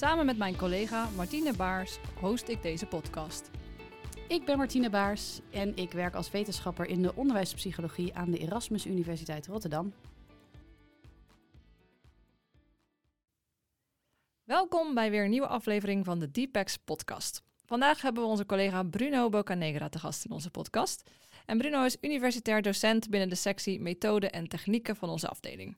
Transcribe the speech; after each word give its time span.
Samen 0.00 0.26
met 0.26 0.38
mijn 0.38 0.56
collega 0.56 1.08
Martine 1.16 1.52
Baars 1.52 1.98
host 2.20 2.48
ik 2.48 2.62
deze 2.62 2.86
podcast. 2.86 3.50
Ik 4.28 4.44
ben 4.44 4.56
Martine 4.56 4.90
Baars 4.90 5.40
en 5.50 5.76
ik 5.76 5.92
werk 5.92 6.14
als 6.14 6.30
wetenschapper 6.30 6.86
in 6.86 7.02
de 7.02 7.14
onderwijspsychologie 7.14 8.14
aan 8.14 8.30
de 8.30 8.38
Erasmus 8.38 8.86
Universiteit 8.86 9.46
Rotterdam. 9.46 9.92
Welkom 14.44 14.94
bij 14.94 15.10
weer 15.10 15.24
een 15.24 15.30
nieuwe 15.30 15.46
aflevering 15.46 16.04
van 16.04 16.18
de 16.18 16.30
Deepex 16.30 16.76
podcast. 16.76 17.42
Vandaag 17.64 18.02
hebben 18.02 18.22
we 18.22 18.28
onze 18.28 18.46
collega 18.46 18.82
Bruno 18.82 19.28
Bocanegra 19.28 19.88
te 19.88 19.98
gast 19.98 20.24
in 20.24 20.30
onze 20.30 20.50
podcast. 20.50 21.10
En 21.46 21.58
Bruno 21.58 21.84
is 21.84 21.96
universitair 22.00 22.62
docent 22.62 23.10
binnen 23.10 23.28
de 23.28 23.34
sectie 23.34 23.80
Methode 23.80 24.30
en 24.30 24.48
Technieken 24.48 24.96
van 24.96 25.08
onze 25.08 25.28
afdeling. 25.28 25.76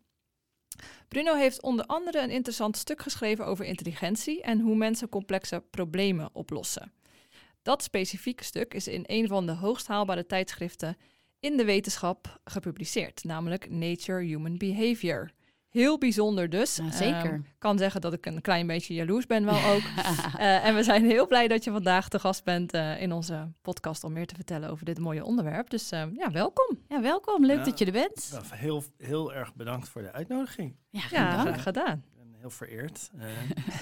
Bruno 1.08 1.34
heeft 1.34 1.62
onder 1.62 1.86
andere 1.86 2.20
een 2.22 2.30
interessant 2.30 2.76
stuk 2.76 3.02
geschreven 3.02 3.46
over 3.46 3.64
intelligentie 3.64 4.42
en 4.42 4.60
hoe 4.60 4.76
mensen 4.76 5.08
complexe 5.08 5.62
problemen 5.70 6.30
oplossen. 6.32 6.92
Dat 7.62 7.82
specifieke 7.82 8.44
stuk 8.44 8.74
is 8.74 8.88
in 8.88 9.04
een 9.06 9.28
van 9.28 9.46
de 9.46 9.52
hoogst 9.52 9.86
haalbare 9.86 10.26
tijdschriften 10.26 10.96
in 11.40 11.56
de 11.56 11.64
wetenschap 11.64 12.40
gepubliceerd, 12.44 13.24
namelijk 13.24 13.70
Nature 13.70 14.24
Human 14.24 14.56
Behavior. 14.56 15.30
Heel 15.72 15.98
bijzonder 15.98 16.50
dus. 16.50 16.76
Ja, 16.76 16.90
zeker. 16.90 17.34
Ik 17.34 17.54
kan 17.58 17.78
zeggen 17.78 18.00
dat 18.00 18.12
ik 18.12 18.26
een 18.26 18.40
klein 18.40 18.66
beetje 18.66 18.94
jaloers 18.94 19.26
ben 19.26 19.44
wel 19.44 19.64
ook. 19.72 19.80
uh, 19.80 20.66
en 20.66 20.74
we 20.74 20.82
zijn 20.82 21.04
heel 21.04 21.26
blij 21.26 21.48
dat 21.48 21.64
je 21.64 21.70
vandaag 21.70 22.08
te 22.08 22.18
gast 22.18 22.44
bent 22.44 22.74
uh, 22.74 23.00
in 23.00 23.12
onze 23.12 23.52
podcast 23.62 24.04
om 24.04 24.12
meer 24.12 24.26
te 24.26 24.34
vertellen 24.34 24.70
over 24.70 24.84
dit 24.84 24.98
mooie 24.98 25.24
onderwerp. 25.24 25.70
Dus 25.70 25.92
uh, 25.92 26.02
ja, 26.14 26.30
welkom. 26.30 26.78
Ja, 26.88 27.00
welkom. 27.00 27.46
Leuk 27.46 27.58
ja, 27.58 27.64
dat 27.64 27.78
je 27.78 27.84
er 27.84 27.92
bent. 27.92 28.28
Ja, 28.32 28.56
heel, 28.56 28.82
heel 28.98 29.32
erg 29.32 29.54
bedankt 29.54 29.88
voor 29.88 30.02
de 30.02 30.12
uitnodiging. 30.12 30.76
Ja, 30.90 31.02
ja 31.10 31.40
graag 31.40 31.62
gedaan. 31.62 32.04
Ik 32.06 32.16
ben 32.16 32.34
heel 32.38 32.50
vereerd. 32.50 33.10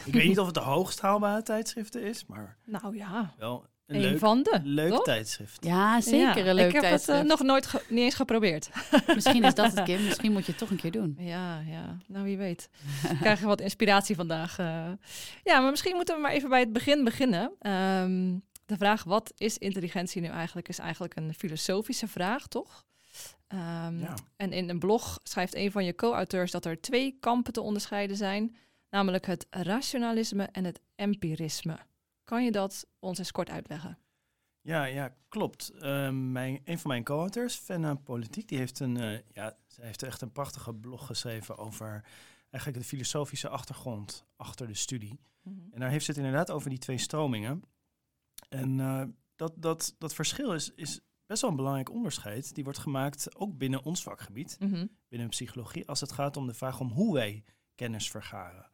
ik 0.05 0.13
weet 0.13 0.27
niet 0.27 0.39
of 0.39 0.47
het 0.47 0.55
de 0.55 0.61
hoogst 0.61 1.01
haalbare 1.01 1.43
tijdschriften 1.43 2.03
is, 2.03 2.27
maar 2.27 2.57
nou 2.65 2.97
ja. 2.97 3.35
wel 3.39 3.67
een, 3.91 4.01
leuk, 4.01 4.19
van 4.19 4.43
de. 4.43 4.61
Leuk 4.63 4.91
toch? 4.91 5.05
tijdschrift. 5.05 5.65
Ja, 5.65 6.01
zeker 6.01 6.47
een 6.47 6.55
leuk 6.55 6.67
Ik 6.67 6.73
heb 6.73 6.83
tijdschrift. 6.83 7.19
het 7.19 7.23
uh, 7.23 7.31
nog 7.31 7.43
nooit 7.43 7.73
niet 7.89 8.05
eens 8.05 8.15
geprobeerd. 8.15 8.71
Misschien 9.15 9.45
is 9.45 9.55
dat 9.55 9.73
het, 9.73 9.85
Kim. 9.85 10.05
Misschien 10.09 10.33
moet 10.33 10.45
je 10.45 10.51
het 10.51 10.61
toch 10.61 10.71
een 10.71 10.77
keer 10.77 10.91
doen. 10.91 11.17
Ja, 11.19 11.59
ja. 11.59 11.97
Nou, 12.07 12.25
wie 12.25 12.37
weet. 12.37 12.69
Krijg 13.21 13.41
je 13.41 13.47
wat 13.47 13.61
inspiratie 13.61 14.17
vandaag. 14.17 14.59
Uh, 14.59 14.67
ja, 15.45 15.61
maar 15.61 15.71
misschien 15.71 15.97
moeten 15.97 16.15
we 16.15 16.21
maar 16.21 16.33
even 16.33 16.49
bij 16.49 16.61
het 16.61 16.73
begin 16.73 17.05
beginnen. 17.05 17.53
Um, 18.03 18.43
de 18.67 18.77
vraag, 18.77 19.05
wat 19.05 19.33
is 19.37 19.59
intelligentie 19.59 20.21
nu 20.21 20.29
eigenlijk, 20.29 20.69
is 20.69 20.79
eigenlijk 20.79 21.17
een 21.17 21.35
filosofische 21.35 22.09
vraag, 22.09 22.47
toch? 22.47 22.85
Um, 23.49 23.99
ja. 23.99 24.15
En 24.37 24.53
in 24.53 24.69
een 24.69 24.79
blog 24.79 25.21
schrijft 25.23 25.55
een 25.55 25.71
van 25.71 25.85
je 25.85 25.95
co-auteurs 25.95 26.51
dat 26.51 26.65
er 26.65 26.81
twee 26.81 27.17
kampen 27.21 27.53
te 27.53 27.61
onderscheiden 27.61 28.17
zijn. 28.17 28.57
Namelijk 28.91 29.27
het 29.27 29.47
rationalisme 29.51 30.49
en 30.53 30.65
het 30.65 30.81
empirisme. 30.95 31.79
Kan 32.31 32.45
je 32.45 32.51
dat 32.51 32.87
ons 32.99 33.19
eens 33.19 33.33
kort 33.33 33.51
uitleggen? 33.51 33.99
Ja, 34.61 34.85
ja 34.85 35.15
klopt. 35.29 35.73
Uh, 35.75 36.11
mijn, 36.11 36.61
een 36.65 36.79
van 36.79 36.91
mijn 36.91 37.05
co-auteurs, 37.05 37.55
Fenna 37.55 37.95
Politiek, 37.95 38.49
die 38.49 38.59
heeft, 38.59 38.81
een, 38.81 38.97
uh, 38.97 39.19
ja, 39.33 39.57
zij 39.67 39.87
heeft 39.87 40.03
echt 40.03 40.21
een 40.21 40.33
prachtige 40.33 40.75
blog 40.75 41.07
geschreven 41.07 41.59
over 41.59 42.05
eigenlijk 42.51 42.83
de 42.83 42.89
filosofische 42.89 43.49
achtergrond 43.49 44.27
achter 44.37 44.67
de 44.67 44.75
studie. 44.75 45.21
Mm 45.43 45.53
-hmm. 45.55 45.73
En 45.73 45.81
daar 45.81 45.91
heeft 45.91 46.05
ze 46.05 46.11
het 46.11 46.21
inderdaad 46.21 46.51
over 46.51 46.71
die 46.71 46.79
twee 46.79 46.99
stromingen. 46.99 47.63
En 48.49 48.79
uh, 48.79 49.05
dat, 49.37 49.53
dat, 49.57 49.95
dat 49.99 50.15
verschil 50.15 50.55
is, 50.55 50.73
is 50.75 51.01
best 51.27 51.41
wel 51.41 51.51
een 51.51 51.57
belangrijk 51.57 51.91
onderscheid. 51.91 52.55
Die 52.55 52.65
wordt 52.65 52.79
gemaakt 52.79 53.37
ook 53.37 53.59
binnen 53.59 53.85
ons 53.85 54.03
vakgebied, 54.03 54.57
mm 54.59 54.73
-hmm. 54.73 54.91
binnen 55.09 55.29
psychologie, 55.29 55.89
als 55.89 56.01
het 56.01 56.13
gaat 56.13 56.37
om 56.37 56.47
de 56.47 56.55
vraag 56.55 56.81
om 56.81 56.91
hoe 56.91 57.15
wij 57.15 57.45
kennis 57.75 58.11
vergaren. 58.11 58.69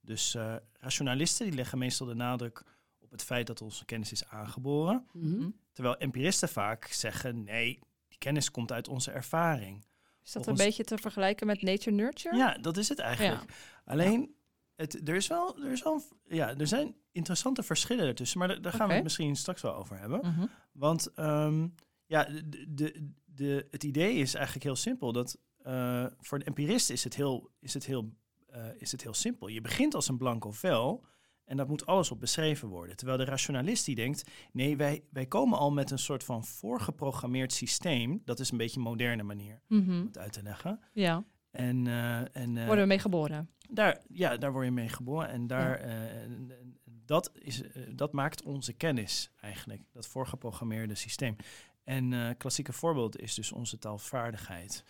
Dus 0.00 0.34
uh, 0.34 0.56
rationalisten 0.72 1.46
die 1.46 1.54
leggen 1.54 1.78
meestal 1.78 2.06
de 2.06 2.14
nadruk 2.14 2.64
op 3.08 3.14
het 3.14 3.24
feit 3.24 3.46
dat 3.46 3.62
onze 3.62 3.84
kennis 3.84 4.12
is 4.12 4.28
aangeboren. 4.28 5.06
Mm 5.12 5.38
-hmm. 5.38 5.56
Terwijl 5.72 5.96
empiristen 5.96 6.48
vaak 6.48 6.84
zeggen, 6.84 7.44
nee, 7.44 7.78
die 8.08 8.18
kennis 8.18 8.50
komt 8.50 8.72
uit 8.72 8.88
onze 8.88 9.10
ervaring. 9.10 9.84
Is 10.22 10.32
dat 10.32 10.44
Volgens... 10.44 10.60
een 10.60 10.66
beetje 10.66 10.84
te 10.84 10.98
vergelijken 10.98 11.46
met 11.46 11.62
nature-nurture? 11.62 12.36
Ja, 12.36 12.58
dat 12.58 12.76
is 12.76 12.88
het 12.88 12.98
eigenlijk. 12.98 13.50
Ja. 13.50 13.54
Alleen, 13.84 14.34
het, 14.74 15.08
er, 15.08 15.14
is 15.14 15.26
wel, 15.26 15.58
er, 15.62 15.70
is 15.70 15.82
wel, 15.82 16.02
ja, 16.26 16.56
er 16.56 16.66
zijn 16.66 16.94
interessante 17.12 17.62
verschillen 17.62 18.06
ertussen, 18.06 18.38
maar 18.38 18.48
daar, 18.48 18.72
gaan 18.72 18.72
okay. 18.72 18.86
we 18.86 18.94
het 18.94 19.02
misschien 19.02 19.36
straks 19.36 19.62
wel 19.62 19.74
over 19.74 19.98
hebben. 19.98 20.20
Mm 20.22 20.34
-hmm. 20.34 20.50
Want 20.72 21.18
um, 21.18 21.74
ja, 22.06 22.24
de, 22.24 22.64
de, 22.68 23.12
de, 23.24 23.66
het 23.70 23.84
idee 23.84 24.14
is 24.14 24.34
eigenlijk 24.34 24.64
heel 24.64 24.76
simpel. 24.76 25.12
Dat 25.12 25.38
uh, 25.66 26.06
voor 26.20 26.38
de 26.38 26.44
empirist 26.44 26.90
is 26.90 27.04
het 27.04 27.14
heel, 27.14 27.50
is, 27.60 27.74
het 27.74 27.86
heel, 27.86 28.12
uh, 28.54 28.66
is 28.78 28.92
het 28.92 29.02
heel 29.02 29.14
simpel. 29.14 29.48
Je 29.48 29.60
begint 29.60 29.94
als 29.94 30.08
een 30.08 30.18
blanco 30.18 30.50
vel... 30.50 31.04
En 31.48 31.56
dat 31.56 31.68
moet 31.68 31.86
alles 31.86 32.10
op 32.10 32.20
beschreven 32.20 32.68
worden. 32.68 32.96
Terwijl 32.96 33.18
de 33.18 33.24
rationalist 33.24 33.84
die 33.84 33.94
denkt, 33.94 34.30
nee, 34.52 34.76
wij, 34.76 35.04
wij 35.10 35.26
komen 35.26 35.58
al 35.58 35.72
met 35.72 35.90
een 35.90 35.98
soort 35.98 36.24
van 36.24 36.44
voorgeprogrammeerd 36.44 37.52
systeem. 37.52 38.22
Dat 38.24 38.40
is 38.40 38.50
een 38.50 38.56
beetje 38.56 38.76
een 38.76 38.82
moderne 38.82 39.22
manier 39.22 39.60
mm 39.66 39.84
-hmm. 39.84 40.00
om 40.00 40.06
het 40.06 40.18
uit 40.18 40.32
te 40.32 40.42
leggen. 40.42 40.80
Ja. 40.92 41.24
En, 41.50 41.86
uh, 41.86 42.36
en, 42.36 42.56
uh, 42.56 42.66
Worden 42.66 42.82
we 42.82 42.88
mee 42.88 42.98
geboren? 42.98 43.50
Daar, 43.70 44.02
ja, 44.08 44.36
daar 44.36 44.52
word 44.52 44.64
je 44.64 44.70
mee 44.70 44.88
geboren. 44.88 45.28
En 45.28 45.46
daar, 45.46 45.88
ja. 45.88 46.26
uh, 46.26 46.54
dat, 46.84 47.30
is, 47.34 47.62
dat 47.94 48.12
maakt 48.12 48.42
onze 48.42 48.72
kennis 48.72 49.30
eigenlijk, 49.40 49.82
dat 49.92 50.06
voorgeprogrammeerde 50.06 50.94
systeem. 50.94 51.36
En 51.84 52.36
klassieke 52.36 52.72
voorbeeld 52.72 53.18
is 53.20 53.34
dus 53.34 53.52
onze 53.52 53.78
taalvaardigheid. 53.78 54.84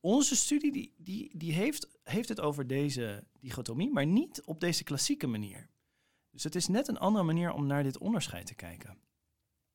Onze 0.00 0.36
studie 0.36 0.72
die, 0.72 0.94
die, 0.96 1.30
die 1.36 1.52
heeft, 1.52 1.88
heeft 2.02 2.28
het 2.28 2.40
over 2.40 2.66
deze 2.66 3.24
dichotomie, 3.40 3.92
maar 3.92 4.06
niet 4.06 4.42
op 4.44 4.60
deze 4.60 4.84
klassieke 4.84 5.26
manier. 5.26 5.68
Dus 6.36 6.44
het 6.44 6.54
is 6.54 6.68
net 6.68 6.88
een 6.88 6.98
andere 6.98 7.24
manier 7.24 7.52
om 7.52 7.66
naar 7.66 7.82
dit 7.82 7.98
onderscheid 7.98 8.46
te 8.46 8.54
kijken. 8.54 8.98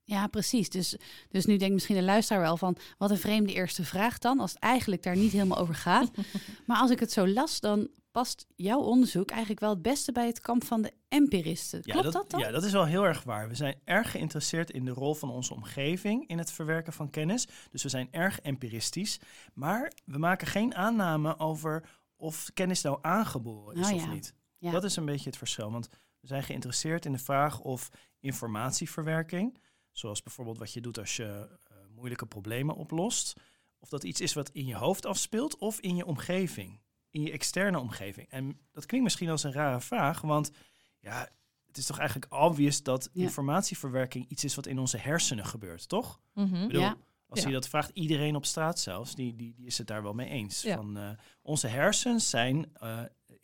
Ja, 0.04 0.28
precies. 0.28 0.70
Dus, 0.70 0.98
dus 1.30 1.46
nu 1.46 1.58
denkt 1.58 1.74
misschien 1.74 1.96
de 1.96 2.04
luisteraar 2.04 2.42
wel 2.42 2.58
van... 2.58 2.78
wat 2.98 3.10
een 3.10 3.18
vreemde 3.18 3.54
eerste 3.54 3.86
vraag 3.86 4.18
dan, 4.18 4.40
als 4.40 4.52
het 4.52 4.60
eigenlijk 4.60 5.04
daar 5.04 5.16
niet 5.16 5.32
helemaal 5.32 5.58
over 5.58 5.76
gaat. 5.76 6.12
maar 6.68 6.78
als 6.78 6.92
ik 6.92 7.00
het 7.00 7.12
zo 7.12 7.28
las, 7.28 7.60
dan 7.60 7.90
past 8.12 8.46
jouw 8.56 8.80
onderzoek 8.80 9.30
eigenlijk 9.30 9.60
wel 9.60 9.70
het 9.70 9.82
beste 9.82 10.12
bij 10.12 10.26
het 10.26 10.40
kamp 10.40 10.64
van 10.64 10.82
de 10.82 10.94
empiristen. 11.08 11.82
Klopt 11.82 12.04
dat, 12.04 12.14
dat 12.14 12.30
dan? 12.30 12.40
Ja, 12.40 12.52
dat 12.52 12.64
is 12.64 12.72
wel 12.72 12.86
heel 12.86 13.04
erg 13.04 13.24
waar. 13.24 13.48
We 13.48 13.56
zijn 13.56 13.80
erg 13.84 14.12
geïnteresseerd 14.12 14.72
in 14.72 14.86
de 14.86 14.92
rol 14.92 15.14
van 15.14 15.30
onze 15.30 15.54
omgeving 15.54 16.28
in 16.28 16.38
het 16.38 16.52
verwerken 16.52 16.94
van 16.94 17.10
kennis. 17.10 17.48
Dus 17.72 17.84
we 17.84 17.90
zijn 17.90 18.08
erg 18.12 18.40
empiristisch. 18.40 19.20
Maar 19.54 19.92
we 20.06 20.18
maken 20.18 20.48
geen 20.48 20.76
aanname 20.76 21.40
over 21.40 21.90
of 22.16 22.50
kennis 22.54 22.82
nou 22.82 22.98
aangeboren 23.02 23.76
is 23.76 23.90
oh, 23.90 23.96
of 23.96 24.04
ja. 24.04 24.12
niet. 24.12 24.34
Ja. 24.58 24.72
Dat 24.72 24.84
is 24.84 24.96
een 24.96 25.06
beetje 25.06 25.30
het 25.30 25.38
verschil. 25.38 25.72
Want 25.72 25.90
we 26.22 26.28
zijn 26.28 26.44
geïnteresseerd 26.44 27.06
in 27.06 27.12
de 27.12 27.18
vraag 27.18 27.60
of 27.60 27.90
informatieverwerking, 28.20 29.58
zoals 29.92 30.24
bijvoorbeeld 30.24 30.58
wat 30.58 30.74
je 30.74 30.82
doet 30.82 31.00
als 31.00 31.16
je 31.16 31.24
uh, 31.72 31.78
moeilijke 31.96 32.26
problemen 32.26 32.76
oplost, 32.76 33.34
of 33.80 33.90
dat 33.90 34.04
iets 34.04 34.22
is 34.22 34.34
wat 34.34 34.50
in 34.50 34.66
je 34.66 34.76
hoofd 34.76 35.06
afspeelt 35.06 35.58
of 35.58 35.80
in 35.80 35.96
je 35.96 36.06
omgeving, 36.06 36.82
in 37.10 37.22
je 37.22 37.32
externe 37.32 37.80
omgeving. 37.80 38.30
En 38.30 38.60
dat 38.72 38.86
klinkt 38.86 39.06
misschien 39.06 39.30
als 39.30 39.44
een 39.44 39.52
rare 39.54 39.82
vraag, 39.82 40.22
want 40.22 40.52
ja, 41.00 41.30
het 41.68 41.78
is 41.78 41.86
toch 41.86 41.98
eigenlijk 42.00 42.34
obvious 42.34 42.84
dat 42.84 43.10
Ja. 43.14 43.22
informatieverwerking 43.24 44.26
iets 44.28 44.44
is 44.44 44.56
wat 44.56 44.66
in 44.66 44.80
onze 44.80 44.98
hersenen 44.98 45.46
gebeurt, 45.46 45.88
toch? 45.88 46.22
Mhm. 46.34 46.56
Ik 46.56 46.68
bedoel, 46.68 46.82
Ja. 46.82 46.98
Als 47.28 47.42
Ja. 47.42 47.48
je 47.48 47.54
dat 47.54 47.68
vraagt, 47.68 47.90
iedereen 47.94 48.36
op 48.36 48.46
straat 48.46 48.80
zelfs, 48.80 49.16
die, 49.16 49.36
die, 49.36 49.54
die 49.54 49.66
is 49.66 49.78
het 49.78 49.88
daar 49.88 50.04
wel 50.04 50.14
mee 50.14 50.30
eens. 50.30 50.62
Van, 50.62 50.98
eh, 50.98 51.10
onze 51.42 51.68
hersens 51.68 52.30
zijn, 52.30 52.76
eh, 52.76 53.02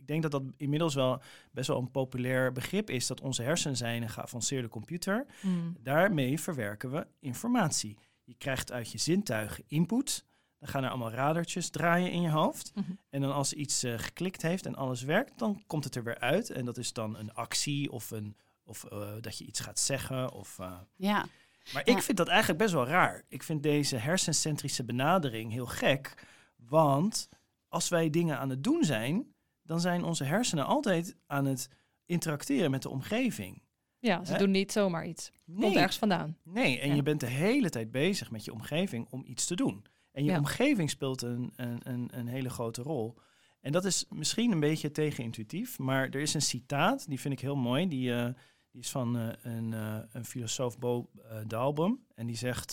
ik 0.08 0.14
denk 0.14 0.32
dat 0.32 0.32
dat 0.32 0.44
inmiddels 0.58 0.94
wel 0.96 1.22
best 1.52 1.68
wel 1.68 1.78
een 1.78 1.92
populair 1.92 2.52
begrip 2.52 2.90
is, 2.90 3.08
dat 3.08 3.22
onze 3.22 3.44
hersenen 3.44 3.78
zijn 3.78 4.02
een 4.02 4.10
geavanceerde 4.10 4.68
computer. 4.68 5.26
Mm. 5.42 5.76
Daarmee 5.80 6.40
verwerken 6.40 6.92
we 6.92 7.08
informatie. 7.20 7.98
Je 8.24 8.36
krijgt 8.38 8.72
uit 8.72 8.92
je 8.92 8.98
zintuigen 8.98 9.64
input, 9.68 10.26
dan 10.60 10.70
gaan 10.70 10.84
er 10.84 10.90
allemaal 10.90 11.12
radertjes 11.12 11.70
draaien 11.70 12.12
in 12.12 12.22
je 12.22 12.30
hoofd. 12.30 12.72
Mhm. 12.76 12.92
En 13.10 13.22
dan 13.22 13.34
als 13.34 13.54
iets 13.54 13.84
eh, 13.84 13.94
geklikt 13.98 14.42
heeft 14.42 14.66
en 14.66 14.76
alles 14.76 15.02
werkt, 15.02 15.40
dan 15.40 15.64
komt 15.68 15.84
het 15.84 15.96
er 15.96 16.04
weer 16.04 16.20
uit. 16.20 16.50
En 16.50 16.66
dat 16.66 16.78
is 16.78 16.94
dan 16.94 17.18
een 17.18 17.34
actie 17.34 17.92
of, 17.92 18.12
een, 18.12 18.36
of 18.64 18.84
eh, 18.84 19.08
dat 19.22 19.38
je 19.38 19.46
iets 19.46 19.60
gaat 19.60 19.80
zeggen. 19.80 20.32
Of, 20.32 20.60
eh, 20.60 20.78
Ja, 20.96 21.26
maar 21.74 21.82
Ja. 21.86 21.96
ik 21.96 22.02
vind 22.02 22.18
dat 22.18 22.28
eigenlijk 22.28 22.60
best 22.60 22.74
wel 22.74 22.88
raar. 22.88 23.24
Ik 23.28 23.44
vind 23.44 23.64
deze 23.64 23.96
hersencentrische 23.98 24.84
benadering 24.84 25.52
heel 25.52 25.66
gek. 25.66 26.14
Want 26.56 27.30
als 27.68 27.90
wij 27.90 28.10
dingen 28.10 28.38
aan 28.38 28.50
het 28.50 28.64
doen 28.64 28.84
zijn, 28.84 29.36
dan 29.68 29.80
zijn 29.82 30.04
onze 30.04 30.24
hersenen 30.24 30.66
altijd 30.66 31.16
aan 31.28 31.46
het 31.46 31.70
interacteren 32.06 32.72
met 32.72 32.82
de 32.82 32.90
omgeving. 32.90 33.62
Ja, 34.00 34.26
ze 34.26 34.32
Hè? 34.32 34.38
doen 34.38 34.52
niet 34.52 34.72
zomaar 34.72 35.08
iets. 35.08 35.32
Komt 35.46 35.58
Nee, 35.60 35.78
ergens 35.78 35.98
vandaan. 35.98 36.38
nee. 36.44 36.80
en 36.80 36.90
Ja. 36.90 36.96
je 36.96 37.04
bent 37.04 37.20
de 37.20 37.26
hele 37.26 37.70
tijd 37.70 37.92
bezig 37.92 38.32
met 38.32 38.46
je 38.46 38.54
omgeving 38.54 39.08
om 39.10 39.24
iets 39.26 39.46
te 39.46 39.56
doen. 39.56 39.86
En 40.12 40.24
je 40.24 40.32
Ja. 40.32 40.38
omgeving 40.38 40.90
speelt 40.90 41.22
een, 41.22 41.54
een, 41.56 41.80
een, 41.84 42.10
een 42.12 42.28
hele 42.28 42.50
grote 42.50 42.82
rol. 42.82 43.18
En 43.62 43.72
dat 43.72 43.86
is 43.86 44.06
misschien 44.10 44.52
een 44.52 44.60
beetje 44.60 44.92
tegenintuïtief, 44.92 45.80
maar 45.80 46.04
er 46.10 46.20
is 46.20 46.34
een 46.34 46.42
citaat, 46.42 47.08
die 47.08 47.20
vind 47.20 47.34
ik 47.34 47.40
heel 47.40 47.56
mooi. 47.56 47.88
Die, 47.88 48.14
eh, 48.14 48.26
die 48.72 48.82
is 48.82 48.90
van 48.90 49.18
eh, 49.18 49.28
een, 49.42 49.74
eh, 49.74 49.98
een 50.12 50.26
filosoof, 50.26 50.80
Bo 50.80 51.10
Dalbom. 51.48 52.06
En 52.16 52.28
die 52.28 52.36
zegt, 52.38 52.72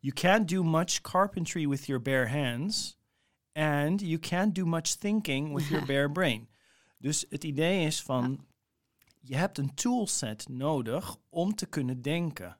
you 0.00 0.12
can't 0.14 0.48
do 0.48 0.62
much 0.62 1.00
carpentry 1.00 1.68
with 1.68 1.86
your 1.86 2.02
bare 2.02 2.26
hands. 2.28 2.98
And 3.54 4.00
you 4.00 4.18
can't 4.18 4.54
do 4.54 4.64
much 4.64 4.86
thinking 4.98 5.54
with 5.54 5.68
your 5.68 5.86
bare 5.86 6.10
brain. 6.10 6.48
Dus 6.98 7.24
het 7.28 7.44
idee 7.44 7.86
is 7.86 8.02
van, 8.02 8.46
je 9.20 9.36
hebt 9.36 9.58
een 9.58 9.74
toolset 9.74 10.48
nodig 10.48 11.16
om 11.28 11.54
te 11.54 11.66
kunnen 11.66 12.02
denken. 12.02 12.58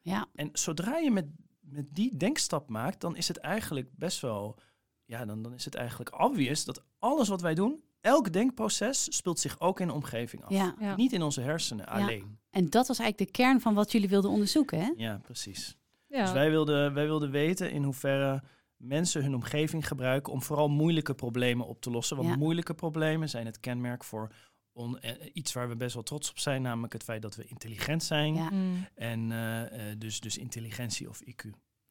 Ja, 0.00 0.26
En 0.34 0.50
zodra 0.52 0.96
je 0.96 1.10
met, 1.10 1.26
met 1.60 1.94
die 1.94 2.16
denkstap 2.16 2.68
maakt, 2.68 3.00
dan 3.00 3.16
is 3.16 3.28
het 3.28 3.36
eigenlijk 3.36 3.88
best 3.96 4.20
wel, 4.20 4.58
ja, 5.04 5.24
dan, 5.24 5.42
dan 5.42 5.54
is 5.54 5.64
het 5.64 5.74
eigenlijk 5.74 6.20
obvious 6.22 6.64
dat 6.64 6.84
alles 6.98 7.28
wat 7.28 7.40
wij 7.40 7.54
doen, 7.54 7.82
elk 8.00 8.32
denkproces 8.32 9.16
speelt 9.16 9.38
zich 9.38 9.60
ook 9.60 9.80
in 9.80 9.86
de 9.86 9.92
omgeving 9.92 10.44
af. 10.44 10.50
ja. 10.50 10.74
Ja. 10.78 10.96
Niet 10.96 11.12
in 11.12 11.22
onze 11.22 11.40
hersenen 11.40 11.86
alleen. 11.86 12.38
En 12.50 12.70
dat 12.70 12.88
was 12.88 12.98
eigenlijk 12.98 13.30
de 13.30 13.42
kern 13.42 13.60
van 13.60 13.74
wat 13.74 13.92
jullie 13.92 14.08
wilden 14.08 14.30
onderzoeken, 14.30 14.80
hè? 14.80 14.92
Ja, 14.96 15.18
precies. 15.22 15.76
Ja. 16.06 16.22
Dus 16.22 16.32
wij 16.32 16.50
wilden, 16.50 16.94
wij 16.94 17.04
wilden 17.04 17.30
weten 17.30 17.70
in 17.70 17.82
hoeverre 17.82 18.42
mensen 18.82 19.22
hun 19.22 19.34
omgeving 19.34 19.86
gebruiken 19.88 20.32
om 20.32 20.42
vooral 20.42 20.68
moeilijke 20.68 21.14
problemen 21.14 21.66
op 21.66 21.80
te 21.80 21.90
lossen. 21.90 22.16
Want 22.16 22.28
Ja. 22.28 22.36
moeilijke 22.36 22.74
problemen 22.74 23.28
zijn 23.28 23.46
het 23.46 23.60
kenmerk 23.60 24.04
voor 24.04 24.32
on- 24.72 24.98
eh, 25.00 25.30
iets 25.32 25.52
waar 25.52 25.68
we 25.68 25.76
best 25.76 25.94
wel 25.94 26.02
trots 26.02 26.30
op 26.30 26.38
zijn, 26.38 26.62
namelijk 26.62 26.92
het 26.92 27.02
feit 27.02 27.22
dat 27.22 27.36
we 27.36 27.44
intelligent 27.44 28.02
zijn. 28.02 28.34
Ja. 28.34 28.50
Mm. 28.50 28.86
En 28.94 29.32
eh, 29.32 29.90
eh, 29.90 29.98
dus, 29.98 30.20
dus 30.20 30.38
intelligentie 30.38 31.08
of 31.08 31.20
IQ. 31.24 31.44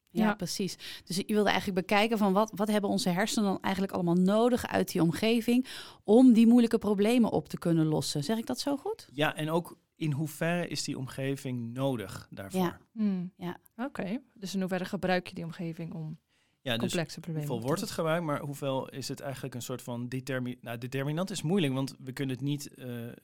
Ja, 0.08 0.24
Ja. 0.24 0.34
precies. 0.34 1.02
Dus 1.04 1.16
je 1.16 1.24
wilde 1.26 1.50
eigenlijk 1.50 1.86
bekijken 1.86 2.18
van 2.18 2.32
wat, 2.32 2.52
wat 2.54 2.68
hebben 2.68 2.90
onze 2.90 3.08
hersenen 3.08 3.44
dan 3.48 3.60
eigenlijk 3.62 3.94
allemaal 3.94 4.14
nodig 4.14 4.66
uit 4.66 4.92
die 4.92 5.02
omgeving 5.02 5.66
om 6.04 6.32
die 6.32 6.46
moeilijke 6.46 6.78
problemen 6.78 7.30
op 7.30 7.48
te 7.48 7.58
kunnen 7.58 7.86
lossen. 7.86 8.24
Zeg 8.24 8.38
ik 8.38 8.46
dat 8.46 8.60
zo 8.60 8.76
goed? 8.76 9.08
Ja, 9.12 9.36
en 9.36 9.50
ook 9.50 9.76
in 9.96 10.12
hoeverre 10.12 10.68
is 10.68 10.84
die 10.84 10.98
omgeving 10.98 11.72
nodig 11.72 12.26
daarvoor? 12.30 12.60
Ja. 12.60 12.78
Mm. 12.92 13.32
Ja. 13.36 13.56
Oké, 13.76 14.20
dus 14.34 14.54
in 14.54 14.60
hoeverre 14.60 14.84
gebruik 14.84 15.28
je 15.28 15.34
die 15.34 15.44
omgeving 15.44 15.94
om 15.94 16.18
Ja, 16.62 16.72
dus 16.72 16.80
complexe 16.80 17.20
problemen 17.20 17.48
hoeveel 17.48 17.66
wordt 17.66 17.80
het 17.80 17.90
gebruikt, 17.90 18.24
maar 18.24 18.40
hoeveel 18.40 18.88
is 18.88 19.08
het 19.08 19.20
eigenlijk 19.20 19.54
een 19.54 19.62
soort 19.62 19.82
van 19.82 20.08
determi 20.08 20.58
nou, 20.60 20.78
determinant 20.78 21.30
is 21.30 21.42
moeilijk, 21.42 21.72
want 21.72 21.94
we 21.98 22.12
kunnen 22.12 22.36
het 22.36 22.44
niet 22.44 22.74
eh, 22.74 23.08
eh, 23.08 23.14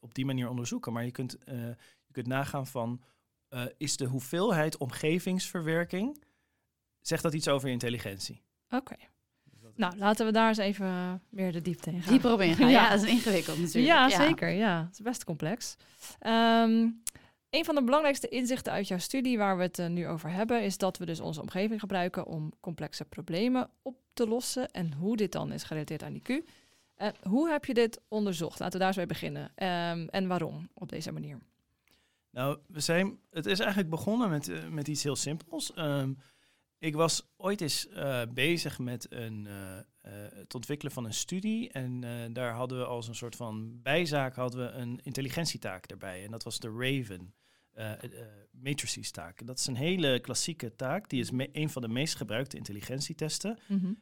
op 0.00 0.14
die 0.14 0.26
manier 0.26 0.48
onderzoeken, 0.48 0.92
maar 0.92 1.04
je 1.04 1.10
kunt, 1.10 1.38
eh, 1.44 1.56
je 2.06 2.12
kunt 2.12 2.26
nagaan 2.26 2.66
van 2.66 3.02
eh, 3.48 3.64
is 3.76 3.96
de 3.96 4.04
hoeveelheid 4.04 4.76
omgevingsverwerking, 4.76 6.22
zegt 7.00 7.22
dat 7.22 7.34
iets 7.34 7.48
over 7.48 7.66
je 7.66 7.72
intelligentie? 7.72 8.42
Oké. 8.70 8.96
Nou, 9.74 9.96
laten 9.96 10.26
we 10.26 10.32
daar 10.32 10.48
eens 10.48 10.58
even 10.58 11.22
meer 11.30 11.52
de 11.52 11.62
diepte 11.62 11.90
in 11.90 12.02
gaan. 12.02 12.12
Dieper 12.12 12.32
op 12.32 12.40
ingaan. 12.40 12.68
Ja. 12.76 12.82
Ja. 12.82 12.90
dat 12.90 13.02
is 13.02 13.10
ingewikkeld 13.10 13.58
natuurlijk. 13.58 13.86
Ja, 13.86 14.10
zeker. 14.10 14.48
Ja, 14.48 14.84
het 14.84 14.92
is 14.92 15.00
best 15.00 15.24
complex. 15.24 15.76
Ehm, 16.18 16.88
een 17.50 17.64
van 17.64 17.74
de 17.74 17.84
belangrijkste 17.84 18.28
inzichten 18.28 18.72
uit 18.72 18.88
jouw 18.88 18.98
studie 18.98 19.38
waar 19.38 19.56
we 19.56 19.62
het 19.62 19.78
eh, 19.78 19.86
nu 19.86 20.08
over 20.08 20.30
hebben, 20.30 20.62
is 20.62 20.78
dat 20.78 20.98
we 20.98 21.06
dus 21.06 21.20
onze 21.20 21.40
omgeving 21.40 21.80
gebruiken 21.80 22.26
om 22.26 22.52
complexe 22.60 23.04
problemen 23.04 23.70
op 23.82 23.96
te 24.12 24.28
lossen. 24.28 24.70
En 24.70 24.92
hoe 24.92 25.16
dit 25.16 25.32
dan 25.32 25.52
is 25.52 25.62
gerelateerd 25.62 26.02
aan 26.02 26.20
IQ. 26.20 26.44
Eh, 26.94 27.08
hoe 27.22 27.50
heb 27.50 27.64
je 27.64 27.74
dit 27.74 28.00
onderzocht? 28.08 28.58
Laten 28.58 28.72
we 28.72 28.78
daar 28.78 28.88
eens 28.88 28.96
mee 28.96 29.06
beginnen. 29.06 29.52
Ehm, 29.54 30.06
en 30.10 30.26
waarom 30.26 30.68
op 30.74 30.88
deze 30.88 31.12
manier? 31.12 31.38
Nou, 32.30 32.58
we 32.66 32.80
zijn, 32.80 33.18
het 33.30 33.46
is 33.46 33.58
eigenlijk 33.58 33.90
begonnen 33.90 34.30
met, 34.30 34.48
eh, 34.48 34.68
met 34.68 34.88
iets 34.88 35.02
heel 35.02 35.16
simpels. 35.16 35.72
Ehm, 35.72 36.12
ik 36.78 36.94
was 36.94 37.32
ooit 37.36 37.60
eens 37.60 37.88
eh, 37.88 38.22
bezig 38.34 38.78
met 38.78 39.06
een, 39.12 39.46
eh, 39.46 39.78
eh, 39.78 39.84
het 40.34 40.54
ontwikkelen 40.54 40.92
van 40.92 41.04
een 41.04 41.14
studie. 41.14 41.70
En 41.70 42.00
daar 42.32 42.52
hadden 42.52 42.78
we 42.78 42.84
als 42.84 43.08
een 43.08 43.14
soort 43.14 43.36
van 43.36 43.82
bijzaak 43.82 44.34
hadden 44.34 44.66
we 44.66 44.72
een 44.72 45.00
intelligentietaak 45.02 45.86
erbij. 45.86 46.24
En 46.24 46.30
dat 46.30 46.42
was 46.42 46.58
de 46.58 46.68
Raven. 46.78 47.34
eh, 47.72 47.92
matrices 48.50 49.10
taak. 49.10 49.46
Dat 49.46 49.58
is 49.58 49.66
een 49.66 49.76
hele 49.76 50.20
klassieke 50.20 50.74
taak. 50.76 51.08
Die 51.08 51.20
is 51.20 51.30
een 51.52 51.70
van 51.70 51.82
de 51.82 51.88
meest 51.88 52.14
gebruikte 52.14 52.56
intelligentietesten. 52.56 53.58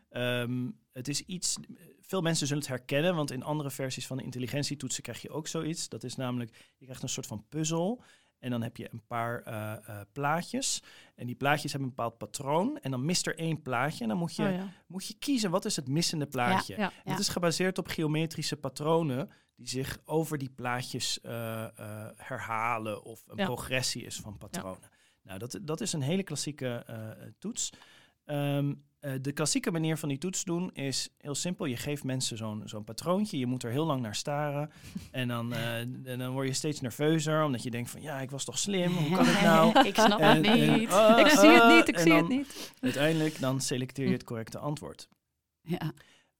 Ehm, 0.09 0.71
het 0.93 1.09
is 1.09 1.21
iets, 1.21 1.57
veel 2.01 2.21
mensen 2.21 2.47
zullen 2.47 2.63
het 2.63 2.73
herkennen, 2.73 3.15
want 3.15 3.31
in 3.31 3.43
andere 3.43 3.71
versies 3.71 4.07
van 4.07 4.17
de 4.17 4.23
intelligentietoetsen 4.23 5.03
krijg 5.03 5.23
je 5.23 5.31
ook 5.31 5.47
zoiets. 5.47 5.89
Dat 5.89 6.05
is 6.05 6.17
namelijk, 6.17 6.51
je 6.77 6.85
krijgt 6.85 7.03
een 7.03 7.09
soort 7.09 7.27
van 7.27 7.47
puzzel. 7.49 8.03
En 8.45 8.51
dan 8.51 8.63
heb 8.63 8.77
je 8.77 8.89
een 8.93 9.07
paar 9.07 9.43
eh, 9.43 9.73
eh, 9.73 10.01
plaatjes. 10.13 10.83
En 11.15 11.27
die 11.27 11.35
plaatjes 11.35 11.73
hebben 11.73 11.89
een 11.89 11.95
bepaald 11.97 12.19
patroon. 12.19 12.79
En 12.79 12.91
dan 12.91 13.05
mist 13.05 13.27
er 13.27 13.39
één 13.39 13.63
plaatje. 13.63 14.03
En 14.03 14.09
dan 14.09 14.19
moet 14.19 14.37
je, 14.37 14.43
Oh, 14.43 14.51
ja. 14.51 14.69
moet 14.87 15.07
je 15.07 15.15
kiezen, 15.19 15.51
wat 15.51 15.65
is 15.65 15.77
het 15.77 15.89
missende 15.89 16.27
plaatje? 16.27 16.77
Ja. 16.77 16.93
Het 17.05 17.19
is 17.19 17.29
gebaseerd 17.29 17.79
op 17.79 17.89
geometrische 17.89 18.57
patronen 18.57 19.31
die 19.57 19.69
zich 19.69 19.99
over 20.05 20.39
die 20.39 20.51
plaatjes 20.51 21.21
eh, 21.21 21.67
herhalen 22.17 23.03
of 23.03 23.25
een 23.27 23.45
progressie 23.45 24.05
is 24.05 24.17
van 24.17 24.39
patronen. 24.39 24.91
Nou, 25.23 25.39
dat, 25.39 25.59
dat 25.63 25.81
is 25.81 25.93
een 25.93 26.03
hele 26.03 26.23
klassieke 26.23 26.87
toets. 27.39 27.71
Ehm, 28.25 28.75
eh, 29.05 29.13
de 29.21 29.33
klassieke 29.33 29.71
manier 29.71 29.97
van 29.97 30.09
die 30.09 30.19
toets 30.19 30.45
doen 30.45 30.73
is 30.73 31.09
heel 31.19 31.35
simpel. 31.35 31.65
Je 31.65 31.77
geeft 31.77 32.05
mensen 32.05 32.37
zo'n 32.37 32.63
zo'n 32.65 32.85
patroontje. 32.85 33.39
Je 33.39 33.47
moet 33.47 33.63
er 33.63 33.71
heel 33.71 33.85
lang 33.87 34.03
naar 34.03 34.15
staren. 34.15 34.71
en, 35.11 35.29
dan, 35.29 35.53
eh, 35.53 35.79
en 35.79 36.19
dan 36.19 36.33
word 36.33 36.47
je 36.49 36.53
steeds 36.55 36.81
nerveuzer, 36.81 37.45
omdat 37.45 37.63
je 37.63 37.71
denkt 37.71 37.91
van... 37.91 38.03
ja, 38.03 38.21
ik 38.21 38.31
was 38.31 38.45
toch 38.45 38.59
slim, 38.59 38.93
hoe 38.93 39.17
kan 39.17 39.27
het 39.27 39.41
nou? 39.43 39.79
ik 39.89 39.95
snap 39.95 40.21
En- 40.21 40.37
het 40.37 40.47
en- 40.47 40.73
niet. 40.73 40.91
ik 41.27 41.29
zie 41.39 41.49
het 41.51 41.77
niet, 41.77 41.89
ik 41.89 41.95
en 41.97 42.03
zie 42.03 42.13
het 42.13 42.29
niet. 42.29 42.73
Uiteindelijk 42.81 43.41
dan 43.41 43.61
selecteer 43.61 44.07
je 44.07 44.13
het 44.13 44.25
correcte 44.25 44.59
antwoord. 44.59 45.09
ja. 45.63 45.93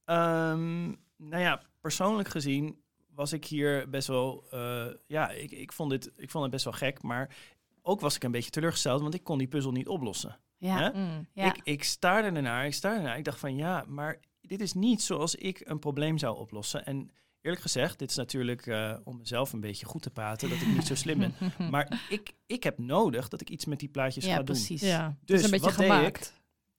Ehm, 0.05 0.83
nou 1.17 1.41
ja, 1.41 1.61
persoonlijk 1.81 2.27
gezien 2.29 2.81
was 3.15 3.33
ik 3.33 3.45
hier 3.45 3.89
best 3.89 4.07
wel... 4.07 4.43
eh, 4.51 4.85
ja, 5.07 5.29
ik, 5.29 5.51
ik, 5.51 5.71
vond 5.71 5.89
dit, 5.89 6.11
ik 6.17 6.29
vond 6.31 6.43
het 6.43 6.51
best 6.53 6.63
wel 6.63 6.73
gek, 6.73 7.01
maar 7.01 7.35
ook 7.81 7.99
was 8.01 8.15
ik 8.15 8.23
een 8.23 8.31
beetje 8.31 8.49
teleurgesteld, 8.49 9.01
want 9.01 9.13
ik 9.13 9.23
kon 9.23 9.37
die 9.37 9.47
puzzel 9.47 9.71
niet 9.71 9.87
oplossen. 9.87 10.37
Ja. 10.57 10.91
Mm. 10.95 11.27
Ja. 11.33 11.45
Ik, 11.45 11.59
ik 11.63 11.83
staarde 11.83 12.27
ernaar, 12.37 12.65
ik 12.65 12.73
staarde 12.73 12.97
ernaar. 12.99 13.17
Ik 13.17 13.23
dacht 13.23 13.39
van 13.39 13.55
ja, 13.55 13.83
maar 13.87 14.19
dit 14.41 14.61
is 14.61 14.73
niet 14.73 15.01
zoals 15.01 15.35
ik 15.35 15.61
een 15.63 15.79
probleem 15.79 16.17
zou 16.17 16.37
oplossen. 16.37 16.85
En 16.85 17.11
eerlijk 17.41 17.61
gezegd, 17.61 17.99
dit 17.99 18.09
is 18.09 18.15
natuurlijk 18.15 18.67
eh, 18.67 18.97
om 19.03 19.17
mezelf 19.17 19.53
een 19.53 19.59
beetje 19.59 19.85
goed 19.85 20.01
te 20.01 20.09
praten, 20.09 20.49
dat 20.49 20.61
ik 20.61 20.67
niet 20.67 20.87
zo 20.87 20.95
slim 20.95 21.17
ben. 21.19 21.33
Maar 21.71 22.05
ik, 22.09 22.33
ik 22.45 22.63
heb 22.63 22.77
nodig 22.77 23.27
dat 23.27 23.41
ik 23.41 23.49
iets 23.49 23.65
met 23.65 23.79
die 23.79 23.89
plaatjes 23.89 24.25
ja, 24.25 24.31
ga 24.31 24.35
doen. 24.37 24.45
precies. 24.45 24.81
Ja, 24.81 25.07
het 25.19 25.27
Dus 25.27 25.39
is 25.39 25.45
een 25.45 25.51
beetje 25.51 25.65
wat 25.65 25.77
deed 25.77 25.87
gemaakt. 25.91 26.33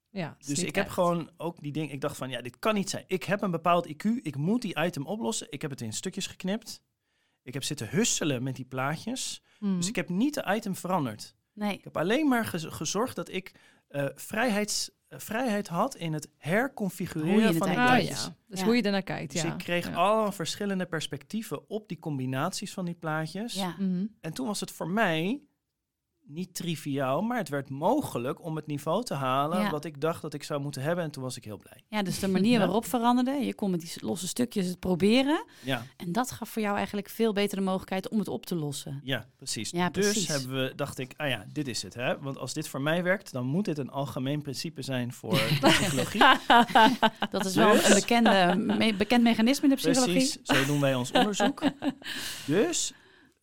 Ja, 0.09 0.29
het 0.29 0.41
is 0.41 0.47
Dus 0.47 0.63
ik 0.63 0.75
heb 0.75 0.85
echt. 0.85 0.93
gewoon 0.93 1.29
ook 1.37 1.61
die 1.61 1.71
ding. 1.71 1.91
Ik 1.91 2.01
dacht 2.01 2.17
van 2.17 2.29
ja, 2.29 2.41
dit 2.41 2.59
kan 2.59 2.73
niet 2.73 2.89
zijn. 2.89 3.03
Ik 3.07 3.23
heb 3.23 3.41
een 3.41 3.51
bepaald 3.51 3.87
IQ. 3.87 4.09
Ik 4.21 4.35
moet 4.35 4.61
die 4.61 4.79
item 4.79 5.05
oplossen. 5.05 5.47
Ik 5.49 5.61
heb 5.61 5.71
het 5.71 5.81
in 5.81 5.93
stukjes 5.93 6.27
geknipt. 6.27 6.81
Ik 7.43 7.53
heb 7.53 7.63
zitten 7.63 7.89
husselen 7.89 8.43
met 8.43 8.55
die 8.55 8.65
plaatjes. 8.65 9.41
Mm. 9.59 9.77
Dus 9.77 9.87
ik 9.87 9.95
heb 9.95 10.09
niet 10.09 10.33
de 10.33 10.45
item 10.55 10.75
veranderd. 10.75 11.35
Nee. 11.57 11.73
Ik 11.73 11.83
heb 11.83 11.97
alleen 11.97 12.27
maar 12.27 12.45
gez- 12.45 12.65
gezorgd 12.69 13.15
dat 13.15 13.29
ik 13.29 13.51
eh, 13.87 14.05
vrijheids, 14.15 14.91
eh, 15.07 15.19
vrijheid 15.19 15.67
had 15.67 15.95
in 15.95 16.13
het 16.13 16.29
herconfigureren 16.37 17.43
het 17.47 17.57
van 17.57 17.67
die 17.67 17.77
Ah, 17.77 17.83
eigenlijk 17.85 18.07
plaatjes. 18.07 18.25
ja. 18.25 18.35
Dus 18.47 18.59
Ja. 18.59 18.65
hoe 18.65 18.75
je 18.75 18.81
ernaar 18.81 19.01
kijkt, 19.03 19.31
Dus 19.31 19.41
ja. 19.41 19.51
ik 19.51 19.57
kreeg 19.57 19.87
ja. 19.87 19.93
allemaal 19.93 20.31
verschillende 20.31 20.85
perspectieven 20.85 21.69
op 21.69 21.87
die 21.87 21.99
combinaties 21.99 22.73
van 22.73 22.85
die 22.85 22.93
plaatjes. 22.93 23.53
Ja. 23.53 23.75
Mhm. 23.79 24.05
En 24.21 24.33
toen 24.33 24.47
was 24.47 24.59
het 24.59 24.71
voor 24.71 24.89
mij 24.89 25.41
niet 26.27 26.55
triviaal, 26.55 27.21
maar 27.21 27.37
het 27.37 27.49
werd 27.49 27.69
mogelijk 27.69 28.43
om 28.43 28.55
het 28.55 28.67
niveau 28.67 29.03
te 29.03 29.13
halen 29.13 29.59
Ja. 29.61 29.69
wat 29.69 29.85
ik 29.85 30.01
dacht 30.01 30.21
dat 30.21 30.33
ik 30.33 30.43
zou 30.43 30.61
moeten 30.61 30.81
hebben. 30.81 31.03
En 31.03 31.11
toen 31.11 31.23
was 31.23 31.37
ik 31.37 31.43
heel 31.43 31.57
blij. 31.57 31.83
ja, 31.87 32.03
dus 32.03 32.19
de 32.19 32.27
manier 32.27 32.59
waarop 32.65 32.85
veranderde. 32.85 33.31
Je 33.31 33.53
kon 33.53 33.71
met 33.71 33.79
die 33.79 33.91
losse 33.95 34.27
stukjes 34.27 34.65
het 34.67 34.79
proberen. 34.79 35.45
Ja. 35.63 35.85
En 35.97 36.11
dat 36.11 36.31
gaf 36.31 36.49
voor 36.49 36.61
jou 36.61 36.75
eigenlijk 36.77 37.09
veel 37.09 37.33
betere 37.33 37.61
mogelijkheid 37.61 38.09
om 38.09 38.19
het 38.19 38.27
op 38.27 38.45
te 38.45 38.55
lossen. 38.55 39.01
Ja, 39.03 39.25
precies. 39.37 39.69
Ja, 39.69 39.89
dus 39.89 40.05
precies. 40.11 40.27
hebben 40.27 40.63
we, 40.63 40.73
dacht 40.75 40.97
ik, 40.97 41.13
ah 41.17 41.29
ja, 41.29 41.45
dit 41.53 41.67
is 41.67 41.81
het. 41.81 41.93
Hè? 41.93 42.19
Want 42.19 42.37
als 42.37 42.53
dit 42.53 42.67
voor 42.67 42.81
mij 42.81 43.03
werkt, 43.03 43.31
dan 43.31 43.45
moet 43.45 43.65
dit 43.65 43.77
een 43.77 43.89
algemeen 43.89 44.41
principe 44.41 44.81
zijn 44.81 45.13
voor 45.13 45.33
de 45.33 45.57
psychologie. 45.69 46.21
Dat 47.31 47.45
is 47.45 47.55
wel 47.55 47.71
Dus- 47.71 47.87
een 47.87 47.93
bekende, 47.93 48.53
me- 48.57 48.93
bekend 48.93 49.23
mechanisme 49.23 49.63
in 49.63 49.69
de 49.69 49.75
psychologie. 49.75 50.13
Precies, 50.13 50.39
zo 50.43 50.65
doen 50.65 50.79
wij 50.81 50.95
ons 50.95 51.11
onderzoek. 51.11 51.63
Dus 52.45 52.93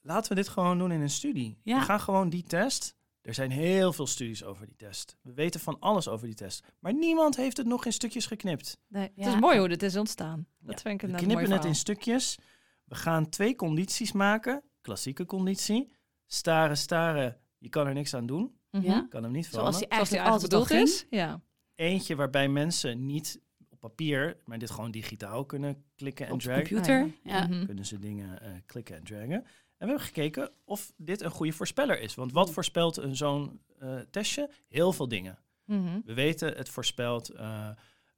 laten 0.05 0.29
we 0.29 0.35
dit 0.35 0.49
gewoon 0.49 0.79
doen 0.79 0.93
in 0.93 1.01
een 1.01 1.11
studie. 1.11 1.59
Ja. 1.63 1.79
We 1.79 1.85
gaan 1.85 2.01
gewoon 2.01 2.29
die 2.29 2.43
test. 2.43 2.97
Er 3.23 3.35
zijn 3.35 3.51
heel 3.51 3.93
veel 3.93 4.07
studies 4.07 4.45
over 4.45 4.67
die 4.67 4.77
test. 4.77 5.17
We 5.23 5.33
weten 5.35 5.61
van 5.61 5.77
alles 5.81 6.09
over 6.09 6.27
die 6.27 6.35
test. 6.37 6.65
Maar 6.79 6.95
niemand 6.95 7.37
heeft 7.37 7.57
het 7.57 7.67
nog 7.67 7.85
in 7.85 7.93
stukjes 7.93 8.27
geknipt. 8.27 8.79
Nee, 8.89 9.11
het 9.17 9.27
is 9.27 9.39
mooi 9.41 9.59
hoe 9.59 9.69
dit 9.69 9.83
is 9.83 9.97
ontstaan. 9.97 10.47
Dat 10.61 10.75
Ja, 10.75 10.81
vind 10.83 10.95
ik 10.95 11.01
We 11.01 11.07
mooi 11.07 11.23
knippen 11.25 11.41
het 11.45 11.51
verhaal. 11.53 11.69
in 11.69 11.75
stukjes. 11.75 12.39
We 12.85 12.95
gaan 12.95 13.29
twee 13.29 13.55
condities 13.57 14.13
maken. 14.13 14.63
Klassieke 14.81 15.25
conditie. 15.27 15.93
Staren, 16.27 16.77
staren. 16.77 17.37
Je 17.59 17.69
kan 17.69 17.87
er 17.87 17.95
niks 17.95 18.15
aan 18.15 18.27
doen. 18.27 18.55
Mhm. 18.71 18.85
Ja. 18.85 19.07
Kan 19.11 19.23
hem 19.23 19.33
niet 19.33 19.47
Zoals 19.47 19.77
veranderen. 19.79 19.89
die 19.89 19.95
Zoals 19.95 20.09
die 20.09 20.19
eigenlijk 20.19 20.31
eigenlijk 20.31 20.33
altijd 20.33 20.53
al 20.53 20.61
bedoeld 20.61 20.67
ging. 20.67 20.89
is. 20.89 21.07
Ja. 21.19 21.43
eentje 21.75 22.17
waarbij 22.17 22.49
mensen 22.49 23.07
niet 23.07 23.41
op 23.71 23.81
papier, 23.81 24.37
maar 24.45 24.59
dit 24.59 24.71
gewoon 24.71 24.91
digitaal 24.91 25.45
kunnen 25.45 25.85
klikken 25.97 26.27
en 26.27 26.33
Op 26.33 26.39
de 26.39 26.45
dragen. 26.45 26.67
computer. 26.69 27.01
Ah, 27.03 27.11
ja. 27.23 27.47
Mhm. 27.47 27.67
Kunnen 27.67 27.87
ze 27.87 27.99
dingen 27.99 28.41
eh, 28.43 28.51
klikken 28.67 28.97
en 28.97 29.05
dragen. 29.05 29.45
We 29.85 29.91
hebben 29.91 30.07
gekeken 30.07 30.51
of 30.65 30.93
dit 30.97 31.21
een 31.23 31.31
goede 31.31 31.53
voorspeller 31.53 32.01
is. 32.01 32.15
Want 32.15 32.33
wat 32.33 32.51
voorspelt 32.51 32.97
een 32.97 33.17
zo'n 33.17 33.61
eh, 33.79 33.97
testje? 34.11 34.51
Heel 34.69 34.93
veel 34.93 35.09
dingen. 35.09 35.39
Mhm. 35.65 36.01
We 36.05 36.15
weten, 36.15 36.57
het 36.57 36.69
voorspelt 36.69 37.29
eh, 37.29 37.69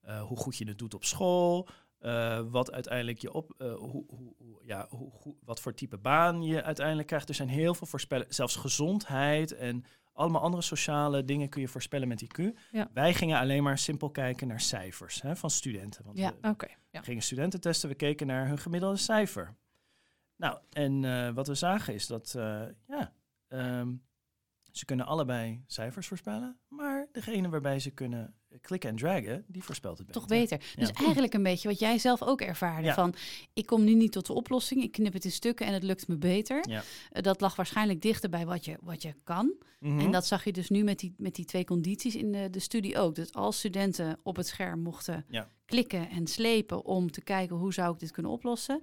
eh, 0.02 0.22
hoe 0.22 0.36
goed 0.36 0.56
je 0.56 0.68
het 0.68 0.78
doet 0.78 0.94
op 0.94 1.04
school. 1.04 1.68
wat 2.50 2.72
uiteindelijk 2.72 3.18
je 3.18 3.32
op, 3.32 3.54
hoe, 3.58 4.04
hoe, 4.08 4.34
ja, 4.62 4.86
hoe, 4.90 5.10
hoe- 5.12 5.34
wat 5.44 5.60
voor 5.60 5.74
type 5.74 5.96
baan 5.98 6.42
je 6.42 6.62
uiteindelijk 6.62 7.06
krijgt. 7.08 7.28
Er 7.28 7.34
zijn 7.34 7.48
heel 7.48 7.74
veel 7.74 7.86
voorspellen, 7.86 8.26
zelfs 8.28 8.56
gezondheid 8.56 9.52
en 9.54 9.84
allemaal 10.12 10.40
andere 10.42 10.62
sociale 10.62 11.24
dingen 11.24 11.48
kun 11.48 11.60
je 11.60 11.68
voorspellen 11.68 12.08
met 12.08 12.24
IQ. 12.24 12.42
Ja. 12.70 12.90
Wij 12.94 13.14
gingen 13.14 13.38
alleen 13.38 13.62
maar 13.62 13.78
simpel 13.78 14.10
kijken 14.10 14.48
naar 14.48 14.60
cijfers 14.60 15.22
hè, 15.22 15.36
van 15.36 15.50
studenten. 15.50 16.04
Want 16.04 16.18
Ja. 16.18 16.34
we, 16.40 16.48
ja. 16.90 16.98
we 17.00 17.02
gingen 17.02 17.22
studenten 17.22 17.60
testen, 17.60 17.88
we 17.88 17.94
keken 17.94 18.26
naar 18.26 18.48
hun 18.48 18.58
gemiddelde 18.58 18.96
cijfer. 18.96 19.54
Nou, 20.36 20.58
en 20.72 21.04
eh, 21.04 21.34
wat 21.34 21.46
we 21.46 21.54
zagen 21.54 21.94
is 21.94 22.06
dat, 22.06 22.34
eh, 22.36 22.62
ja, 22.86 23.12
ehm, 23.48 23.94
ze 24.72 24.84
kunnen 24.84 25.06
allebei 25.06 25.62
cijfers 25.66 26.06
voorspellen, 26.06 26.58
maar 26.68 27.08
degene 27.12 27.48
waarbij 27.48 27.78
ze 27.78 27.90
kunnen 27.90 28.34
klikken 28.60 28.90
en 28.90 28.96
dragen, 28.96 29.44
die 29.48 29.64
voorspelt 29.64 29.98
het 29.98 30.12
Toch 30.12 30.26
beter. 30.26 30.58
beter. 30.58 30.76
Dus 30.76 30.90
eigenlijk 30.90 31.34
een 31.34 31.42
beetje 31.42 31.68
wat 31.68 31.78
jij 31.78 31.98
zelf 31.98 32.22
ook 32.22 32.40
ervaarde. 32.40 32.86
Ja. 32.86 32.94
Van, 32.94 33.14
ik 33.52 33.66
kom 33.66 33.84
nu 33.84 33.94
niet 33.94 34.12
tot 34.12 34.26
de 34.26 34.32
oplossing. 34.32 34.82
Ik 34.82 34.92
knip 34.92 35.12
het 35.12 35.24
in 35.24 35.32
stukken 35.32 35.66
en 35.66 35.72
het 35.72 35.82
lukt 35.82 36.08
me 36.08 36.16
beter. 36.16 36.68
Ja. 36.68 36.82
Eh, 37.10 37.22
dat 37.22 37.40
lag 37.40 37.56
waarschijnlijk 37.56 38.02
dichter 38.02 38.30
bij 38.30 38.46
wat 38.46 38.64
je, 38.64 38.76
wat 38.80 39.02
je 39.02 39.14
kan. 39.24 39.54
Mhm. 39.80 39.98
En 39.98 40.10
dat 40.10 40.26
zag 40.26 40.44
je 40.44 40.52
dus 40.52 40.68
nu 40.68 40.84
met 40.84 40.98
die, 40.98 41.14
met 41.16 41.34
die 41.34 41.44
twee 41.44 41.64
condities 41.64 42.16
in 42.16 42.32
de, 42.32 42.50
de 42.50 42.60
studie 42.60 42.98
ook. 42.98 43.14
Dus 43.14 43.32
als 43.32 43.58
studenten 43.58 44.18
op 44.22 44.36
het 44.36 44.46
scherm 44.46 44.80
mochten 44.80 45.26
klikken 45.64 46.10
en 46.10 46.26
slepen 46.26 46.84
om 46.84 47.10
te 47.10 47.20
kijken 47.22 47.56
hoe 47.56 47.72
zou 47.72 47.92
ik 47.92 47.98
dit 47.98 48.10
kunnen 48.10 48.32
oplossen, 48.32 48.80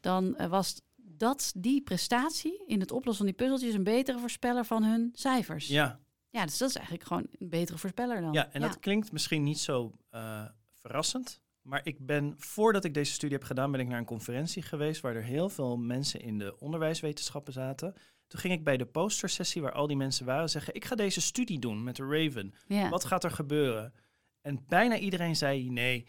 dan 0.00 0.36
eh, 0.36 0.46
was 0.46 0.80
dat 1.18 1.52
die 1.56 1.82
prestatie 1.82 2.64
in 2.66 2.80
het 2.80 2.92
oplossen 2.92 3.26
van 3.26 3.34
die 3.34 3.34
puzzeltjes 3.34 3.74
een 3.74 3.84
betere 3.84 4.18
voorspeller 4.18 4.64
van 4.64 4.84
hun 4.84 5.10
cijfers. 5.12 5.66
Ja, 5.66 6.00
Ja, 6.30 6.44
dus 6.44 6.58
dat 6.58 6.68
is 6.68 6.74
eigenlijk 6.74 7.06
gewoon 7.06 7.26
een 7.38 7.48
betere 7.48 7.78
voorspeller 7.78 8.20
dan. 8.20 8.32
ja, 8.32 8.52
en 8.52 8.60
dat 8.60 8.78
klinkt 8.78 9.12
misschien 9.12 9.42
niet 9.42 9.58
zo 9.58 9.92
eh, 10.10 10.44
verrassend, 10.72 11.40
maar 11.62 11.80
ik 11.84 12.06
ben, 12.06 12.34
voordat 12.36 12.84
ik 12.84 12.94
deze 12.94 13.12
studie 13.12 13.36
heb 13.36 13.46
gedaan, 13.46 13.70
ben 13.70 13.80
ik 13.80 13.88
naar 13.88 13.98
een 13.98 14.04
conferentie 14.04 14.62
geweest 14.62 15.00
waar 15.00 15.16
er 15.16 15.22
heel 15.22 15.48
veel 15.48 15.76
mensen 15.76 16.20
in 16.20 16.38
de 16.38 16.58
onderwijswetenschappen 16.58 17.52
zaten. 17.52 17.94
Toen 18.26 18.40
ging 18.40 18.54
ik 18.54 18.64
bij 18.64 18.76
de 18.76 18.86
postersessie 18.86 19.62
waar 19.62 19.72
al 19.72 19.86
die 19.86 19.96
mensen 19.96 20.26
waren 20.26 20.50
zeggen, 20.50 20.74
ik 20.74 20.84
ga 20.84 20.94
deze 20.94 21.20
studie 21.20 21.58
doen 21.58 21.82
met 21.82 21.96
de 21.96 22.06
Raven. 22.06 22.54
Ja. 22.66 22.88
Wat 22.88 23.04
gaat 23.04 23.24
er 23.24 23.30
gebeuren? 23.30 23.94
En 24.40 24.64
bijna 24.68 24.98
iedereen 24.98 25.36
zei 25.36 25.70
nee. 25.70 26.06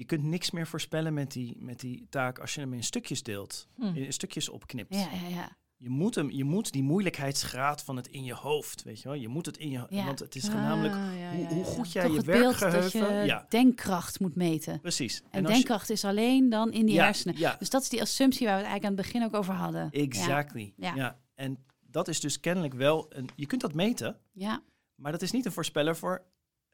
Je 0.00 0.06
kunt 0.06 0.22
niks 0.22 0.50
meer 0.50 0.66
voorspellen 0.66 1.14
met 1.14 1.32
die, 1.32 1.56
met 1.58 1.80
die 1.80 2.06
taak 2.10 2.38
als 2.38 2.54
je 2.54 2.60
hem 2.60 2.72
in 2.72 2.82
stukjes 2.84 3.22
deelt, 3.22 3.68
Hm. 3.74 3.84
in 3.96 4.12
stukjes 4.12 4.48
opknipt. 4.48 4.94
Ja, 4.94 5.08
ja, 5.22 5.28
ja. 5.28 5.56
Je, 5.76 5.88
moet 5.88 6.14
hem, 6.14 6.30
je 6.30 6.44
moet 6.44 6.72
die 6.72 6.82
moeilijkheidsgraad 6.82 7.82
van 7.82 7.96
het 7.96 8.06
in 8.06 8.24
je 8.24 8.34
hoofd, 8.34 8.82
weet 8.82 9.00
je 9.00 9.08
wel. 9.08 9.16
Je 9.18 9.28
moet 9.28 9.46
het 9.46 9.56
in 9.56 9.70
je 9.70 9.86
Ja. 9.88 10.04
Want 10.04 10.18
het 10.18 10.34
is 10.34 10.48
Ah, 10.48 10.54
namelijk 10.54 10.94
ja, 10.94 11.30
hoe, 11.30 11.40
ja, 11.42 11.48
hoe 11.48 11.64
goed 11.64 11.92
jij 11.92 12.02
Toch 12.02 12.10
je 12.12 12.16
het 12.16 12.26
beeld 12.26 12.58
dat 12.58 12.72
werkgeheugen... 12.72 13.20
je 13.20 13.26
Ja, 13.26 13.46
denkkracht 13.48 14.20
moet 14.20 14.34
meten. 14.34 14.80
precies. 14.80 15.22
En, 15.30 15.42
je- 15.42 15.48
denkkracht 15.48 15.90
is 15.90 16.04
alleen 16.04 16.48
dan 16.48 16.72
in 16.72 16.86
die 16.86 16.94
ja, 16.94 17.04
hersenen. 17.04 17.36
Ja, 17.38 17.56
Dus 17.58 17.70
dat 17.70 17.82
is 17.82 17.88
die 17.88 18.00
assumptie 18.00 18.46
waar 18.46 18.56
we 18.56 18.62
het 18.62 18.70
eigenlijk 18.70 18.98
aan 19.00 19.04
het 19.04 19.12
begin 19.12 19.28
ook 19.28 19.40
over 19.40 19.54
hadden. 19.54 19.90
exactly. 19.90 20.72
Ja. 20.76 20.94
Ja. 20.94 21.18
En 21.34 21.58
dat 21.80 22.08
is 22.08 22.20
dus 22.20 22.40
kennelijk 22.40 22.74
wel... 22.74 23.06
Een, 23.08 23.28
je 23.36 23.46
kunt 23.46 23.60
dat 23.60 23.74
meten, 23.74 24.18
Ja, 24.32 24.62
maar 24.94 25.12
dat 25.12 25.22
is 25.22 25.30
niet 25.30 25.44
een 25.46 25.52
voorspeller 25.52 25.96
voor... 25.96 26.22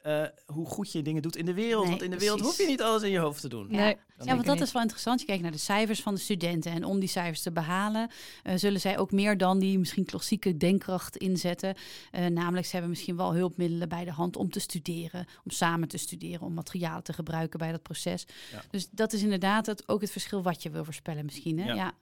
eh, 0.07 0.23
hoe 0.45 0.65
goed 0.65 0.91
je 0.91 1.01
dingen 1.01 1.21
doet 1.21 1.35
in 1.35 1.45
de 1.45 1.53
wereld. 1.53 1.81
Nee, 1.81 1.89
Want 1.89 2.03
in 2.03 2.11
de 2.11 2.17
wereld 2.17 2.39
precies. 2.39 2.57
hoef 2.57 2.65
je 2.65 2.71
niet 2.71 2.81
alles 2.81 3.01
in 3.01 3.09
je 3.09 3.17
hoofd 3.17 3.41
te 3.41 3.49
doen. 3.49 3.67
Ja. 3.69 3.77
Nee, 3.77 3.85
ja, 3.85 3.95
zeker 4.17 4.33
want 4.33 4.45
dat 4.45 4.55
niet. 4.55 4.63
is 4.63 4.71
wel 4.71 4.81
interessant. 4.81 5.19
Je 5.19 5.25
kijkt 5.25 5.41
naar 5.41 5.51
de 5.51 5.57
cijfers 5.57 6.01
van 6.01 6.13
de 6.13 6.19
studenten. 6.19 6.71
En 6.71 6.83
om 6.83 6.99
die 6.99 7.09
cijfers 7.09 7.41
te 7.41 7.51
behalen, 7.51 8.09
eh, 8.43 8.55
zullen 8.55 8.79
zij 8.79 8.97
ook 8.97 9.11
meer 9.11 9.37
dan 9.37 9.59
die 9.59 9.79
misschien 9.79 10.05
klassieke 10.05 10.57
denkkracht 10.57 11.17
inzetten. 11.17 11.75
Eh, 12.11 12.25
namelijk, 12.25 12.65
ze 12.65 12.71
hebben 12.71 12.89
misschien 12.89 13.15
wel 13.15 13.33
hulpmiddelen 13.33 13.89
bij 13.89 14.05
de 14.05 14.11
hand 14.11 14.35
om 14.35 14.49
te 14.49 14.59
studeren, 14.59 15.25
om 15.43 15.51
samen 15.51 15.87
te 15.87 15.97
studeren, 15.97 16.41
om 16.41 16.53
materialen 16.53 17.03
te 17.03 17.13
gebruiken 17.13 17.59
bij 17.59 17.71
dat 17.71 17.81
proces. 17.81 18.25
Ja. 18.51 18.61
Dus 18.69 18.89
dat 18.91 19.13
is 19.13 19.21
inderdaad 19.21 19.65
het, 19.65 19.87
ook 19.87 20.01
het 20.01 20.11
verschil 20.11 20.41
wat 20.41 20.63
je 20.63 20.69
wil 20.69 20.83
voorspellen 20.85 21.25
misschien. 21.25 21.59
Hè? 21.59 21.73
Ja. 21.73 21.93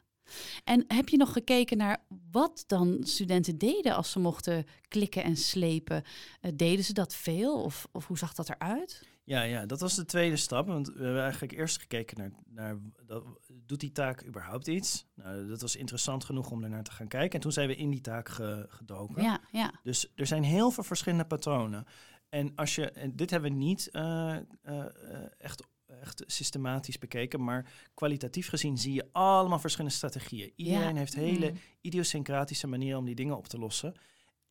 En 0.63 0.83
heb 0.87 1.09
je 1.09 1.17
nog 1.17 1.31
gekeken 1.33 1.77
naar 1.77 2.05
wat 2.31 2.63
dan 2.67 2.97
studenten 3.03 3.57
deden 3.57 3.95
als 3.95 4.11
ze 4.11 4.19
mochten 4.19 4.65
klikken 4.87 5.23
en 5.23 5.37
slepen? 5.37 6.03
Eh, 6.41 6.51
deden 6.55 6.83
ze 6.85 6.93
dat 6.93 7.15
veel 7.15 7.63
of, 7.63 7.87
of 7.91 8.07
hoe 8.07 8.17
zag 8.17 8.33
dat 8.33 8.49
eruit? 8.49 9.03
Ja, 9.23 9.41
ja, 9.41 9.65
dat 9.65 9.79
was 9.79 9.95
de 9.95 10.05
tweede 10.05 10.35
stap. 10.35 10.67
Want 10.67 10.87
we 10.87 11.03
hebben 11.03 11.21
eigenlijk 11.21 11.53
eerst 11.53 11.79
gekeken 11.79 12.17
naar, 12.17 12.31
naar 12.45 12.77
dat, 13.05 13.23
doet 13.53 13.79
die 13.79 13.91
taak 13.91 14.25
überhaupt 14.25 14.67
iets? 14.67 15.05
Nou, 15.15 15.47
dat 15.47 15.61
was 15.61 15.75
interessant 15.75 16.23
genoeg 16.23 16.51
om 16.51 16.63
ernaar 16.63 16.83
te 16.83 16.91
gaan 16.91 17.07
kijken. 17.07 17.31
En 17.35 17.39
toen 17.39 17.51
zijn 17.51 17.67
we 17.67 17.75
in 17.75 17.89
die 17.89 18.01
taak 18.01 18.29
ge- 18.29 18.65
gedoken. 18.69 19.23
Ja, 19.23 19.41
ja. 19.51 19.73
Dus 19.83 20.11
er 20.15 20.27
zijn 20.27 20.43
heel 20.43 20.71
veel 20.71 20.83
verschillende 20.83 21.25
patronen. 21.25 21.85
En 22.29 22.51
als 22.55 22.75
je, 22.75 22.91
en 22.91 23.15
dit 23.15 23.29
hebben 23.29 23.51
we 23.51 23.57
niet 23.57 23.89
eh, 23.91 24.35
eh, 24.61 24.85
echt, 25.37 25.63
echt 26.05 26.23
systematisch 26.25 26.97
bekeken, 26.97 27.43
maar 27.43 27.71
kwalitatief 27.93 28.49
gezien 28.49 28.77
zie 28.77 28.93
je 28.93 29.09
allemaal 29.11 29.59
verschillende 29.59 29.95
strategieën. 29.95 30.51
Iedereen 30.55 30.93
Ja. 30.93 30.99
heeft 30.99 31.13
hele 31.15 31.51
Mm. 31.51 31.57
idiosyncratische 31.81 32.67
manieren 32.67 32.99
om 32.99 33.05
die 33.05 33.15
dingen 33.15 33.37
op 33.37 33.47
te 33.47 33.57
lossen. 33.59 33.93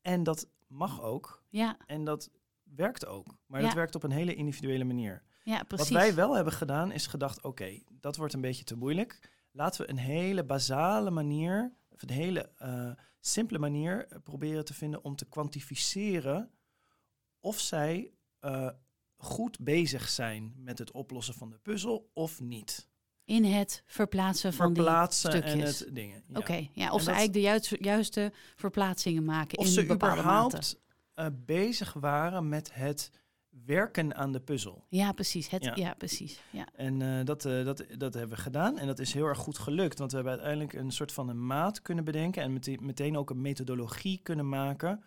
En 0.00 0.22
dat 0.22 0.46
mag 0.66 1.02
ook. 1.02 1.42
Ja, 1.48 1.76
En 1.86 2.04
dat 2.04 2.30
werkt 2.62 3.06
ook. 3.06 3.26
Maar 3.46 3.60
Ja. 3.60 3.66
dat 3.66 3.74
werkt 3.76 3.94
op 3.94 4.02
een 4.02 4.10
hele 4.10 4.34
individuele 4.34 4.84
manier. 4.84 5.22
ja, 5.44 5.62
precies. 5.62 5.88
Wat 5.88 5.98
wij 5.98 6.14
wel 6.14 6.34
hebben 6.34 6.52
gedaan 6.52 6.92
is 6.92 7.06
gedacht, 7.06 7.42
oké, 7.42 7.80
dat 7.90 8.16
wordt 8.16 8.34
een 8.34 8.40
beetje 8.40 8.64
te 8.64 8.76
moeilijk. 8.76 9.30
Laten 9.52 9.80
we 9.80 9.90
een 9.90 9.96
hele 9.98 10.44
basale 10.44 11.10
manier, 11.10 11.72
of 11.88 12.02
een 12.02 12.10
hele 12.10 12.50
eh, 12.56 12.90
simpele 13.20 13.58
manier 13.58 14.06
eh, 14.06 14.18
proberen 14.22 14.64
te 14.64 14.74
vinden 14.74 15.04
om 15.04 15.16
te 15.16 15.24
kwantificeren 15.24 16.50
of 17.40 17.60
zij 17.60 18.12
eh, 18.38 18.68
goed 19.16 19.58
bezig 19.60 20.08
zijn 20.08 20.52
met 20.56 20.78
het 20.78 20.90
oplossen 20.92 21.34
van 21.34 21.50
de 21.50 21.58
puzzel 21.62 22.10
of 22.12 22.40
niet. 22.40 22.88
In 23.24 23.44
het 23.44 23.82
verplaatsen 23.86 24.52
van 24.52 24.74
Verplaatsen 24.74 25.30
die 25.30 25.40
en 25.42 25.48
stukjes. 25.50 25.78
het 25.78 25.94
dingen. 25.94 26.22
ja. 26.28 26.38
Oké, 26.38 26.68
ja, 26.72 26.86
of 26.92 26.98
En 26.98 26.98
ze 27.00 27.04
dat- 27.04 27.06
eigenlijk 27.06 27.32
de 27.32 27.40
juiste, 27.40 27.76
juiste 27.80 28.32
verplaatsingen 28.56 29.24
maken 29.24 29.58
Of 29.58 29.66
in 29.66 29.72
ze 29.72 29.86
bepaalde 29.86 30.22
mate. 30.22 30.26
überhaupt 30.56 30.80
eh, 31.14 31.26
bezig 31.44 31.92
waren 31.92 32.48
met 32.48 32.74
het 32.74 33.10
werken 33.48 34.14
aan 34.16 34.32
de 34.32 34.40
puzzel. 34.40 34.86
Ja, 34.88 35.12
precies. 35.12 35.48
Het, 35.48 35.64
ja. 35.64 35.72
Ja. 35.74 35.94
precies. 35.94 36.40
Ja. 36.50 36.66
En 36.74 37.02
eh, 37.02 37.24
dat, 37.24 37.44
eh, 37.44 37.64
dat, 37.64 37.84
dat 37.96 38.14
hebben 38.14 38.36
we 38.36 38.42
gedaan 38.42 38.78
en 38.78 38.86
dat 38.86 38.98
is 38.98 39.12
heel 39.12 39.26
erg 39.26 39.38
goed 39.38 39.58
gelukt. 39.58 39.98
Want 39.98 40.10
we 40.10 40.16
hebben 40.16 40.34
uiteindelijk 40.34 40.72
een 40.72 40.90
soort 40.92 41.12
van 41.12 41.28
een 41.28 41.46
maat 41.46 41.82
kunnen 41.82 42.04
bedenken 42.04 42.42
en 42.42 42.52
mete- 42.52 42.78
meteen 42.80 43.16
ook 43.16 43.30
een 43.30 43.40
methodologie 43.40 44.20
kunnen 44.22 44.48
maken 44.48 45.04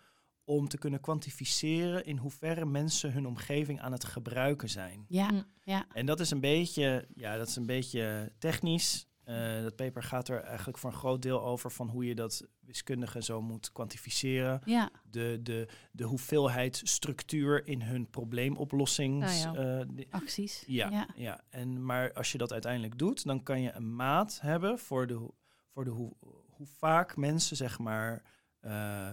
om 0.48 0.68
te 0.68 0.78
kunnen 0.78 1.00
kwantificeren 1.00 2.04
in 2.04 2.16
hoeverre 2.16 2.64
mensen 2.66 3.12
hun 3.12 3.26
omgeving 3.26 3.80
aan 3.80 3.92
het 3.92 4.04
gebruiken 4.04 4.68
zijn. 4.68 5.04
Ja, 5.08 5.28
Hm. 5.28 5.42
ja, 5.62 5.86
En 5.92 6.06
dat 6.06 6.20
is 6.20 6.30
een 6.30 6.40
beetje, 6.40 7.08
ja, 7.14 7.36
dat 7.36 7.48
is 7.48 7.56
een 7.56 7.66
beetje 7.66 8.32
technisch. 8.38 9.06
Eh, 9.24 9.62
dat 9.62 9.76
paper 9.76 10.02
gaat 10.02 10.28
er 10.28 10.40
eigenlijk 10.42 10.78
voor 10.78 10.90
een 10.90 10.96
groot 10.96 11.22
deel 11.22 11.42
over 11.42 11.70
van 11.72 11.88
hoe 11.88 12.04
je 12.06 12.14
dat 12.14 12.46
wiskundige 12.60 13.22
zo 13.22 13.40
moet 13.42 13.72
kwantificeren. 13.72 14.60
ja, 14.64 14.90
De, 15.10 15.38
de, 15.42 15.68
de 15.92 16.04
hoeveelheid 16.04 16.80
structuur 16.84 17.66
in 17.66 17.82
hun 17.82 18.10
probleemoplossings. 18.10 19.44
Ah, 19.46 19.54
ja. 19.54 19.80
eh, 19.80 20.04
acties. 20.10 20.64
ja, 20.66 20.90
ja. 20.90 21.08
ja. 21.16 21.40
En, 21.50 21.84
maar 21.84 22.12
als 22.12 22.32
je 22.32 22.38
dat 22.38 22.52
uiteindelijk 22.52 22.98
doet, 22.98 23.24
dan 23.24 23.42
kan 23.42 23.60
je 23.60 23.72
een 23.72 23.96
maat 23.96 24.38
hebben 24.40 24.78
voor 24.78 25.06
de, 25.06 25.14
hoe- 25.14 25.34
voor 25.72 25.84
de 25.84 25.90
hoe, 25.90 26.12
hoe 26.48 26.66
vaak 26.66 27.16
mensen 27.16 27.56
zeg 27.56 27.78
maar 27.78 28.22
eh, 28.60 29.10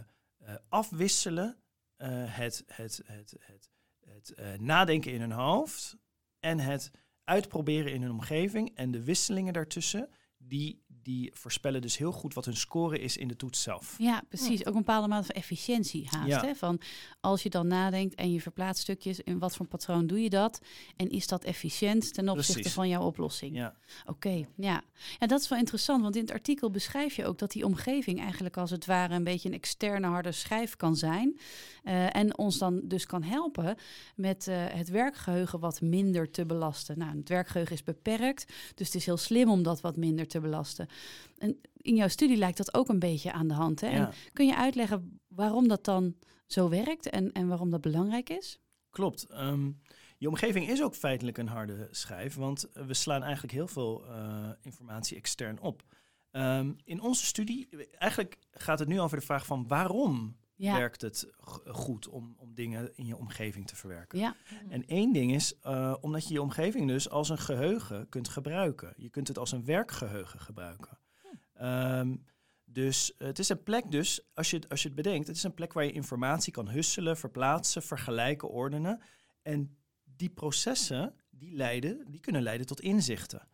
afwisselen 0.70 1.58
eh, 1.96 2.10
het, 2.12 2.64
het, 2.68 3.02
het, 3.06 3.36
het, 3.40 3.70
het 4.00 4.34
eh, 4.34 4.54
nadenken 4.54 5.12
in 5.12 5.20
hun 5.20 5.32
hoofd 5.32 5.98
en 6.40 6.60
het 6.60 6.92
uitproberen 7.24 7.94
in 7.94 8.02
hun 8.02 8.12
omgeving 8.12 8.76
en 8.76 8.92
de 8.92 9.04
wisselingen 9.04 9.54
daartussen, 9.54 10.10
die, 10.38 10.84
die 11.02 11.32
voorspellen 11.34 11.82
dus 11.82 11.98
heel 11.98 12.12
goed 12.12 12.34
wat 12.34 12.46
hun 12.46 12.56
score 12.58 13.00
is 13.00 13.18
in 13.18 13.28
de 13.28 13.36
toets 13.36 13.62
zelf. 13.62 13.96
Ja, 13.98 14.24
precies. 14.30 14.60
Ook 14.66 14.74
een 14.74 14.80
bepaalde 14.80 15.08
mate 15.08 15.26
van 15.26 15.36
efficiëntie 15.36 16.08
haast. 16.10 16.28
Ja. 16.28 16.42
Hè? 16.46 16.56
Van 16.56 16.80
als 17.22 17.44
je 17.44 17.50
dan 17.50 17.68
nadenkt 17.68 18.16
en 18.16 18.32
je 18.32 18.42
verplaatst 18.42 18.82
stukjes, 18.84 19.20
in 19.20 19.40
wat 19.40 19.56
voor 19.56 19.66
patroon 19.66 20.08
doe 20.08 20.22
je 20.22 20.30
dat? 20.30 20.62
En 20.96 21.10
is 21.10 21.28
dat 21.28 21.44
efficiënt 21.44 22.14
ten 22.14 22.30
opzichte 22.30 22.54
Precies. 22.54 22.74
van 22.74 22.88
jouw 22.90 23.04
oplossing? 23.04 23.56
Ja, 23.56 23.76
Oké, 24.06 24.44
ja. 24.56 24.84
ja. 25.20 25.28
Dat 25.28 25.42
is 25.42 25.48
wel 25.50 25.60
interessant, 25.60 26.02
want 26.02 26.16
in 26.16 26.22
het 26.22 26.32
artikel 26.32 26.70
beschrijf 26.72 27.16
je 27.16 27.26
ook 27.26 27.38
dat 27.38 27.52
die 27.52 27.66
omgeving 27.66 28.20
eigenlijk 28.20 28.58
als 28.58 28.70
het 28.72 28.86
ware 28.86 29.14
een 29.14 29.24
beetje 29.24 29.50
een 29.50 29.56
externe 29.56 30.08
harde 30.08 30.32
schijf 30.32 30.76
kan 30.76 30.96
zijn. 30.96 31.40
eh, 31.84 32.16
en 32.16 32.38
ons 32.38 32.58
dan 32.58 32.82
dus 32.84 33.06
kan 33.06 33.24
helpen 33.24 33.76
met 34.16 34.48
eh, 34.48 34.56
het 34.58 34.90
werkgeheugen 34.90 35.60
wat 35.60 35.82
minder 35.82 36.32
te 36.32 36.46
belasten. 36.46 36.98
Nou, 36.98 37.18
het 37.18 37.30
werkgeheugen 37.30 37.76
is 37.76 37.84
beperkt, 37.84 38.46
dus 38.76 38.86
het 38.88 38.96
is 38.96 39.06
heel 39.06 39.18
slim 39.18 39.50
om 39.50 39.64
dat 39.64 39.82
wat 39.82 39.98
minder 39.98 40.28
te 40.28 40.40
belasten. 40.40 40.85
En 41.38 41.62
in 41.78 41.96
jouw 41.96 42.08
studie 42.08 42.38
lijkt 42.38 42.58
dat 42.58 42.74
ook 42.74 42.90
een 42.90 43.00
beetje 43.00 43.32
aan 43.32 43.48
de 43.48 43.54
hand. 43.54 43.82
Hè? 43.82 43.88
En 43.88 44.14
kun 44.34 44.46
je 44.46 44.56
uitleggen 44.56 45.20
waarom 45.28 45.68
dat 45.68 45.86
dan 45.86 46.16
zo 46.48 46.70
werkt 46.70 47.10
en, 47.10 47.32
en 47.32 47.48
waarom 47.48 47.70
dat 47.70 47.82
belangrijk 47.82 48.30
is? 48.30 48.60
Klopt. 48.90 49.26
Ehm, 49.30 49.72
je 50.18 50.28
omgeving 50.28 50.70
is 50.70 50.84
ook 50.84 50.96
feitelijk 50.96 51.38
een 51.38 51.48
harde 51.48 51.88
schijf, 51.92 52.36
want 52.36 52.70
we 52.74 52.94
slaan 52.94 53.24
eigenlijk 53.24 53.54
heel 53.54 53.68
veel 53.68 54.06
uh, 54.08 54.50
informatie 54.62 55.18
extern 55.18 55.60
op. 55.60 55.84
Um, 56.32 56.76
in 56.84 57.02
onze 57.02 57.26
studie, 57.26 57.88
eigenlijk 57.92 58.38
gaat 58.52 58.80
het 58.80 58.88
nu 58.88 59.00
over 59.00 59.18
de 59.20 59.26
vraag 59.26 59.46
van 59.46 59.68
waarom 59.68 60.36
ja. 60.56 60.78
werkt 60.78 61.02
het 61.02 61.28
goed 61.66 62.08
om, 62.08 62.36
om 62.38 62.56
dingen 62.56 62.96
in 62.96 63.06
je 63.06 63.18
omgeving 63.18 63.68
te 63.68 63.76
verwerken. 63.76 64.20
Ja. 64.20 64.36
En 64.70 64.88
één 64.88 65.14
ding 65.14 65.34
is, 65.34 65.54
uh, 65.64 65.96
omdat 66.02 66.28
je 66.28 66.34
je 66.34 66.42
omgeving 66.42 66.88
dus 66.88 67.10
als 67.10 67.30
een 67.30 67.38
geheugen 67.38 68.10
kunt 68.10 68.28
gebruiken. 68.28 68.94
Je 68.98 69.10
kunt 69.10 69.28
het 69.28 69.38
als 69.38 69.52
een 69.52 69.66
werkgeheugen 69.66 70.40
gebruiken. 70.40 71.00
Um, 71.62 72.26
dus 72.66 73.14
het 73.18 73.40
is 73.40 73.50
een 73.50 73.64
plek 73.64 73.92
dus, 73.92 74.22
als 74.34 74.50
je, 74.50 74.62
als 74.70 74.82
je 74.82 74.88
het 74.88 74.98
bedenkt, 74.98 75.28
het 75.28 75.36
is 75.36 75.44
een 75.44 75.54
plek 75.54 75.74
waar 75.74 75.86
je 75.86 75.92
informatie 75.92 76.54
kan 76.54 76.70
husselen, 76.70 77.18
verplaatsen, 77.18 77.84
vergelijken, 77.84 78.50
ordenen. 78.50 79.02
En 79.42 79.78
die 80.04 80.30
processen, 80.30 81.16
die 81.30 81.56
leiden, 81.56 82.06
die 82.12 82.20
kunnen 82.20 82.42
leiden 82.42 82.68
tot 82.68 82.82
inzichten. 82.82 83.48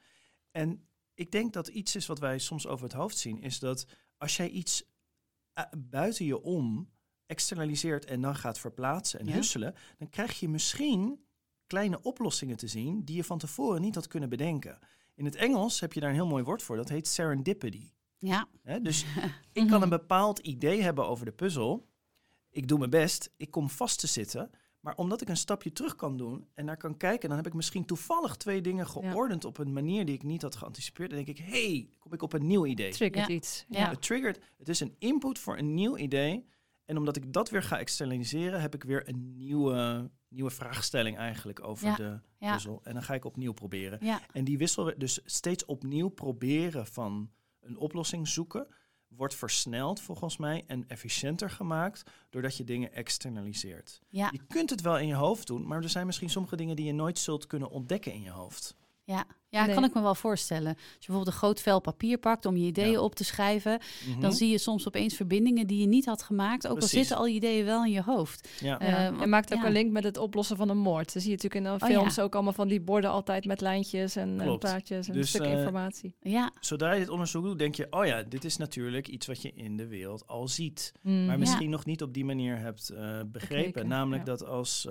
En 0.52 0.88
ik 1.14 1.32
denk 1.32 1.54
dat 1.54 1.68
iets 1.68 1.96
is 1.96 2.06
wat 2.06 2.20
wij 2.20 2.40
soms 2.40 2.68
over 2.68 2.84
het 2.84 2.94
hoofd 2.94 3.18
zien, 3.18 3.42
is 3.42 3.60
dat 3.60 3.86
als 4.18 4.38
jij 4.38 4.50
iets 4.50 4.84
eh, 4.84 4.91
buiten 5.78 6.26
je 6.26 6.42
om 6.42 6.90
externaliseert 7.26 8.06
en 8.06 8.22
dan 8.22 8.36
gaat 8.36 8.60
verplaatsen 8.60 9.20
en 9.20 9.30
husselen, 9.34 9.76
dan 9.98 10.10
krijg 10.10 10.40
je 10.40 10.50
misschien 10.50 11.26
kleine 11.68 12.02
oplossingen 12.02 12.58
te 12.58 12.68
zien 12.68 13.06
die 13.06 13.16
je 13.16 13.24
van 13.24 13.38
tevoren 13.38 13.82
niet 13.82 13.96
had 13.96 14.08
kunnen 14.08 14.30
bedenken. 14.30 14.80
In 15.16 15.26
het 15.26 15.36
Engels 15.36 15.80
heb 15.80 15.94
je 15.94 16.00
daar 16.00 16.10
een 16.10 16.16
heel 16.16 16.28
mooi 16.28 16.44
woord 16.44 16.64
voor, 16.64 16.76
dat 16.76 16.90
heet 16.90 17.08
serendipity. 17.08 17.92
Ja. 18.18 18.48
dus 18.82 19.06
ik 19.54 19.68
kan 19.68 19.82
een 19.82 19.90
bepaald 19.90 20.40
idee 20.40 20.82
hebben 20.82 21.08
over 21.08 21.26
de 21.26 21.32
puzzel. 21.32 21.88
Ik 22.50 22.68
doe 22.68 22.78
mijn 22.78 22.90
best, 22.90 23.34
ik 23.38 23.52
kom 23.52 23.70
vast 23.70 24.00
te 24.00 24.08
zitten. 24.08 24.52
Maar 24.82 24.96
omdat 24.96 25.22
ik 25.22 25.30
een 25.30 25.38
stapje 25.38 25.72
terug 25.72 25.96
kan 25.96 26.18
doen 26.18 26.48
en 26.54 26.66
naar 26.66 26.78
kan 26.78 26.98
kijken, 26.98 27.28
dan 27.28 27.38
heb 27.38 27.48
ik 27.48 27.54
misschien 27.54 27.86
toevallig 27.86 28.36
twee 28.36 28.62
dingen 28.62 28.88
geordend 28.88 29.46
op 29.46 29.58
een 29.58 29.74
manier 29.74 30.06
die 30.06 30.16
ik 30.16 30.24
niet 30.24 30.42
had 30.42 30.56
geanticipeerd. 30.56 31.10
Dan 31.10 31.24
denk 31.24 31.38
ik, 31.38 31.46
hey, 31.46 31.90
kom 32.00 32.14
ik 32.14 32.22
op 32.22 32.34
een 32.34 32.48
nieuw 32.48 32.66
idee. 32.66 32.92
Triggert 32.92 33.30
iets. 33.30 33.66
Ja. 33.70 33.90
Het 33.90 34.02
triggert, 34.02 34.40
het 34.58 34.70
is 34.70 34.80
een 34.80 34.96
input 35.00 35.40
voor 35.40 35.58
een 35.58 35.74
nieuw 35.74 35.98
idee. 35.98 36.50
En 36.86 36.98
omdat 36.98 37.16
ik 37.16 37.34
dat 37.34 37.50
weer 37.50 37.64
ga 37.64 37.80
externaliseren, 37.80 38.62
heb 38.62 38.76
ik 38.76 38.84
weer 38.84 39.10
een 39.10 39.36
nieuwe, 39.38 40.10
nieuwe 40.28 40.50
vraagstelling 40.50 41.18
eigenlijk 41.18 41.64
over 41.64 41.96
de 41.96 42.20
puzzel. 42.40 42.80
En 42.84 42.94
dan 42.94 43.04
ga 43.04 43.14
ik 43.14 43.26
opnieuw 43.26 43.54
proberen. 43.54 44.00
En 44.32 44.44
die 44.44 44.58
wissel, 44.58 44.94
dus 44.98 45.20
steeds 45.26 45.66
opnieuw 45.66 46.10
proberen 46.10 46.88
van 46.88 47.32
een 47.60 47.78
oplossing 47.78 48.28
zoeken 48.28 48.68
wordt 49.16 49.36
versneld 49.36 50.02
volgens 50.02 50.38
mij 50.38 50.64
en 50.68 50.88
efficiënter 50.88 51.50
gemaakt 51.50 52.04
doordat 52.30 52.58
je 52.58 52.64
dingen 52.64 52.94
externaliseert. 52.94 54.02
Ja. 54.10 54.30
Je 54.32 54.42
kunt 54.48 54.70
het 54.70 54.82
wel 54.82 54.98
in 54.98 55.08
je 55.08 55.14
hoofd 55.14 55.48
doen, 55.48 55.68
maar 55.68 55.84
er 55.84 55.90
zijn 55.90 56.06
misschien 56.06 56.30
sommige 56.30 56.56
dingen 56.56 56.76
die 56.76 56.86
je 56.86 56.94
nooit 56.94 57.20
zult 57.20 57.48
kunnen 57.48 57.70
ontdekken 57.70 58.14
in 58.14 58.22
je 58.22 58.32
hoofd. 58.32 58.76
Ja, 59.12 59.26
ja, 59.52 59.74
kan 59.74 59.84
ik 59.84 59.94
me 59.94 60.02
wel 60.02 60.16
voorstellen. 60.16 60.74
Als 60.76 60.86
je 61.00 61.06
bijvoorbeeld 61.06 61.28
een 61.28 61.40
groot 61.40 61.62
vel 61.62 61.80
papier 61.80 62.18
pakt 62.18 62.46
om 62.46 62.58
je 62.58 62.66
ideeën 62.66 63.00
op 63.00 63.16
te 63.16 63.24
schrijven, 63.24 63.80
dan 64.06 64.20
mhm. 64.20 64.32
zie 64.32 64.50
je 64.50 64.58
soms 64.58 64.88
opeens 64.88 65.16
verbindingen 65.16 65.68
die 65.68 65.80
je 65.80 65.88
niet 65.88 66.06
had 66.06 66.24
gemaakt. 66.24 66.68
Ook 66.68 66.82
al 66.82 66.88
zitten 66.88 67.18
al 67.18 67.26
je 67.26 67.34
ideeën 67.34 67.66
wel 67.66 67.86
in 67.86 67.92
je 67.92 68.02
hoofd. 68.02 68.50
Ja. 68.60 68.82
Uh, 68.82 69.22
en 69.22 69.30
maakt 69.30 69.54
ook 69.54 69.64
een 69.64 69.72
link 69.72 69.92
met 69.92 70.04
het 70.04 70.18
oplossen 70.18 70.58
van 70.58 70.70
een 70.70 70.78
moord. 70.78 71.14
Dan 71.14 71.22
zie 71.22 71.32
je 71.32 71.36
natuurlijk 71.36 71.66
in 71.66 71.78
de 71.78 71.86
oh, 71.86 71.90
films 71.90 72.20
ook 72.20 72.34
allemaal 72.34 72.54
van 72.54 72.68
die 72.68 72.82
borden 72.82 73.10
altijd 73.10 73.46
met 73.46 73.62
lijntjes 73.62 74.16
en, 74.16 74.40
en 74.40 74.58
praatjes 74.58 75.08
en 75.08 75.14
dus, 75.14 75.30
stuk 75.30 75.46
uh, 75.46 75.52
informatie. 75.52 76.16
Ja. 76.20 76.52
Zodra 76.60 76.94
je 76.94 77.00
dit 77.00 77.10
onderzoek 77.10 77.44
doet, 77.44 77.60
denk 77.60 77.76
je, 77.76 77.88
oh 77.90 78.06
ja, 78.06 78.24
dit 78.24 78.44
is 78.44 78.58
natuurlijk 78.58 79.08
iets 79.08 79.28
wat 79.28 79.42
je 79.42 79.52
in 79.54 79.78
de 79.78 79.88
wereld 79.88 80.28
al 80.28 80.48
ziet. 80.48 80.92
Mm, 81.02 81.26
maar 81.26 81.40
misschien 81.40 81.70
nog 81.70 81.86
niet 81.86 82.02
op 82.02 82.14
die 82.14 82.26
manier 82.26 82.58
hebt 82.58 82.92
uh, 82.94 83.20
begrepen. 83.26 83.88
Namelijk 83.88 84.26
dat 84.26 84.46
als 84.46 84.88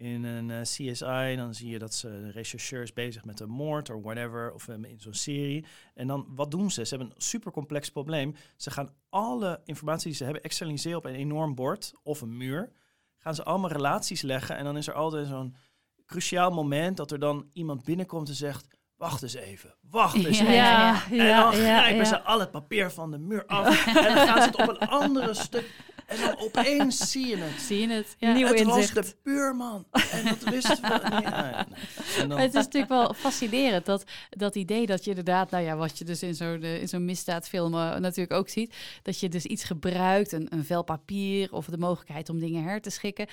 in 0.00 0.24
een 0.24 0.50
eh, 0.50 0.60
CSI, 0.60 1.36
dan 1.36 1.54
zie 1.54 1.68
je 1.68 1.78
dat 1.78 1.94
ze 1.94 2.30
rechercheurs 2.30 2.92
bezig 2.92 3.24
met 3.24 3.40
een 3.40 3.48
moord 3.48 3.90
of 3.90 4.02
whatever, 4.02 4.52
of 4.52 4.68
um, 4.68 4.84
in 4.84 5.00
zo'n 5.00 5.14
serie. 5.14 5.64
En 5.94 6.06
dan, 6.06 6.26
wat 6.28 6.50
doen 6.50 6.70
ze? 6.70 6.84
Ze 6.84 6.96
hebben 6.96 7.14
een 7.16 7.22
super 7.22 7.52
complex 7.52 7.90
probleem. 7.90 8.34
Ze 8.56 8.70
gaan 8.70 8.94
alle 9.08 9.60
informatie 9.64 10.06
die 10.06 10.16
ze 10.16 10.24
hebben 10.24 10.42
externaliseren 10.42 10.98
op 10.98 11.04
een 11.04 11.14
enorm 11.14 11.54
bord 11.54 11.92
of 12.02 12.20
een 12.20 12.36
muur. 12.36 12.72
Gaan 13.18 13.34
ze 13.34 13.44
allemaal 13.44 13.70
relaties 13.70 14.22
leggen 14.22 14.56
en 14.56 14.64
dan 14.64 14.76
is 14.76 14.86
er 14.86 14.94
altijd 14.94 15.26
zo'n 15.26 15.56
cruciaal 16.06 16.50
moment 16.50 16.96
dat 16.96 17.10
er 17.10 17.18
dan 17.18 17.50
iemand 17.52 17.84
binnenkomt 17.84 18.28
en 18.28 18.34
zegt 18.34 18.66
wacht 18.96 19.22
eens 19.22 19.34
even, 19.34 19.74
wacht 19.80 20.14
eens 20.14 20.38
even. 20.40 20.52
Ja, 20.52 21.04
en 21.10 21.26
dan 21.26 21.52
grijpen 21.52 22.06
ze 22.06 22.20
al 22.20 22.40
het 22.40 22.50
papier 22.50 22.90
van 22.90 23.10
de 23.10 23.18
muur 23.18 23.46
af 23.46 23.86
en 23.86 23.94
dan 23.94 24.26
gaan 24.26 24.42
ze 24.42 24.48
het 24.48 24.56
op 24.56 24.68
een 24.68 24.88
andere 24.88 25.34
stuk 25.34 25.70
en 26.10 26.20
dan 26.20 26.38
opeens 26.38 27.10
zie 27.10 27.26
je 27.26 27.36
het. 27.36 27.60
Zie 27.60 27.80
je 27.80 27.88
het? 27.88 28.16
Ja. 28.18 28.32
Nieuw 28.32 28.46
het 28.46 28.56
inzicht. 28.56 28.94
was 28.94 29.06
de 29.06 29.16
buurman. 29.22 29.86
En 29.90 30.24
dat 30.24 30.42
wisten 30.50 30.82
we. 30.82 31.08
Nee, 31.08 31.20
nee, 31.20 32.28
dan... 32.28 32.38
Het 32.38 32.54
is 32.54 32.64
natuurlijk 32.64 32.92
wel 32.92 33.14
fascinerend, 33.14 33.86
dat, 33.86 34.04
dat 34.30 34.54
idee 34.54 34.86
dat 34.86 35.04
je 35.04 35.10
inderdaad, 35.10 35.50
nou 35.50 35.64
ja, 35.64 35.76
wat 35.76 35.98
je 35.98 36.04
dus 36.04 36.22
in 36.22 36.34
zo'n 36.34 36.62
in 36.62 36.88
zo'n 36.88 37.04
misdaadfilm 37.04 37.74
uh, 37.74 37.96
natuurlijk 37.96 38.32
ook 38.32 38.48
ziet, 38.48 38.74
dat 39.02 39.20
je 39.20 39.28
dus 39.28 39.44
iets 39.44 39.64
gebruikt, 39.64 40.32
een, 40.32 40.46
een 40.50 40.64
vel 40.64 40.82
papier 40.82 41.52
of 41.52 41.66
de 41.66 41.78
mogelijkheid 41.78 42.28
om 42.28 42.38
dingen 42.38 42.64
her 42.64 42.80
te 42.80 42.90
schikken, 42.90 43.26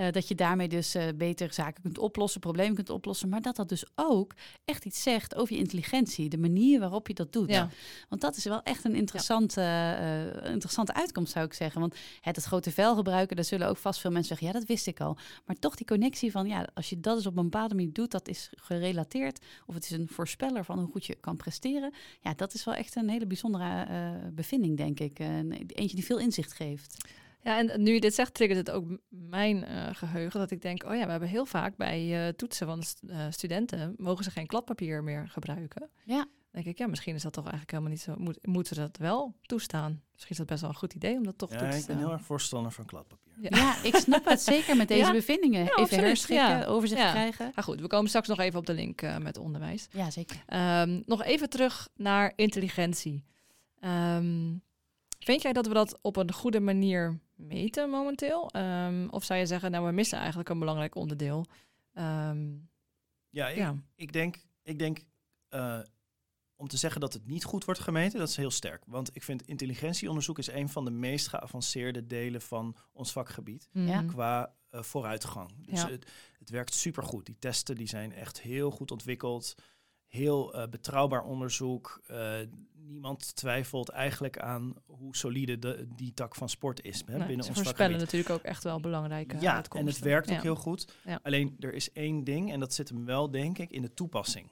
uh, 0.00 0.06
dat 0.10 0.28
je 0.28 0.34
daarmee 0.34 0.68
dus 0.68 0.94
uh, 0.94 1.02
beter 1.14 1.52
zaken 1.52 1.82
kunt 1.82 1.98
oplossen, 1.98 2.40
problemen 2.40 2.74
kunt 2.74 2.90
oplossen, 2.90 3.28
maar 3.28 3.40
dat 3.40 3.56
dat 3.56 3.68
dus 3.68 3.84
ook 3.94 4.34
echt 4.64 4.84
iets 4.84 5.02
zegt 5.02 5.34
over 5.34 5.54
je 5.54 5.60
intelligentie, 5.60 6.28
de 6.28 6.38
manier 6.38 6.80
waarop 6.80 7.08
je 7.08 7.14
dat 7.14 7.32
doet. 7.32 7.50
Ja. 7.50 7.68
Want 8.08 8.20
dat 8.20 8.36
is 8.36 8.44
wel 8.44 8.62
echt 8.62 8.84
een 8.84 8.94
interessante, 8.94 9.60
ja. 9.60 10.44
interessante 10.44 10.94
uitkomst, 10.94 11.32
zou 11.32 11.44
ik 11.44 11.52
zeggen. 11.52 11.80
Want 11.80 11.94
het, 12.20 12.36
het 12.36 12.44
grote 12.44 12.70
vel 12.70 12.96
gebruiken, 12.96 13.36
daar 13.36 13.44
zullen 13.44 13.68
ook 13.68 13.76
vast 13.76 14.00
veel 14.00 14.10
mensen 14.10 14.28
zeggen, 14.28 14.46
ja, 14.46 14.52
dat 14.52 14.68
wist 14.68 14.86
ik 14.86 15.00
al. 15.00 15.16
Maar 15.44 15.56
toch 15.56 15.74
die 15.74 15.86
connectie 15.86 16.30
van, 16.30 16.46
ja, 16.46 16.68
als 16.74 16.88
je 16.88 17.00
dat 17.00 17.16
eens 17.16 17.26
op 17.26 17.36
een 17.36 17.42
bepaalde 17.42 17.74
manier 17.74 17.92
doet, 17.92 18.10
dat 18.10 18.28
is 18.28 18.50
gerelateerd, 18.54 19.44
of 19.66 19.74
het 19.74 19.84
is 19.84 19.90
een 19.90 20.08
voorspeller 20.08 20.64
van 20.64 20.78
hoe 20.78 20.90
goed 20.90 21.06
je 21.06 21.14
kan 21.14 21.36
presteren. 21.36 21.94
Ja, 22.20 22.34
dat 22.34 22.54
is 22.54 22.64
wel 22.64 22.74
echt 22.74 22.96
een 22.96 23.08
hele 23.08 23.26
bijzondere 23.26 23.86
uh, 23.90 24.28
bevinding, 24.32 24.76
denk 24.76 25.00
ik. 25.00 25.18
Uh, 25.18 25.28
eentje 25.66 25.96
die 25.96 26.04
veel 26.04 26.18
inzicht 26.18 26.52
geeft. 26.52 27.08
Ja, 27.42 27.58
en 27.58 27.82
nu 27.82 27.92
je 27.92 28.00
dit 28.00 28.14
zegt, 28.14 28.34
triggert 28.34 28.58
het 28.58 28.70
ook 28.70 28.98
mijn 29.08 29.56
uh, 29.56 29.88
geheugen. 29.92 30.40
Dat 30.40 30.50
ik 30.50 30.62
denk, 30.62 30.84
oh 30.84 30.94
ja, 30.94 31.04
we 31.04 31.10
hebben 31.10 31.28
heel 31.28 31.46
vaak 31.46 31.76
bij 31.76 32.26
uh, 32.26 32.28
toetsen 32.28 32.66
van 32.66 32.82
uh, 33.06 33.26
studenten... 33.30 33.94
mogen 33.96 34.24
ze 34.24 34.30
geen 34.30 34.46
kladpapier 34.46 35.02
meer 35.04 35.28
gebruiken. 35.28 35.90
Ja 36.04 36.26
denk 36.50 36.66
ik, 36.66 36.78
ja, 36.78 36.86
misschien 36.86 37.14
is 37.14 37.22
dat 37.22 37.32
toch 37.32 37.44
eigenlijk 37.44 37.72
helemaal 37.72 37.92
niet 37.92 38.02
zo. 38.02 38.14
Moet, 38.18 38.46
moeten 38.46 38.74
ze 38.74 38.80
dat 38.80 38.96
wel 38.96 39.34
toestaan? 39.42 40.02
Misschien 40.12 40.30
is 40.30 40.36
dat 40.36 40.46
best 40.46 40.60
wel 40.60 40.70
een 40.70 40.76
goed 40.76 40.94
idee 40.94 41.16
om 41.16 41.24
dat 41.24 41.38
toch 41.38 41.50
ja, 41.50 41.58
toe 41.58 41.68
te 41.68 41.72
staan. 41.72 41.80
ik 41.90 41.96
ben 41.96 42.06
heel 42.06 42.12
erg 42.12 42.26
voorstander 42.26 42.72
van 42.72 42.84
kladpapier. 42.84 43.32
Ja, 43.40 43.48
ja 43.56 43.82
ik 43.82 43.96
snap 43.96 44.24
het 44.24 44.40
zeker 44.40 44.76
met 44.76 44.88
deze 44.98 45.12
bevindingen. 45.12 45.62
even 45.62 45.76
absoluut. 45.76 46.04
herschikken, 46.04 46.66
overzicht 46.66 47.10
krijgen. 47.10 47.52
Maar 47.54 47.64
goed, 47.64 47.80
we 47.80 47.86
komen 47.86 48.08
straks 48.08 48.28
nog 48.28 48.38
even 48.38 48.58
op 48.58 48.66
de 48.66 48.74
link 48.74 49.02
uh, 49.02 49.18
met 49.18 49.38
onderwijs. 49.38 49.88
Ja, 49.90 50.10
zeker. 50.10 50.44
Um, 50.82 51.02
nog 51.06 51.22
even 51.22 51.50
terug 51.50 51.88
naar 51.96 52.32
intelligentie. 52.36 53.24
Um, 53.80 54.62
vind 55.18 55.42
jij 55.42 55.52
dat 55.52 55.66
we 55.66 55.74
dat 55.74 55.98
op 56.02 56.16
een 56.16 56.32
goede 56.32 56.60
manier 56.60 57.20
meten 57.34 57.90
momenteel? 57.90 58.50
Um, 58.56 59.08
of 59.10 59.24
zou 59.24 59.38
je 59.38 59.46
zeggen, 59.46 59.70
nou, 59.70 59.86
we 59.86 59.92
missen 59.92 60.18
eigenlijk 60.18 60.48
een 60.48 60.58
belangrijk 60.58 60.94
onderdeel? 60.94 61.46
ja, 63.30 63.48
ik, 63.48 63.72
ik, 63.94 64.12
denk, 64.12 64.36
ik 64.62 64.78
denk 64.78 64.98
uh, 65.50 65.78
om 66.60 66.68
te 66.68 66.76
zeggen 66.76 67.00
dat 67.00 67.12
het 67.12 67.26
niet 67.26 67.44
goed 67.44 67.64
wordt 67.64 67.80
gemeten, 67.80 68.18
dat 68.18 68.28
is 68.28 68.36
heel 68.36 68.50
sterk. 68.50 68.82
Want 68.86 69.10
ik 69.12 69.22
vind 69.22 69.46
intelligentieonderzoek 69.46 70.38
is 70.38 70.50
een 70.50 70.68
van 70.68 70.84
de 70.84 70.90
meest 70.90 71.28
geavanceerde 71.28 72.06
delen 72.06 72.40
van 72.40 72.76
ons 72.92 73.12
vakgebied 73.12 73.68
ja. 73.72 74.02
qua 74.02 74.54
uh, 74.70 74.82
vooruitgang. 74.82 75.50
Dus 75.66 75.82
het, 75.82 76.10
het, 76.38 76.50
werkt 76.50 76.74
supergoed. 76.74 77.26
Die 77.26 77.36
testen 77.38 77.76
die 77.76 77.88
zijn 77.88 78.12
echt 78.12 78.40
heel 78.40 78.70
goed 78.70 78.90
ontwikkeld. 78.90 79.54
Heel 80.06 80.56
uh, 80.56 80.66
betrouwbaar 80.66 81.22
onderzoek. 81.22 82.02
Uh, 82.10 82.32
niemand 82.72 83.36
twijfelt 83.36 83.88
eigenlijk 83.88 84.38
aan 84.38 84.74
hoe 84.86 85.16
solide 85.16 85.58
de, 85.58 85.86
die 85.96 86.14
tak 86.14 86.34
van 86.34 86.48
sport 86.48 86.82
is. 86.84 87.02
Hè, 87.06 87.16
nee, 87.16 87.26
binnen 87.26 87.44
ze 87.44 87.50
ons 87.50 87.60
voorspellen 87.60 87.98
natuurlijk 87.98 88.30
ook 88.30 88.42
echt 88.42 88.64
wel 88.64 88.80
belangrijke 88.80 89.36
Ja, 89.40 89.64
en 89.70 89.86
het 89.86 89.98
werkt 89.98 90.30
ook 90.30 90.42
heel 90.42 90.56
goed. 90.56 90.94
Alleen 91.22 91.56
er 91.60 91.74
is 91.74 91.92
één 91.92 92.24
ding, 92.24 92.52
en 92.52 92.60
dat 92.60 92.74
zit 92.74 92.88
hem 92.88 93.04
wel, 93.04 93.30
denk 93.30 93.58
ik, 93.58 93.70
in 93.70 93.82
de 93.82 93.94
toepassing. 93.94 94.50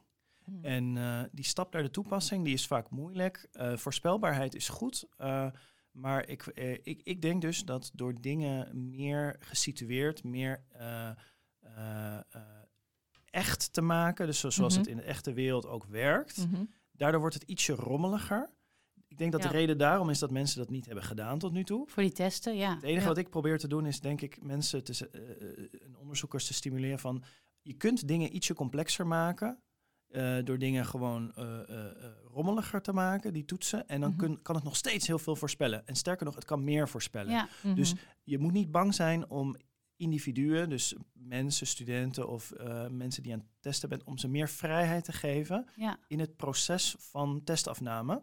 Hmm. 0.48 0.64
En 0.64 0.96
uh, 0.96 1.22
die 1.32 1.44
stap 1.44 1.72
naar 1.72 1.82
de 1.82 1.90
toepassing, 1.90 2.44
die 2.44 2.54
is 2.54 2.66
vaak 2.66 2.90
moeilijk. 2.90 3.48
Uh, 3.52 3.76
voorspelbaarheid 3.76 4.54
is 4.54 4.68
goed. 4.68 5.06
Uh, 5.18 5.46
maar 5.90 6.28
ik, 6.28 6.46
ik, 6.82 7.00
ik 7.04 7.22
denk 7.22 7.40
dus 7.40 7.64
dat 7.64 7.90
door 7.94 8.20
dingen 8.20 8.90
meer 8.90 9.36
gesitueerd, 9.40 10.24
meer 10.24 10.64
echt 13.30 13.72
te 13.72 13.82
maken, 13.82 14.26
dus 14.26 14.38
zoals 14.38 14.58
mm 14.58 14.64
-hmm. 14.64 14.76
het 14.78 14.86
in 14.86 14.96
de 14.96 15.02
echte 15.02 15.32
wereld 15.32 15.66
ook 15.66 15.84
werkt, 15.84 16.36
mm 16.36 16.54
-hmm. 16.54 16.70
daardoor 16.92 17.20
wordt 17.20 17.34
het 17.34 17.48
ietsje 17.48 17.72
rommeliger. 17.72 18.50
Ik 19.08 19.18
denk 19.18 19.32
dat 19.32 19.42
ja. 19.42 19.48
de 19.48 19.56
reden 19.56 19.78
daarom 19.78 20.10
is 20.10 20.18
dat 20.18 20.30
mensen 20.30 20.58
dat 20.58 20.70
niet 20.70 20.86
hebben 20.86 21.04
gedaan 21.04 21.38
tot 21.38 21.52
nu 21.52 21.64
toe. 21.64 21.88
Voor 21.88 22.02
die 22.02 22.12
testen, 22.12 22.56
ja. 22.56 22.74
Het 22.74 22.82
enige 22.82 23.00
ja. 23.00 23.06
wat 23.06 23.18
ik 23.18 23.30
probeer 23.30 23.58
te 23.58 23.68
doen 23.68 23.86
is, 23.86 24.00
denk 24.00 24.20
ik, 24.20 24.42
mensen, 24.42 24.84
te, 24.84 25.10
onderzoekers 25.98 26.46
te 26.46 26.54
stimuleren 26.54 26.98
van, 26.98 27.24
je 27.62 27.74
kunt 27.74 28.08
dingen 28.08 28.36
ietsje 28.36 28.54
complexer 28.54 29.06
maken 29.06 29.62
uh, 30.10 30.36
door 30.44 30.58
dingen 30.58 30.86
gewoon 30.86 31.32
uh, 31.38 31.44
uh, 31.44 31.84
rommeliger 32.32 32.82
te 32.82 32.92
maken, 32.92 33.32
die 33.32 33.44
toetsen. 33.44 33.88
En 33.88 34.00
dan 34.00 34.10
mm 34.10 34.18
-hmm. 34.18 34.26
kun, 34.26 34.42
kan 34.42 34.54
het 34.54 34.64
nog 34.64 34.76
steeds 34.76 35.06
heel 35.06 35.18
veel 35.18 35.36
voorspellen. 35.36 35.86
En 35.86 35.96
sterker 35.96 36.26
nog, 36.26 36.34
het 36.34 36.44
kan 36.44 36.64
meer 36.64 36.88
voorspellen. 36.88 37.32
Ja. 37.32 37.42
Mm 37.42 37.48
-hmm. 37.60 37.74
Dus 37.74 37.94
je 38.22 38.38
moet 38.38 38.52
niet 38.52 38.70
bang 38.70 38.94
zijn 38.94 39.30
om 39.30 39.56
individuen, 39.98 40.68
dus 40.68 40.94
mensen, 41.12 41.66
studenten 41.66 42.28
of 42.28 42.50
eh, 42.50 42.86
mensen 42.88 43.22
die 43.22 43.32
aan 43.32 43.38
het 43.38 43.48
testen 43.60 43.88
bent, 43.88 44.04
om 44.04 44.18
ze 44.18 44.28
meer 44.28 44.48
vrijheid 44.48 45.04
te 45.04 45.12
geven 45.12 45.66
Ja, 45.76 45.98
in 46.06 46.20
het 46.20 46.36
proces 46.36 46.94
van 46.98 47.44
testafname. 47.44 48.22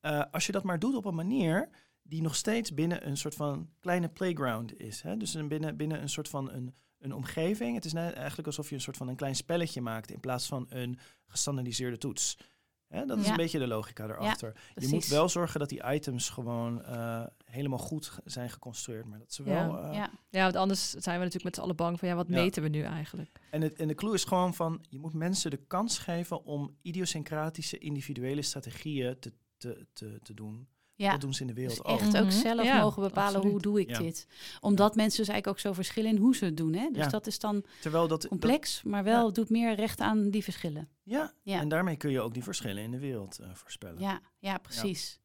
Eh, 0.00 0.22
als 0.30 0.46
je 0.46 0.52
dat 0.52 0.64
maar 0.64 0.78
doet 0.78 0.94
op 0.94 1.04
een 1.04 1.14
manier 1.14 1.68
die 2.10 2.22
nog 2.22 2.34
steeds 2.36 2.74
binnen 2.74 3.06
een 3.06 3.16
soort 3.16 3.34
van 3.34 3.68
kleine 3.80 4.08
playground 4.08 4.78
is. 4.78 5.02
Hè? 5.02 5.16
Dus 5.16 5.34
een 5.34 5.48
binnen, 5.48 5.76
binnen 5.76 6.02
een 6.02 6.08
soort 6.08 6.28
van 6.28 6.50
een, 6.50 6.74
een 6.98 7.12
omgeving. 7.14 7.74
Het 7.74 7.84
is 7.84 7.92
net 7.92 8.12
eigenlijk 8.14 8.46
alsof 8.46 8.68
je 8.68 8.74
een 8.74 8.80
soort 8.80 8.96
van 8.96 9.08
een 9.08 9.16
klein 9.16 9.36
spelletje 9.36 9.80
maakt 9.80 10.10
in 10.10 10.20
plaats 10.20 10.46
van 10.46 10.66
een 10.68 10.98
gestandardiseerde 11.26 11.98
toets. 11.98 12.38
Hè? 12.86 13.04
Dat 13.06 13.18
is 13.18 13.24
Ja. 13.24 13.30
een 13.30 13.36
beetje 13.36 13.58
de 13.58 13.66
logica 13.66 14.04
erachter. 14.04 14.56
je 14.74 14.88
moet 14.88 15.06
wel 15.06 15.28
zorgen 15.28 15.60
dat 15.60 15.68
die 15.68 15.82
items 15.92 16.28
gewoon 16.30 16.82
eh, 16.84 17.22
helemaal 17.44 17.78
goed 17.78 18.12
zijn 18.24 18.50
geconstrueerd. 18.50 19.06
Maar 19.06 19.18
dat 19.18 19.32
ze 19.32 19.42
wel. 19.42 19.76
Ja. 19.76 19.88
eh, 19.88 19.94
ja, 19.94 20.10
Ja, 20.30 20.42
want 20.42 20.56
anders 20.56 20.90
zijn 20.90 21.18
we 21.18 21.24
natuurlijk 21.24 21.44
met 21.44 21.54
z'n 21.54 21.60
allen 21.60 21.76
bang 21.76 21.98
van 21.98 22.08
ja, 22.08 22.14
wat 22.14 22.28
Ja. 22.28 22.34
meten 22.34 22.62
we 22.62 22.68
nu 22.68 22.82
eigenlijk? 22.82 23.40
En, 23.50 23.60
het, 23.62 23.74
en 23.74 23.88
de 23.88 23.94
clue 23.94 24.14
is 24.14 24.24
gewoon 24.24 24.54
van, 24.54 24.84
je 24.88 24.98
moet 24.98 25.12
mensen 25.14 25.50
de 25.50 25.60
kans 25.66 25.98
geven 25.98 26.44
om 26.44 26.76
idiosyncratische 26.82 27.78
individuele 27.78 28.42
strategieën 28.42 29.18
te, 29.18 29.32
te, 29.56 29.86
te, 29.92 30.18
te 30.22 30.34
doen. 30.34 30.68
Ja. 31.00 31.10
Dat 31.10 31.20
doen 31.20 31.34
ze 31.34 31.40
in 31.40 31.46
de 31.46 31.52
wereld 31.54 31.76
Dus 31.76 31.84
ook. 31.86 32.00
echt 32.00 32.16
ook 32.16 32.24
Mhm. 32.26 32.30
zelf 32.30 32.64
Ja, 32.64 32.80
mogen 32.80 33.02
bepalen 33.02 33.40
hoe 33.40 33.60
doe 33.60 33.80
ik 33.80 33.90
Ja. 33.90 33.98
dit. 33.98 34.26
Omdat 34.60 34.94
mensen 34.94 35.18
dus 35.18 35.28
eigenlijk 35.28 35.46
ook 35.46 35.58
zo 35.58 35.72
verschillen 35.72 36.10
in 36.10 36.16
hoe 36.16 36.36
ze 36.36 36.44
het 36.44 36.56
doen. 36.56 36.72
Hè? 36.74 36.88
Dus 36.92 37.04
Ja. 37.04 37.10
dat 37.10 37.26
is 37.26 37.38
dan 37.38 37.64
Terwijl 37.80 38.08
dat, 38.08 38.20
dat- 38.20 38.30
complex, 38.30 38.82
maar 38.82 39.04
wel 39.04 39.32
doet 39.32 39.50
meer 39.50 39.74
recht 39.74 40.00
aan 40.00 40.30
die 40.30 40.44
verschillen. 40.44 40.88
ja, 41.02 41.32
Ja. 41.42 41.60
en 41.60 41.68
daarmee 41.68 41.96
kun 41.96 42.10
je 42.10 42.20
ook 42.20 42.34
die 42.34 42.42
verschillen 42.42 42.82
in 42.82 42.90
de 42.90 42.98
wereld 42.98 43.38
eh, 43.38 43.48
voorspellen. 43.54 44.00
Ja, 44.00 44.20
ja 44.38 44.58
precies. 44.58 45.18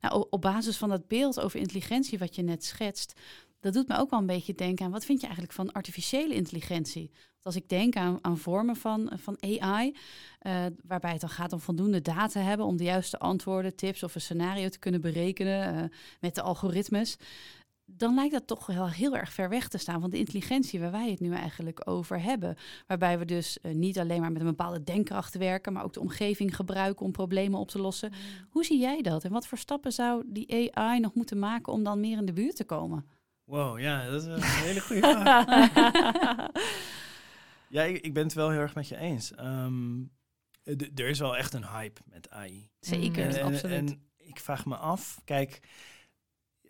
Nou, 0.00 0.26
op 0.30 0.40
basis 0.40 0.76
van 0.76 0.88
dat 0.88 1.08
beeld 1.08 1.40
over 1.40 1.60
intelligentie 1.60 2.18
wat 2.18 2.34
je 2.34 2.42
net 2.42 2.64
schetst, 2.64 3.20
dat 3.60 3.72
doet 3.72 3.88
me 3.88 3.96
ook 3.98 4.10
wel 4.10 4.20
een 4.20 4.26
beetje 4.26 4.54
denken 4.54 4.84
aan 4.84 4.90
wat 4.90 5.04
vind 5.04 5.20
je 5.20 5.26
eigenlijk 5.26 5.54
van 5.56 5.72
artificiële 5.72 6.34
intelligentie? 6.34 7.10
Als 7.44 7.56
ik 7.56 7.68
denk 7.68 7.96
aan, 7.96 8.18
aan 8.22 8.38
vormen 8.38 8.76
van, 8.76 9.10
van 9.14 9.36
AI, 9.40 9.96
eh, 10.38 10.64
waarbij 10.86 11.12
het 11.12 11.20
dan 11.20 11.30
gaat 11.30 11.52
om 11.52 11.60
voldoende 11.60 12.02
data 12.02 12.40
hebben 12.40 12.66
om 12.66 12.76
de 12.76 12.84
juiste 12.84 13.18
antwoorden, 13.18 13.76
tips 13.76 14.02
of 14.02 14.14
een 14.14 14.20
scenario 14.20 14.68
te 14.68 14.78
kunnen 14.78 15.00
berekenen 15.00 15.76
eh, 15.76 15.98
met 16.20 16.34
de 16.34 16.42
algoritmes, 16.42 17.16
dan 17.84 18.14
lijkt 18.14 18.32
dat 18.32 18.46
toch 18.46 18.66
wel 18.66 18.88
heel 18.88 19.16
erg 19.16 19.32
ver 19.32 19.48
weg 19.48 19.68
te 19.68 19.78
staan 19.78 20.00
van 20.00 20.10
de 20.10 20.18
intelligentie 20.18 20.80
waar 20.80 20.90
wij 20.90 21.10
het 21.10 21.20
nu 21.20 21.32
eigenlijk 21.32 21.88
over 21.88 22.22
hebben. 22.22 22.56
Waarbij 22.86 23.18
we 23.18 23.24
dus 23.24 23.60
eh, 23.60 23.74
niet 23.74 23.98
alleen 23.98 24.20
maar 24.20 24.32
met 24.32 24.40
een 24.40 24.46
bepaalde 24.46 24.84
denkkracht 24.84 25.34
werken, 25.34 25.72
maar 25.72 25.84
ook 25.84 25.92
de 25.92 26.00
omgeving 26.00 26.56
gebruiken 26.56 27.06
om 27.06 27.12
problemen 27.12 27.60
op 27.60 27.68
te 27.68 27.80
lossen. 27.80 28.12
Hoe 28.50 28.64
zie 28.64 28.78
jij 28.78 29.02
dat? 29.02 29.24
En 29.24 29.32
wat 29.32 29.46
voor 29.46 29.58
stappen 29.58 29.92
zou 29.92 30.22
die 30.26 30.76
AI 30.76 31.00
nog 31.00 31.14
moeten 31.14 31.38
maken 31.38 31.72
om 31.72 31.82
dan 31.82 32.00
meer 32.00 32.18
in 32.18 32.26
de 32.26 32.32
buurt 32.32 32.56
te 32.56 32.64
komen? 32.64 33.06
Wow, 33.44 33.78
ja, 33.80 34.10
dat 34.10 34.22
is 34.22 34.28
een 34.28 34.42
hele 34.42 34.80
goede 34.80 35.00
vraag. 35.00 36.50
Ja, 37.74 37.82
ik, 37.82 38.00
ik 38.00 38.14
ben 38.14 38.22
het 38.22 38.32
wel 38.32 38.50
heel 38.50 38.60
erg 38.60 38.74
met 38.74 38.88
je 38.88 38.96
eens. 38.96 39.34
Ehm, 39.34 40.02
er 40.94 41.08
is 41.08 41.18
wel 41.18 41.36
echt 41.36 41.54
een 41.54 41.66
hype 41.66 42.00
met 42.04 42.30
AI. 42.30 42.70
Zeker, 42.80 43.28
en, 43.28 43.42
absoluut. 43.42 43.76
en 43.76 44.02
ik 44.16 44.40
vraag 44.40 44.66
me 44.66 44.76
af, 44.76 45.20
kijk, 45.24 45.60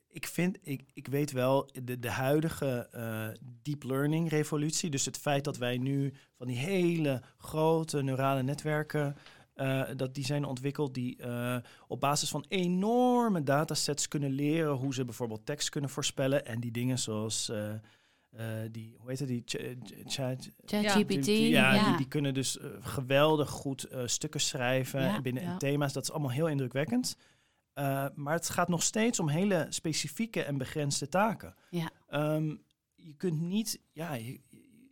ik 0.08 0.26
vind, 0.26 0.58
ik, 0.62 0.82
ik 0.92 1.06
weet 1.06 1.32
wel, 1.32 1.70
de, 1.82 1.98
de 1.98 2.10
huidige 2.10 2.88
eh, 2.90 3.28
deep 3.62 3.82
learning 3.82 4.30
revolutie, 4.30 4.90
dus 4.90 5.04
het 5.04 5.18
feit 5.18 5.44
dat 5.44 5.56
wij 5.56 5.78
nu 5.78 6.14
van 6.36 6.46
die 6.46 6.56
hele 6.56 7.22
grote 7.38 8.02
neurale 8.02 8.42
netwerken, 8.42 9.16
eh, 9.54 9.82
dat 9.96 10.14
die 10.14 10.24
zijn 10.24 10.44
ontwikkeld 10.44 10.94
die 10.94 11.16
eh, 11.16 11.56
op 11.86 12.00
basis 12.00 12.30
van 12.30 12.44
enorme 12.48 13.42
datasets 13.42 14.08
kunnen 14.08 14.30
leren 14.30 14.72
hoe 14.72 14.94
ze 14.94 15.04
bijvoorbeeld 15.04 15.46
tekst 15.46 15.68
kunnen 15.68 15.90
voorspellen 15.90 16.46
en 16.46 16.60
die 16.60 16.72
dingen 16.72 16.98
zoals 16.98 17.52
eh, 18.36 18.64
eh, 18.64 18.72
die, 18.72 18.94
hoe 18.98 19.10
heet 19.10 19.18
het, 19.18 19.28
die 19.28 19.44
chat, 20.04 20.50
ChatGPT, 20.64 21.26
ja, 21.26 21.74
ja. 21.74 21.88
Die, 21.88 21.96
die 21.96 22.08
kunnen 22.08 22.34
dus 22.34 22.58
eh, 22.58 22.68
geweldig 22.80 23.50
goed 23.50 23.84
eh, 23.84 24.02
stukken 24.06 24.40
schrijven 24.40 25.02
Ja, 25.02 25.20
binnen 25.20 25.42
ja. 25.42 25.56
thema's. 25.56 25.92
Dat 25.92 26.02
is 26.02 26.10
allemaal 26.10 26.30
heel 26.30 26.48
indrukwekkend. 26.48 27.16
Eh, 27.74 28.06
maar 28.14 28.34
het 28.34 28.48
gaat 28.48 28.68
nog 28.68 28.82
steeds 28.82 29.20
om 29.20 29.28
hele 29.28 29.66
specifieke 29.68 30.42
en 30.42 30.58
begrensde 30.58 31.08
taken. 31.08 31.54
Ja. 31.70 31.90
Ehm, 32.08 32.56
je 32.94 33.14
kunt 33.16 33.40
niet, 33.40 33.80
ja, 33.92 34.14
je, 34.14 34.40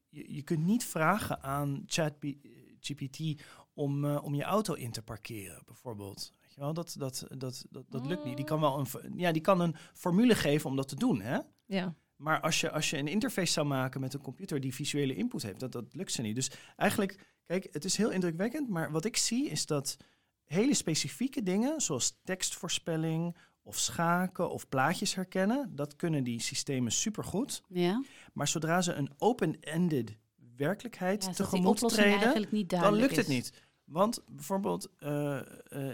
je, 0.09 0.35
je 0.35 0.43
kunt 0.43 0.65
niet 0.65 0.85
vragen 0.85 1.43
aan 1.43 1.83
ChatGPT 1.87 3.43
om, 3.75 4.05
eh, 4.05 4.25
om 4.25 4.35
je 4.35 4.43
auto 4.43 4.75
in 4.75 4.91
te 4.91 5.03
parkeren, 5.03 5.63
bijvoorbeeld. 5.67 6.33
Weet 6.41 6.55
je 6.55 6.61
wel, 6.61 6.73
dat, 6.75 6.95
dat, 6.99 7.27
dat, 7.37 7.65
dat, 7.71 7.85
dat 7.89 8.07
lukt 8.07 8.25
niet. 8.25 8.37
Die 8.37 8.45
kan 8.47 8.61
wel 8.61 8.79
een, 8.79 9.19
ja, 9.19 9.33
die 9.33 9.43
kan 9.43 9.61
een 9.61 9.77
formule 9.93 10.35
geven 10.35 10.71
om 10.71 10.77
dat 10.77 10.89
te 10.89 10.97
doen, 10.97 11.21
hè? 11.21 11.39
Ja. 11.67 11.95
Maar 12.23 12.41
als 12.41 12.61
je, 12.61 12.71
als 12.71 12.91
je 12.91 12.97
een 12.97 13.09
interface 13.09 13.53
zou 13.53 13.67
maken 13.67 14.01
met 14.01 14.15
een 14.15 14.21
computer 14.21 14.61
die 14.61 14.75
visuele 14.75 15.15
input 15.15 15.43
heeft, 15.43 15.61
dat, 15.61 15.73
dat 15.73 15.95
lukt 15.95 16.13
ze 16.13 16.23
niet. 16.23 16.35
Dus 16.35 16.51
eigenlijk, 16.77 17.19
kijk, 17.47 17.69
het 17.71 17.85
is 17.85 17.97
heel 17.97 18.11
indrukwekkend, 18.11 18.69
maar 18.69 18.91
wat 18.91 19.05
ik 19.05 19.17
zie 19.17 19.49
is 19.49 19.67
dat 19.67 19.97
hele 20.45 20.75
specifieke 20.75 21.43
dingen, 21.43 21.81
zoals 21.81 22.21
tekstvoorspelling 22.25 23.37
of 23.63 23.79
schaken 23.79 24.51
of 24.51 24.69
plaatjes 24.69 25.15
herkennen, 25.15 25.77
dat 25.77 25.97
kunnen 25.97 26.25
die 26.25 26.41
systemen 26.41 26.93
supergoed. 26.93 27.63
Ja, 27.69 28.03
Maar 28.33 28.49
zodra 28.49 28.81
ze 28.81 28.93
een 28.93 29.11
open-ended 29.19 30.17
werkelijkheid 30.57 31.25
ja 31.25 31.33
tegemoet 31.33 31.89
treden, 31.89 32.67
dan 32.67 32.95
lukt 32.95 33.17
het 33.17 33.29
niet. 33.29 33.53
Want 33.85 34.23
bijvoorbeeld 34.27 34.89
eh, 34.99 35.39
eh, 35.39 35.45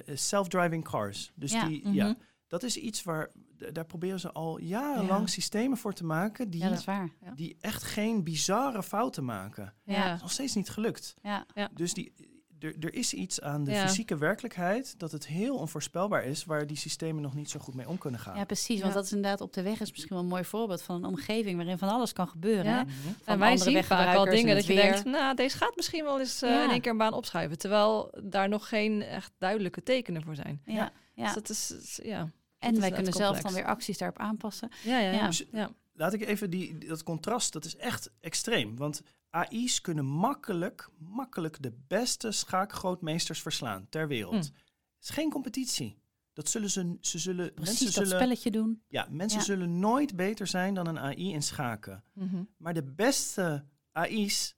self-driving 0.06 0.84
cars. 0.84 1.32
Dus 1.34 1.52
Ja, 1.52 1.68
die, 1.68 1.80
mhm. 1.80 1.94
ja, 1.94 2.16
dat 2.46 2.62
is 2.62 2.76
iets 2.76 3.02
waar, 3.02 3.30
daar 3.72 3.84
proberen 3.86 4.20
ze 4.20 4.32
al 4.32 4.60
jarenlang 4.60 5.20
Ja. 5.20 5.26
systemen 5.26 5.78
voor 5.78 5.92
te 5.92 6.04
maken 6.04 6.50
die 6.50 6.60
Ja, 6.62 6.68
dat 6.68 6.78
is 6.78 6.84
waar. 6.84 7.10
Ja. 7.24 7.32
die 7.34 7.56
echt 7.60 7.82
geen 7.82 8.24
bizarre 8.24 8.82
fouten 8.82 9.24
maken. 9.24 9.74
Ja. 9.84 10.04
Dat 10.06 10.14
is 10.14 10.20
nog 10.20 10.30
steeds 10.32 10.54
niet 10.54 10.68
gelukt. 10.70 11.14
Ja, 11.22 11.46
Dus 11.74 11.94
die, 11.94 12.12
er, 12.58 12.74
er 12.80 12.94
is 12.94 13.14
iets 13.14 13.40
aan 13.40 13.64
de 13.64 13.70
Ja. 13.70 13.86
fysieke 13.86 14.16
werkelijkheid 14.18 14.98
dat 14.98 15.12
het 15.12 15.26
heel 15.26 15.56
onvoorspelbaar 15.56 16.24
is, 16.24 16.44
waar 16.44 16.66
die 16.66 16.76
systemen 16.76 17.22
nog 17.22 17.34
niet 17.34 17.50
zo 17.50 17.60
goed 17.60 17.74
mee 17.74 17.88
om 17.88 17.98
kunnen 17.98 18.20
gaan. 18.20 18.36
ja 18.36 18.44
precies. 18.44 18.80
Want 18.80 18.94
dat 18.94 19.04
is 19.04 19.12
inderdaad 19.12 19.40
op 19.40 19.52
de 19.52 19.62
weg 19.62 19.80
is 19.80 19.90
misschien 19.90 20.12
wel 20.14 20.22
een 20.24 20.30
mooi 20.30 20.44
voorbeeld 20.44 20.82
van 20.82 20.96
een 20.96 21.04
omgeving 21.04 21.56
waarin 21.56 21.78
van 21.78 21.88
alles 21.88 22.12
kan 22.12 22.28
gebeuren. 22.28 22.64
Ja. 22.72 22.78
Hè? 22.78 22.84
Van 23.02 23.32
En 23.34 23.38
wij 23.38 23.56
zien 23.56 23.84
vaak 23.84 24.16
al 24.16 24.24
dingen 24.24 24.54
dat 24.54 24.66
je 24.66 24.74
weer. 24.74 24.82
denkt, 24.82 25.04
nou, 25.04 25.34
deze 25.34 25.56
gaat 25.56 25.76
misschien 25.76 26.04
wel 26.04 26.18
eens 26.20 26.42
eh, 26.42 26.50
Ja. 26.50 26.64
in 26.64 26.70
één 26.70 26.80
keer 26.80 26.92
een 26.92 26.98
baan 26.98 27.12
opschuiven. 27.12 27.58
Terwijl 27.58 28.14
daar 28.24 28.48
nog 28.48 28.68
geen 28.68 29.02
echt 29.02 29.32
duidelijke 29.38 29.82
tekenen 29.82 30.22
voor 30.22 30.34
zijn. 30.34 30.60
Ja, 30.64 30.92
ja. 31.14 31.24
Dus 31.24 31.34
dat 31.34 31.48
is, 31.48 31.70
is- 31.70 32.00
ja. 32.02 32.30
En 32.58 32.72
dat 32.72 32.80
wij 32.80 32.90
kunnen 32.90 33.12
zelf 33.12 33.40
dan 33.40 33.52
weer 33.52 33.64
acties 33.64 33.98
daarop 33.98 34.18
aanpassen. 34.18 34.70
Ja, 34.84 34.98
ja, 34.98 35.10
ja. 35.10 35.12
Ja. 35.12 35.26
Dus- 35.26 35.44
ja. 35.52 35.70
Laat 35.92 36.12
ik 36.12 36.20
even 36.26 36.50
die, 36.50 36.78
dat 36.78 37.02
contrast, 37.02 37.52
dat 37.52 37.64
is 37.64 37.76
echt 37.76 38.10
extreem. 38.20 38.76
Want 38.76 39.02
AI's 39.30 39.80
kunnen 39.80 40.04
makkelijk, 40.04 40.88
makkelijk 40.98 41.62
de 41.62 41.72
beste 41.86 42.32
schaakgrootmeesters 42.32 43.42
verslaan 43.42 43.86
ter 43.88 44.08
wereld. 44.08 44.32
Hm. 44.32 44.38
Het 44.38 44.52
is 45.00 45.08
geen 45.10 45.30
competitie. 45.30 45.98
Dat 46.32 46.48
zullen 46.48 46.70
ze, 46.70 46.96
ze 47.00 47.18
zullen, 47.18 47.54
Precies 47.54 47.64
mensen 47.66 47.84
dat 47.84 47.94
zullen, 47.94 48.18
spelletje 48.22 48.50
doen. 48.50 48.82
ja, 48.88 49.06
mensen 49.10 49.38
Ja. 49.38 49.44
zullen 49.44 49.78
nooit 49.78 50.16
beter 50.16 50.46
zijn 50.46 50.74
dan 50.74 50.86
een 50.86 50.98
AI 50.98 51.32
in 51.32 51.42
schaken. 51.42 52.04
Mhm. 52.12 52.42
Maar 52.56 52.74
de 52.74 52.82
beste 52.84 53.64
AI's 53.92 54.56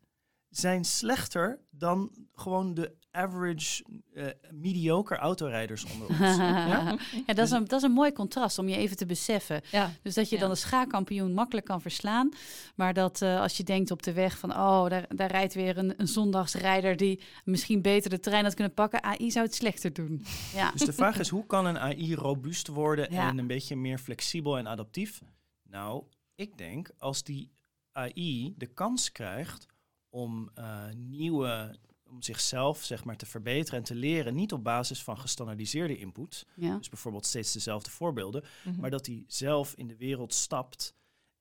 zijn 0.48 0.84
slechter 0.84 1.60
dan 1.70 2.10
gewoon 2.32 2.74
de 2.74 2.96
average, 3.11 3.85
eh, 4.14 4.27
mediocre 4.51 5.16
autorijders 5.16 5.85
onder 5.85 6.09
ons. 6.09 6.18
ja? 6.37 6.96
ja, 7.27 7.35
dat 7.35 7.46
is, 7.46 7.51
een, 7.51 7.64
dat 7.64 7.79
is 7.79 7.83
een 7.83 7.92
mooi 7.92 8.12
contrast 8.12 8.59
om 8.59 8.68
je 8.68 8.77
even 8.77 8.96
te 8.96 9.07
beseffen. 9.07 9.61
ja. 9.70 9.90
Dus 10.03 10.14
dat 10.14 10.29
je 10.29 10.35
Ja. 10.35 10.40
dan 10.40 10.51
een 10.51 10.57
schaakkampioen 10.57 11.33
makkelijk 11.35 11.66
kan 11.66 11.81
verslaan. 11.81 12.29
Maar 12.75 12.94
dat 12.94 13.23
eh, 13.23 13.40
als 13.40 13.57
je 13.57 13.62
denkt 13.62 13.90
op 13.90 14.03
de 14.03 14.12
weg 14.12 14.38
van... 14.38 14.51
oh, 14.51 14.88
daar, 14.88 15.05
daar 15.09 15.31
rijdt 15.31 15.55
weer 15.55 15.79
een, 15.79 15.94
een 15.96 16.09
zondagsrijder... 16.09 16.96
die 16.96 17.20
misschien 17.44 17.83
beter 17.83 18.11
de 18.11 18.20
trein 18.20 18.44
had 18.44 18.55
kunnen 18.55 18.75
pakken. 18.75 19.03
AI 19.03 19.31
zou 19.31 19.44
het 19.46 19.55
slechter 19.55 19.92
doen. 19.92 20.25
Ja, 20.55 20.70
Dus 20.70 20.81
de 20.81 20.92
vraag 20.92 21.18
is, 21.18 21.29
hoe 21.29 21.46
kan 21.46 21.66
een 21.66 21.79
AI 21.79 22.14
robuust 22.14 22.66
worden 22.68 23.12
Ja. 23.12 23.29
en 23.29 23.38
een 23.38 23.46
beetje 23.46 23.77
meer 23.77 23.99
flexibel 23.99 24.59
en 24.59 24.66
adaptief? 24.66 25.20
Nou, 25.62 26.03
ik 26.35 26.59
denk 26.59 26.90
als 26.99 27.23
die 27.23 27.51
AI 27.92 28.55
de 28.57 28.66
kans 28.66 29.12
krijgt 29.12 29.66
om 30.11 30.51
eh, 30.55 30.85
nieuwe, 30.96 31.77
om 32.11 32.23
zichzelf 32.23 32.83
zeg 32.85 33.05
maar 33.05 33.16
te 33.16 33.27
verbeteren 33.27 33.79
en 33.79 33.85
te 33.85 33.94
leren, 33.94 34.35
niet 34.35 34.53
op 34.53 34.64
basis 34.64 35.03
van 35.03 35.18
gestandardiseerde 35.18 35.99
input, 35.99 36.46
ja. 36.57 36.77
dus 36.77 36.88
bijvoorbeeld 36.88 37.27
steeds 37.27 37.53
dezelfde 37.53 37.90
voorbeelden, 37.90 38.44
Mhm. 38.64 38.81
maar 38.81 38.90
dat 38.90 39.07
hij 39.07 39.25
zelf 39.27 39.75
in 39.75 39.87
de 39.87 39.96
wereld 39.96 40.35
stapt, 40.35 40.94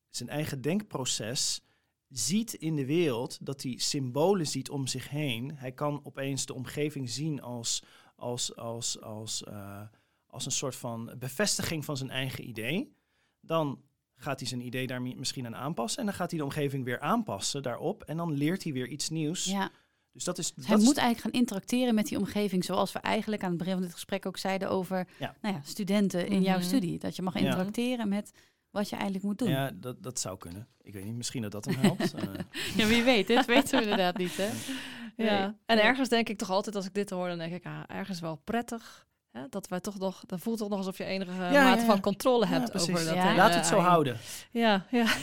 zijn 0.09 0.29
eigen 0.29 0.61
denkproces 0.61 1.61
ziet 2.09 2.53
in 2.53 2.75
de 2.75 2.85
wereld, 2.85 3.45
dat 3.45 3.61
hij 3.63 3.77
symbolen 3.77 4.47
ziet 4.47 4.69
om 4.69 4.87
zich 4.87 5.09
heen. 5.09 5.51
Hij 5.57 5.71
kan 5.71 5.99
opeens 6.03 6.45
de 6.45 6.53
omgeving 6.53 7.09
zien 7.09 7.41
als, 7.41 7.83
als, 8.15 8.55
als, 8.55 9.01
als, 9.01 9.43
eh, 9.43 9.81
als 10.27 10.45
een 10.45 10.51
soort 10.51 10.75
van 10.75 11.15
bevestiging 11.19 11.85
van 11.85 11.97
zijn 11.97 12.09
eigen 12.09 12.47
idee. 12.49 12.93
Dan 13.41 13.81
gaat 14.15 14.39
hij 14.39 14.49
zijn 14.49 14.65
idee 14.65 14.87
daar 14.87 15.01
mi- 15.01 15.15
misschien 15.15 15.45
aan 15.45 15.55
aanpassen 15.55 15.99
en 15.99 16.05
dan 16.05 16.15
gaat 16.15 16.29
hij 16.29 16.39
de 16.39 16.45
omgeving 16.45 16.83
weer 16.85 16.99
aanpassen 16.99 17.63
daarop 17.63 18.03
en 18.03 18.17
dan 18.17 18.31
leert 18.33 18.63
hij 18.63 18.73
weer 18.73 18.87
iets 18.87 19.09
nieuws. 19.09 19.45
ja. 19.45 19.71
Dus 20.19 20.27
dat 20.27 20.37
is... 20.37 20.45
Dus 20.53 20.55
dat 20.55 20.65
hij 20.65 20.77
is- 20.77 20.83
moet 20.83 20.97
eigenlijk 20.97 21.27
gaan 21.33 21.41
interacteren 21.41 21.95
met 21.95 22.07
die 22.07 22.17
omgeving... 22.17 22.63
zoals 22.65 22.91
we 22.91 22.99
eigenlijk 22.99 23.43
aan 23.43 23.49
het 23.49 23.57
begin 23.57 23.73
van 23.73 23.81
dit 23.81 23.93
gesprek 23.93 24.25
ook 24.25 24.37
zeiden... 24.37 24.69
over 24.69 25.07
Ja. 25.19 25.35
nou 25.41 25.55
ja, 25.55 25.61
studenten 25.63 26.27
in 26.27 26.41
jouw 26.41 26.57
Mhm. 26.57 26.65
studie. 26.67 26.99
Dat 26.99 27.15
je 27.15 27.21
mag 27.21 27.33
Ja. 27.33 27.39
interacteren 27.39 28.09
met 28.09 28.31
wat 28.69 28.89
je 28.89 28.95
eigenlijk 28.95 29.25
moet 29.25 29.37
doen. 29.37 29.49
Ja, 29.49 29.71
dat, 29.73 30.03
dat 30.03 30.19
zou 30.19 30.37
kunnen. 30.37 30.67
Ik 30.81 30.93
weet 30.93 31.05
niet, 31.05 31.15
misschien 31.15 31.41
dat 31.41 31.51
dat 31.51 31.65
hem 31.65 31.75
helpt. 31.79 32.13
Eh, 32.15 32.23
Ja, 32.75 32.85
wie 32.87 33.03
weet, 33.03 33.27
dit 33.27 33.45
weten 33.45 33.77
we 33.77 33.83
inderdaad 33.83 34.17
niet, 34.17 34.37
hè? 34.37 34.49
Ja, 35.23 35.45
Nee. 35.45 35.55
en 35.65 35.81
ergens 35.83 36.09
denk 36.09 36.29
ik 36.29 36.37
toch 36.37 36.49
altijd 36.49 36.75
als 36.75 36.85
ik 36.85 36.93
dit 36.93 37.09
hoor, 37.09 37.27
dan 37.27 37.37
denk 37.37 37.53
ik, 37.53 37.65
ah, 37.65 37.79
ergens 37.87 38.19
wel 38.19 38.35
prettig. 38.35 39.07
Hè? 39.31 39.41
Dat 39.49 39.67
wij 39.67 39.79
toch 39.79 39.99
nog, 39.99 40.23
dan 40.25 40.39
voelt 40.39 40.59
het 40.59 40.69
toch 40.69 40.77
nog 40.77 40.87
alsof 40.87 40.97
je 40.97 41.03
enige 41.03 41.31
ja, 41.31 41.63
mate 41.63 41.79
ja. 41.79 41.85
van 41.85 41.99
controle 41.99 42.45
hebt 42.45 42.73
over 42.81 42.93
dat. 42.93 43.13
Ja. 43.13 43.23
hele 43.23 43.35
Laat 43.35 43.55
het 43.55 43.65
zo 43.65 43.77
houden. 43.77 44.17
Ja, 44.51 44.85
ja. 44.91 45.05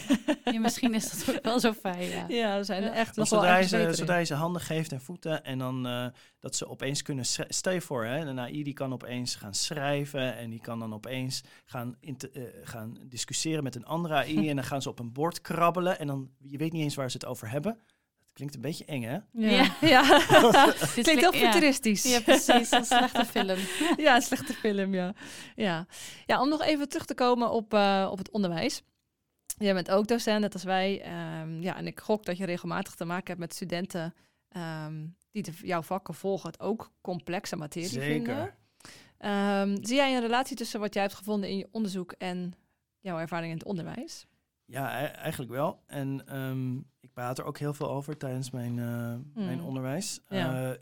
Ja, 0.44 0.60
misschien 0.60 0.94
is 0.94 1.10
dat 1.10 1.36
ook 1.36 1.44
wel 1.44 1.60
zo 1.60 1.72
fijn, 1.72 2.08
ja. 2.08 2.24
ja, 2.28 2.56
er 2.56 2.64
zijn 2.64 2.82
Ja. 2.82 2.92
echt 2.92 3.16
nog 3.16 3.28
wel 3.28 3.40
zodra 3.40 3.56
je, 3.56 3.62
ergens 3.62 3.90
ze, 3.90 3.94
zodra 3.94 4.16
je 4.16 4.24
ze 4.24 4.34
handen 4.34 4.62
geeft 4.62 4.92
en 4.92 5.00
voeten 5.00 5.44
en 5.44 5.58
dan 5.58 5.86
eh, 5.86 6.06
dat 6.40 6.56
ze 6.56 6.68
opeens 6.68 7.02
kunnen... 7.02 7.24
Stel 7.48 7.72
je 7.72 7.80
voor, 7.80 8.04
hè, 8.04 8.18
een 8.18 8.40
AI 8.40 8.62
die 8.62 8.72
kan 8.72 8.92
opeens 8.92 9.34
gaan 9.34 9.54
schrijven 9.54 10.36
en 10.36 10.50
die 10.50 10.60
kan 10.60 10.78
dan 10.78 10.94
opeens 10.94 11.42
gaan, 11.64 11.96
eh, 12.00 12.42
gaan 12.62 12.98
discussiëren 13.04 13.62
met 13.62 13.74
een 13.74 13.86
andere 13.86 14.14
AI 14.14 14.48
en 14.50 14.56
dan 14.56 14.64
gaan 14.64 14.82
ze 14.82 14.88
op 14.88 14.98
een 14.98 15.12
bord 15.12 15.40
krabbelen 15.40 15.98
en 15.98 16.06
dan, 16.06 16.30
je 16.38 16.58
weet 16.58 16.72
niet 16.72 16.82
eens 16.82 16.94
waar 16.94 17.10
ze 17.10 17.16
het 17.16 17.26
over 17.26 17.50
hebben. 17.50 17.80
Klinkt 18.36 18.54
een 18.54 18.60
beetje 18.60 18.84
eng, 18.84 19.02
hè? 19.02 19.18
Ja, 19.32 19.76
ja. 19.80 20.02
Klinkt 20.92 21.20
heel 21.20 21.32
futuristisch. 21.32 22.02
Ja, 22.02 22.20
precies. 22.20 22.70
Een 22.70 22.84
slechte 22.84 23.24
film. 23.24 23.58
ja, 24.04 24.14
een 24.14 24.22
slechte 24.22 24.52
film, 24.52 24.94
ja. 24.94 25.14
ja. 25.54 25.86
Ja, 26.26 26.40
om 26.40 26.48
nog 26.48 26.62
even 26.62 26.88
terug 26.88 27.06
te 27.06 27.14
komen 27.14 27.50
op, 27.50 27.74
eh, 27.74 28.08
op 28.10 28.18
het 28.18 28.30
onderwijs. 28.30 28.82
Jij 29.58 29.74
bent 29.74 29.90
ook 29.90 30.06
docent, 30.06 30.40
net 30.40 30.52
als 30.52 30.64
wij. 30.64 31.02
Ehm, 31.02 31.60
ja, 31.60 31.76
en 31.76 31.86
ik 31.86 32.00
gok 32.00 32.24
dat 32.24 32.36
je 32.36 32.44
regelmatig 32.44 32.94
te 32.94 33.04
maken 33.04 33.26
hebt 33.26 33.38
met 33.38 33.54
studenten 33.54 34.14
ehm, 34.48 35.06
die 35.30 35.42
de, 35.42 35.52
jouw 35.62 35.82
vakken 35.82 36.14
volgen, 36.14 36.50
het 36.50 36.60
ook 36.60 36.92
complexe 37.00 37.56
materie 37.56 37.88
Zeker. 37.88 38.12
vinden. 38.12 38.54
Ehm, 39.18 39.76
zie 39.84 39.96
jij 39.96 40.14
een 40.14 40.20
relatie 40.20 40.56
tussen 40.56 40.80
wat 40.80 40.94
jij 40.94 41.02
hebt 41.02 41.14
gevonden 41.14 41.48
in 41.50 41.56
je 41.56 41.68
onderzoek 41.70 42.12
en 42.12 42.52
jouw 43.00 43.18
ervaring 43.18 43.50
in 43.50 43.58
het 43.58 43.66
onderwijs? 43.66 44.26
Ja, 44.66 45.02
e- 45.02 45.06
eigenlijk 45.06 45.50
wel. 45.52 45.82
En 45.86 46.26
ehm, 46.26 46.76
ik 46.76 47.12
praat 47.12 47.38
er 47.38 47.44
ook 47.44 47.58
heel 47.58 47.74
veel 47.74 47.90
over 47.90 48.16
tijdens 48.16 48.50
mijn, 48.50 48.78
eh, 48.78 49.14
mijn 49.44 49.62
onderwijs. 49.62 50.20
Ja. 50.28 50.70
Eh, 50.70 50.78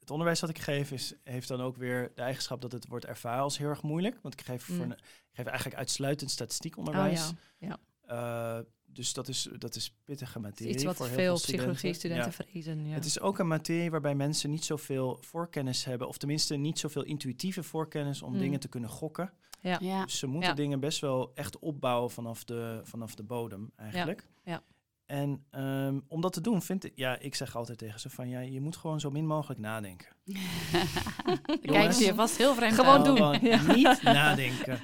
het 0.00 0.10
onderwijs 0.10 0.40
dat 0.40 0.48
ik 0.50 0.58
geef 0.58 0.90
is, 0.92 1.14
heeft 1.24 1.48
dan 1.48 1.60
ook 1.60 1.76
weer 1.76 2.12
de 2.14 2.22
eigenschap 2.22 2.60
dat 2.60 2.72
het 2.72 2.86
wordt 2.88 3.04
ervaren 3.04 3.42
als 3.42 3.58
heel 3.58 3.68
erg 3.68 3.82
moeilijk. 3.82 4.18
Want 4.22 4.34
ik 4.40 4.46
geef, 4.46 4.62
voor 4.62 4.74
Mm. 4.74 4.80
een- 4.82 4.92
ik 4.98 5.30
geef 5.32 5.46
eigenlijk 5.46 5.76
uitsluitend 5.76 6.28
Oh 6.30 6.34
statistiekonderwijs. 6.36 7.32
ja, 7.58 7.78
Eh, 8.02 8.58
dus 8.84 9.12
dat 9.12 9.28
is, 9.28 9.48
dat 9.58 9.74
is 9.74 9.94
pittige 10.04 10.38
materie. 10.38 10.72
iets 10.74 10.84
wat 10.84 10.96
voor 10.96 11.06
veel 11.06 11.36
studenten. 11.36 11.72
psychologie-studenten 11.74 12.26
Ja. 12.26 12.32
vrezen. 12.52 12.86
Ja. 12.86 12.94
Het 12.94 13.04
is 13.04 13.20
ook 13.20 13.38
een 13.38 13.46
materie 13.46 13.90
waarbij 13.90 14.14
mensen 14.14 14.50
niet 14.50 14.64
zoveel 14.64 15.18
voorkennis 15.20 15.84
hebben, 15.84 16.08
of 16.08 16.18
tenminste 16.18 16.56
niet 16.56 16.78
zoveel 16.78 17.02
intuïtieve 17.02 17.62
voorkennis 17.62 18.22
om 18.22 18.32
Mm. 18.32 18.38
dingen 18.38 18.60
te 18.60 18.68
kunnen 18.68 18.90
gokken. 18.90 19.32
Ja. 19.62 20.04
Dus 20.04 20.18
ze 20.18 20.26
moeten 20.26 20.48
Ja. 20.50 20.54
dingen 20.56 20.80
best 20.80 21.00
wel 21.00 21.30
echt 21.34 21.58
opbouwen 21.58 22.10
vanaf 22.10 22.44
de, 22.44 22.80
vanaf 22.84 23.14
de 23.14 23.22
bodem 23.22 23.72
eigenlijk. 23.76 24.26
ja. 24.44 24.62
En 25.06 25.44
ehm, 25.50 26.00
om 26.08 26.20
dat 26.20 26.32
te 26.32 26.40
doen, 26.40 26.62
vind 26.62 26.84
ik, 26.84 26.92
ja, 26.94 27.18
ik 27.18 27.34
zeg 27.34 27.56
altijd 27.56 27.78
tegen 27.78 28.00
ze 28.00 28.10
van 28.10 28.28
ja, 28.28 28.40
je 28.40 28.60
moet 28.60 28.76
gewoon 28.76 29.00
zo 29.00 29.10
min 29.10 29.26
mogelijk 29.26 29.60
nadenken. 29.60 30.08
Kijk 31.60 31.92
je 31.92 32.14
vast 32.14 32.36
heel 32.36 32.54
vreemd 32.54 32.74
Gewoon 32.74 33.04
doen. 33.04 33.16
Gewoon 33.16 33.38
Ja. 33.42 33.74
niet 33.74 34.02
nadenken. 34.22 34.78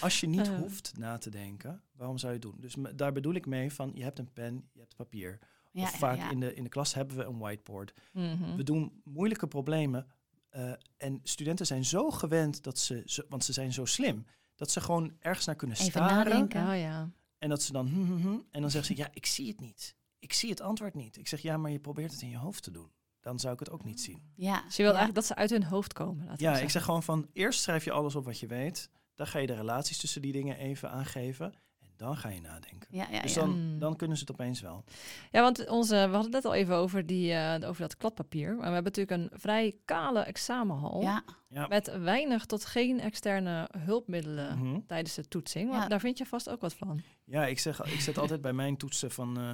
Als 0.00 0.20
je 0.20 0.26
niet 0.26 0.48
Eh. 0.48 0.56
hoeft 0.58 0.92
na 0.98 1.18
te 1.18 1.30
denken, 1.30 1.82
waarom 1.96 2.18
zou 2.18 2.32
je 2.32 2.38
het 2.38 2.48
doen? 2.48 2.56
Dus 2.60 2.74
daar 2.96 3.12
bedoel 3.12 3.34
ik 3.34 3.46
mee 3.46 3.72
van, 3.72 3.90
je 3.94 4.02
hebt 4.02 4.18
een 4.18 4.32
pen, 4.32 4.68
je 4.72 4.78
hebt 4.80 4.96
papier. 4.96 5.38
Ja, 5.72 5.82
of 5.82 5.92
ja, 5.92 5.98
vaak 5.98 6.16
ja. 6.16 6.30
In, 6.30 6.40
de, 6.40 6.54
in 6.54 6.62
de 6.62 6.68
klas 6.68 6.94
hebben 6.94 7.16
we 7.16 7.24
een 7.24 7.38
whiteboard. 7.38 7.94
Mhm. 8.12 8.56
We 8.56 8.62
doen 8.62 9.00
moeilijke 9.04 9.46
problemen. 9.46 10.06
Eh, 10.50 10.72
en 10.96 11.20
studenten 11.22 11.66
zijn 11.66 11.84
zo 11.84 12.10
gewend 12.10 12.62
dat 12.62 12.78
ze, 12.78 13.02
zo, 13.06 13.22
want 13.28 13.44
ze 13.44 13.52
zijn 13.52 13.72
zo 13.72 13.84
slim, 13.84 14.26
dat 14.54 14.70
ze 14.70 14.80
gewoon 14.80 15.16
ergens 15.18 15.46
naar 15.46 15.56
kunnen 15.56 15.76
Even 15.76 15.90
staren. 15.90 16.16
nadenken. 16.16 16.68
Oh 16.68 16.78
ja. 16.78 17.10
En 17.38 17.48
dat 17.48 17.62
ze 17.62 17.72
dan, 17.72 17.88
hm, 17.88 18.04
hm, 18.04 18.16
hm, 18.20 18.38
en 18.50 18.60
dan 18.60 18.70
zeggen 18.70 18.96
ze, 18.96 19.02
ja, 19.02 19.08
ik 19.12 19.26
zie 19.26 19.48
het 19.48 19.60
niet. 19.60 19.94
Ik 20.18 20.32
zie 20.32 20.50
het 20.50 20.60
antwoord 20.60 20.94
niet. 20.94 21.16
Ik 21.16 21.28
zeg, 21.28 21.40
ja, 21.40 21.56
maar 21.56 21.70
je 21.70 21.78
probeert 21.80 22.12
het 22.12 22.22
in 22.22 22.28
je 22.28 22.36
hoofd 22.36 22.62
te 22.62 22.70
doen. 22.70 22.90
Dan 23.20 23.38
zou 23.38 23.52
ik 23.52 23.58
het 23.58 23.70
ook 23.70 23.84
niet 23.84 24.00
zien. 24.00 24.22
Ja, 24.34 24.62
Dus 24.66 24.76
je 24.76 24.82
wil 24.82 24.92
ja. 24.92 24.98
eigenlijk 24.98 25.14
dat 25.14 25.24
ze 25.24 25.34
uit 25.34 25.50
hun 25.50 25.64
hoofd 25.64 25.92
komen. 25.92 26.26
laten 26.26 26.44
Ja, 26.44 26.58
ik 26.58 26.70
zeg 26.70 26.84
gewoon 26.84 27.02
van, 27.02 27.28
eerst 27.32 27.60
schrijf 27.62 27.84
je 27.84 27.92
alles 27.92 28.14
op 28.14 28.24
wat 28.24 28.38
je 28.38 28.46
weet. 28.46 28.90
Dan 29.14 29.26
ga 29.26 29.38
je 29.38 29.46
de 29.46 29.54
relaties 29.54 29.98
tussen 29.98 30.22
die 30.22 30.32
dingen 30.32 30.56
even 30.56 30.90
aangeven. 30.90 31.54
Dan 32.00 32.16
ga 32.16 32.28
je 32.28 32.40
nadenken. 32.40 32.88
Ja, 32.90 33.06
ja, 33.10 33.20
dus 33.22 33.34
dan, 33.34 33.50
Mm. 33.72 33.78
dan 33.78 33.96
kunnen 33.96 34.16
ze 34.16 34.22
het 34.22 34.32
opeens 34.32 34.60
wel. 34.60 34.84
Ja, 35.30 35.40
want 35.42 35.68
onze, 35.68 35.94
we 35.94 36.00
hadden 36.00 36.22
het 36.22 36.32
net 36.32 36.44
al 36.44 36.54
even 36.54 36.74
over, 36.74 37.06
die, 37.06 37.32
eh, 37.32 37.68
over 37.68 37.80
dat 37.82 37.96
kladpapier. 37.96 38.48
Maar 38.48 38.68
we 38.68 38.74
hebben 38.74 38.92
natuurlijk 38.92 39.32
een 39.32 39.38
vrij 39.40 39.76
kale 39.84 40.20
examenhal. 40.20 41.00
ja. 41.02 41.22
Ja. 41.48 41.66
Met 41.66 41.98
weinig 42.00 42.46
tot 42.46 42.64
geen 42.64 43.00
externe 43.00 43.68
hulpmiddelen 43.78 44.58
Mhm. 44.58 44.80
tijdens 44.86 45.14
de 45.14 45.28
toetsing. 45.28 45.70
Want 45.70 45.90
daar 45.90 46.00
vind 46.00 46.18
je 46.18 46.26
vast 46.26 46.48
ook 46.50 46.60
wat 46.60 46.74
van. 46.74 47.02
Ja, 47.24 47.46
ik, 47.46 47.58
zeg, 47.58 47.84
ik 47.84 48.00
zet 48.00 48.18
altijd 48.18 48.40
bij 48.40 48.52
mijn 48.62 48.76
toetsen 48.76 49.10
van, 49.10 49.38
eh, 49.38 49.52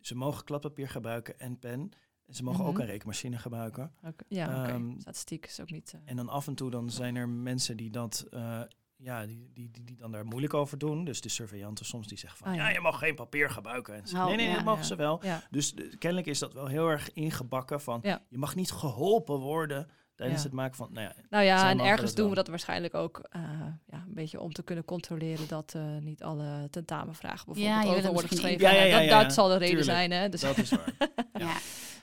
ze 0.00 0.14
mogen 0.16 0.44
kladpapier 0.44 0.88
gebruiken 0.88 1.38
en 1.40 1.58
pen. 1.58 1.90
En 2.26 2.34
ze 2.34 2.42
mogen 2.42 2.64
ook 2.64 2.72
Mhm. 2.72 2.80
een 2.80 2.86
rekenmachine 2.86 3.38
gebruiken. 3.38 3.92
Ook, 4.04 4.22
ja, 4.28 4.60
oké. 4.62 4.70
Ehm, 4.72 5.00
Statistiek 5.00 5.46
is 5.46 5.60
ook 5.60 5.70
niet... 5.70 5.92
eh, 5.94 6.00
En 6.04 6.16
dan 6.16 6.28
af 6.28 6.46
en 6.46 6.54
toe 6.54 6.70
dan 6.70 6.90
zijn 6.90 7.16
er 7.16 7.28
mensen 7.28 7.76
die 7.76 7.90
dat, 7.90 8.26
eh, 8.30 8.60
ja, 9.04 9.26
die, 9.26 9.50
die, 9.54 9.70
die, 9.70 9.84
die 9.84 9.96
dan 9.96 10.12
daar 10.12 10.26
moeilijk 10.26 10.54
over 10.54 10.78
doen. 10.78 11.04
Dus 11.04 11.20
de 11.20 11.28
surveillanten 11.28 11.84
soms 11.86 12.06
die 12.06 12.18
zeggen 12.18 12.38
van, 12.38 12.48
Ah, 12.48 12.54
ja. 12.54 12.68
ja. 12.68 12.74
je 12.74 12.80
mag 12.80 12.98
geen 12.98 13.14
papier 13.14 13.50
gebruiken. 13.50 13.94
En 13.94 14.06
ze 14.06 14.16
Oh, 14.16 14.26
nee, 14.26 14.36
nee, 14.36 14.48
ja, 14.48 14.54
dat 14.54 14.64
mogen 14.64 14.80
ja. 14.80 14.86
ze 14.86 14.96
wel. 14.96 15.18
ja. 15.22 15.42
Dus 15.50 15.72
de- 15.72 15.96
kennelijk 15.98 16.26
is 16.28 16.38
dat 16.38 16.52
wel 16.52 16.66
heel 16.66 16.88
erg 16.88 17.12
ingebakken 17.12 17.80
van, 17.80 18.00
Ja. 18.02 18.22
je 18.28 18.38
mag 18.38 18.54
niet 18.54 18.70
geholpen 18.72 19.38
worden 19.38 19.88
tijdens 20.14 20.40
Ja. 20.42 20.46
het 20.46 20.56
maken 20.56 20.76
van, 20.76 20.88
nou 20.92 21.06
ja, 21.06 21.14
Nou 21.30 21.44
ja, 21.44 21.70
en 21.70 21.80
ergens 21.80 22.14
doen 22.14 22.28
we 22.28 22.34
dat 22.34 22.48
waarschijnlijk 22.48 22.94
ook 22.94 23.18
eh, 23.30 23.40
ja, 23.86 24.04
een 24.06 24.14
beetje 24.14 24.40
om 24.40 24.52
te 24.52 24.62
kunnen 24.62 24.84
controleren 24.84 25.48
dat 25.48 25.72
eh, 25.76 25.82
niet 26.00 26.22
alle 26.22 26.68
tentamenvragen 26.70 27.52
bijvoorbeeld 27.52 27.96
over 27.98 28.12
worden 28.12 28.28
geschreven. 28.30 28.60
ja, 28.60 28.70
dat, 28.80 28.88
ja, 28.90 28.98
ja, 29.00 29.22
dat 29.22 29.32
zal 29.32 29.46
de 29.48 29.52
reden 29.52 29.66
tuurlijk. 29.68 29.90
zijn. 29.90 30.10
Hè? 30.10 30.28
Dus, 30.28 30.40
dat 30.40 30.58
is 30.58 30.70
waar. 30.70 30.92
Ja. 31.38 31.52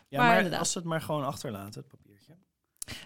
Ja, 0.10 0.22
Maar 0.24 0.44
maar, 0.50 0.58
als 0.60 0.72
ze 0.72 0.78
het 0.78 0.88
maar 0.88 1.02
gewoon 1.02 1.26
achterlaten, 1.26 1.82
het 1.82 1.88
papiertje. 1.90 2.11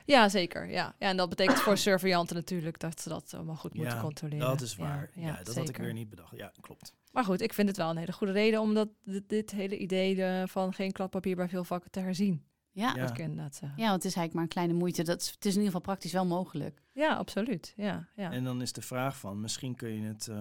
Ja, 0.06 0.30
zeker. 0.30 0.66
Ja. 0.70 0.96
Ja, 1.00 1.10
en 1.10 1.18
dat 1.18 1.30
betekent 1.30 1.60
voor 1.60 1.78
surveillanten 1.88 2.36
natuurlijk 2.36 2.80
dat 2.80 3.02
ze 3.02 3.10
dat 3.10 3.34
allemaal 3.34 3.56
goed 3.56 3.74
moeten 3.74 3.96
Ja, 3.96 4.02
controleren. 4.02 4.48
Dat 4.48 4.62
is 4.62 4.76
waar. 4.76 5.10
Ja, 5.16 5.28
Ja, 5.28 5.44
dat 5.44 5.56
had 5.56 5.70
ik 5.70 5.78
weer 5.78 5.94
niet 5.94 6.10
bedacht. 6.10 6.36
Ja, 6.36 6.52
klopt. 6.62 6.94
Maar 7.12 7.24
goed, 7.24 7.42
ik 7.42 7.54
vind 7.54 7.68
het 7.68 7.78
wel 7.78 7.90
een 7.90 7.98
hele 7.98 8.12
goede 8.14 8.34
reden 8.34 8.62
om 8.62 8.74
dat, 8.74 8.90
dit, 9.04 9.30
dit 9.30 9.52
hele 9.52 9.78
idee 9.78 10.48
van 10.48 10.74
geen 10.74 10.92
kladpapier 10.92 11.36
bij 11.36 11.50
veel 11.50 11.64
vakken 11.64 11.92
te 11.92 12.00
herzien. 12.00 12.46
Ja. 12.72 12.94
Ja. 12.96 13.02
Dat 13.02 13.10
ik 13.10 13.18
inderdaad 13.18 13.56
zeggen. 13.56 13.80
ja, 13.82 13.90
want 13.90 14.04
het 14.04 14.12
is 14.12 14.18
eigenlijk 14.18 14.34
maar 14.34 14.44
een 14.44 14.50
kleine 14.50 14.74
moeite. 14.74 15.04
Dat 15.04 15.22
is, 15.22 15.28
het 15.28 15.46
is 15.46 15.52
in 15.56 15.60
ieder 15.62 15.66
geval 15.66 15.82
praktisch 15.82 16.12
wel 16.12 16.26
mogelijk. 16.26 16.82
Ja, 16.92 17.16
absoluut. 17.16 17.74
Ja, 17.76 18.08
ja. 18.16 18.32
En 18.32 18.44
dan 18.44 18.62
is 18.62 18.74
de 18.74 18.82
vraag 18.82 19.18
van, 19.18 19.40
misschien 19.42 19.76
kun 19.76 19.90
je 20.02 20.08
het, 20.08 20.28
eh, 20.28 20.36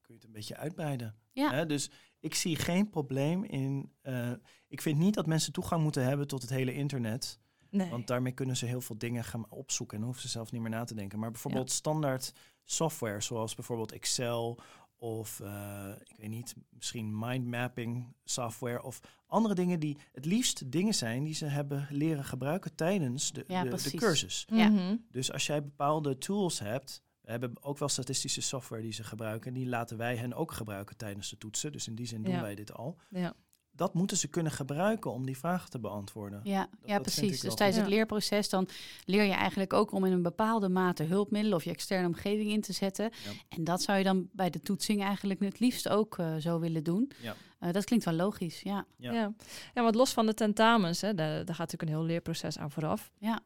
kun 0.00 0.06
je 0.06 0.14
het 0.14 0.24
een 0.24 0.32
beetje 0.32 0.56
uitbreiden. 0.56 1.14
Ja. 1.32 1.52
Hè, 1.52 1.66
dus 1.66 1.90
ik 2.20 2.34
zie 2.34 2.56
geen 2.56 2.88
probleem 2.90 3.44
in... 3.44 3.92
eh, 4.02 4.30
ik 4.68 4.80
vind 4.80 4.98
niet 4.98 5.14
dat 5.14 5.26
mensen 5.26 5.52
toegang 5.52 5.82
moeten 5.82 6.04
hebben 6.04 6.26
tot 6.26 6.40
het 6.42 6.50
hele 6.50 6.74
internet. 6.74 7.40
Nee. 7.70 7.90
Want 7.90 8.06
daarmee 8.06 8.32
kunnen 8.32 8.56
ze 8.56 8.66
heel 8.66 8.80
veel 8.80 8.98
dingen 8.98 9.24
gaan 9.24 9.48
opzoeken 9.48 9.98
en 9.98 10.04
hoeven 10.04 10.22
ze 10.22 10.28
zelf 10.28 10.52
niet 10.52 10.60
meer 10.60 10.70
na 10.70 10.84
te 10.84 10.94
denken. 10.94 11.18
Maar 11.18 11.30
bijvoorbeeld 11.30 11.70
standaard 11.70 12.32
software, 12.64 13.20
zoals 13.20 13.54
bijvoorbeeld 13.54 13.92
Excel 13.92 14.58
of 14.98 15.40
eh, 15.40 15.90
ik 16.04 16.16
weet 16.16 16.28
niet, 16.30 16.54
misschien 16.70 17.18
mindmapping 17.18 18.14
software 18.24 18.82
of 18.82 19.00
andere 19.26 19.54
dingen 19.54 19.80
die 19.80 19.96
het 20.12 20.24
liefst 20.24 20.72
dingen 20.72 20.94
zijn 20.94 21.24
die 21.24 21.34
ze 21.34 21.44
hebben 21.44 21.86
leren 21.90 22.24
gebruiken 22.24 22.74
tijdens 22.74 23.32
de, 23.32 23.44
Ja, 23.46 23.64
de, 23.64 23.90
cursus. 23.96 24.46
Ja. 24.52 24.68
Mhm. 24.68 24.96
Dus 25.10 25.32
als 25.32 25.46
jij 25.46 25.62
bepaalde 25.62 26.18
tools 26.18 26.58
hebt, 26.58 27.02
we 27.20 27.30
hebben 27.30 27.62
ook 27.62 27.78
wel 27.78 27.88
statistische 27.88 28.40
software 28.40 28.82
die 28.82 28.92
ze 28.92 29.04
gebruiken, 29.04 29.54
die 29.54 29.66
laten 29.66 29.96
wij 29.96 30.16
hen 30.16 30.34
ook 30.34 30.52
gebruiken 30.52 30.96
tijdens 30.96 31.30
de 31.30 31.38
toetsen. 31.38 31.72
Dus 31.72 31.86
in 31.88 31.94
die 31.94 32.06
zin 32.06 32.22
doen 32.22 32.34
Ja. 32.34 32.40
wij 32.40 32.54
dit 32.54 32.72
al. 32.72 32.96
Ja. 33.10 33.34
Dat 33.78 33.94
moeten 33.94 34.16
ze 34.16 34.28
kunnen 34.28 34.52
gebruiken 34.52 35.12
om 35.12 35.26
die 35.26 35.38
vragen 35.38 35.70
te 35.70 35.78
beantwoorden. 35.78 36.40
Ja, 36.44 36.68
dat 36.70 36.88
ja 36.90 36.98
precies. 36.98 37.40
Dus 37.40 37.54
tijdens 37.54 37.78
het 37.78 37.88
leerproces 37.88 38.48
dan 38.48 38.68
leer 39.04 39.22
je 39.22 39.32
eigenlijk 39.32 39.72
ook 39.72 39.92
om 39.92 40.04
in 40.04 40.12
een 40.12 40.22
bepaalde 40.22 40.68
mate 40.68 41.02
hulpmiddelen 41.02 41.56
of 41.56 41.64
je 41.64 41.70
externe 41.70 42.06
omgeving 42.06 42.50
in 42.50 42.60
te 42.60 42.72
zetten. 42.72 43.04
Ja. 43.04 43.30
En 43.48 43.64
dat 43.64 43.82
zou 43.82 43.98
je 43.98 44.04
dan 44.04 44.28
bij 44.32 44.50
de 44.50 44.62
toetsing 44.62 45.02
eigenlijk 45.02 45.40
het 45.40 45.60
liefst 45.60 45.88
ook 45.88 46.18
eh, 46.18 46.36
zo 46.36 46.58
willen 46.58 46.84
doen. 46.84 47.10
Ja. 47.20 47.34
Eh, 47.58 47.72
dat 47.72 47.84
klinkt 47.84 48.04
wel 48.04 48.14
logisch, 48.14 48.60
ja. 48.60 48.84
Ja. 48.96 49.12
Ja. 49.12 49.32
ja. 49.74 49.82
want 49.82 49.94
los 49.94 50.12
van 50.12 50.26
de 50.26 50.34
tentamens, 50.34 51.00
hè, 51.00 51.14
daar, 51.14 51.44
daar 51.44 51.54
gaat 51.54 51.58
natuurlijk 51.58 51.82
een 51.82 51.96
heel 51.96 52.06
leerproces 52.06 52.58
aan 52.58 52.70
vooraf. 52.70 53.10
Ja. 53.18 53.40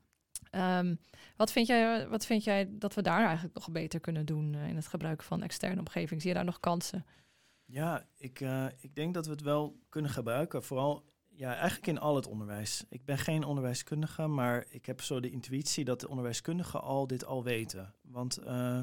Ehm, 0.51 0.95
wat, 1.37 1.53
vind 1.53 1.66
jij, 1.66 2.09
wat 2.09 2.27
vind 2.27 2.45
jij 2.45 2.68
dat 2.71 2.95
we 2.95 3.03
daar 3.03 3.25
eigenlijk 3.25 3.55
nog 3.55 3.71
beter 3.71 4.01
kunnen 4.01 4.27
doen 4.27 4.55
eh, 4.55 4.68
in 4.68 4.77
het 4.77 4.87
gebruik 4.87 5.23
van 5.23 5.42
externe 5.42 5.81
omgeving? 5.81 6.21
Zie 6.21 6.31
je 6.31 6.37
daar 6.37 6.45
nog 6.45 6.61
kansen? 6.61 7.05
Ja, 7.73 8.07
ik, 8.17 8.41
eh, 8.41 8.67
ik 8.81 8.95
denk 8.95 9.15
dat 9.15 9.27
we 9.27 9.33
het 9.33 9.43
wel 9.43 9.81
kunnen 9.89 10.11
gebruiken. 10.11 10.63
Vooral 10.63 11.05
ja, 11.29 11.55
eigenlijk 11.55 11.87
in 11.87 11.99
al 11.99 12.17
het 12.17 12.27
onderwijs. 12.27 12.85
Ik 12.89 13.05
ben 13.05 13.19
geen 13.19 13.45
onderwijskundige, 13.45 14.27
maar 14.27 14.67
ik 14.69 14.87
heb 14.87 15.01
zo 15.01 15.21
de 15.21 15.31
intuïtie 15.31 15.85
dat 15.85 16.01
de 16.01 16.09
onderwijskundigen 16.09 16.83
al 16.83 17.07
dit 17.07 17.25
al 17.25 17.43
weten. 17.43 17.95
Want 18.03 18.37
eh, 18.37 18.79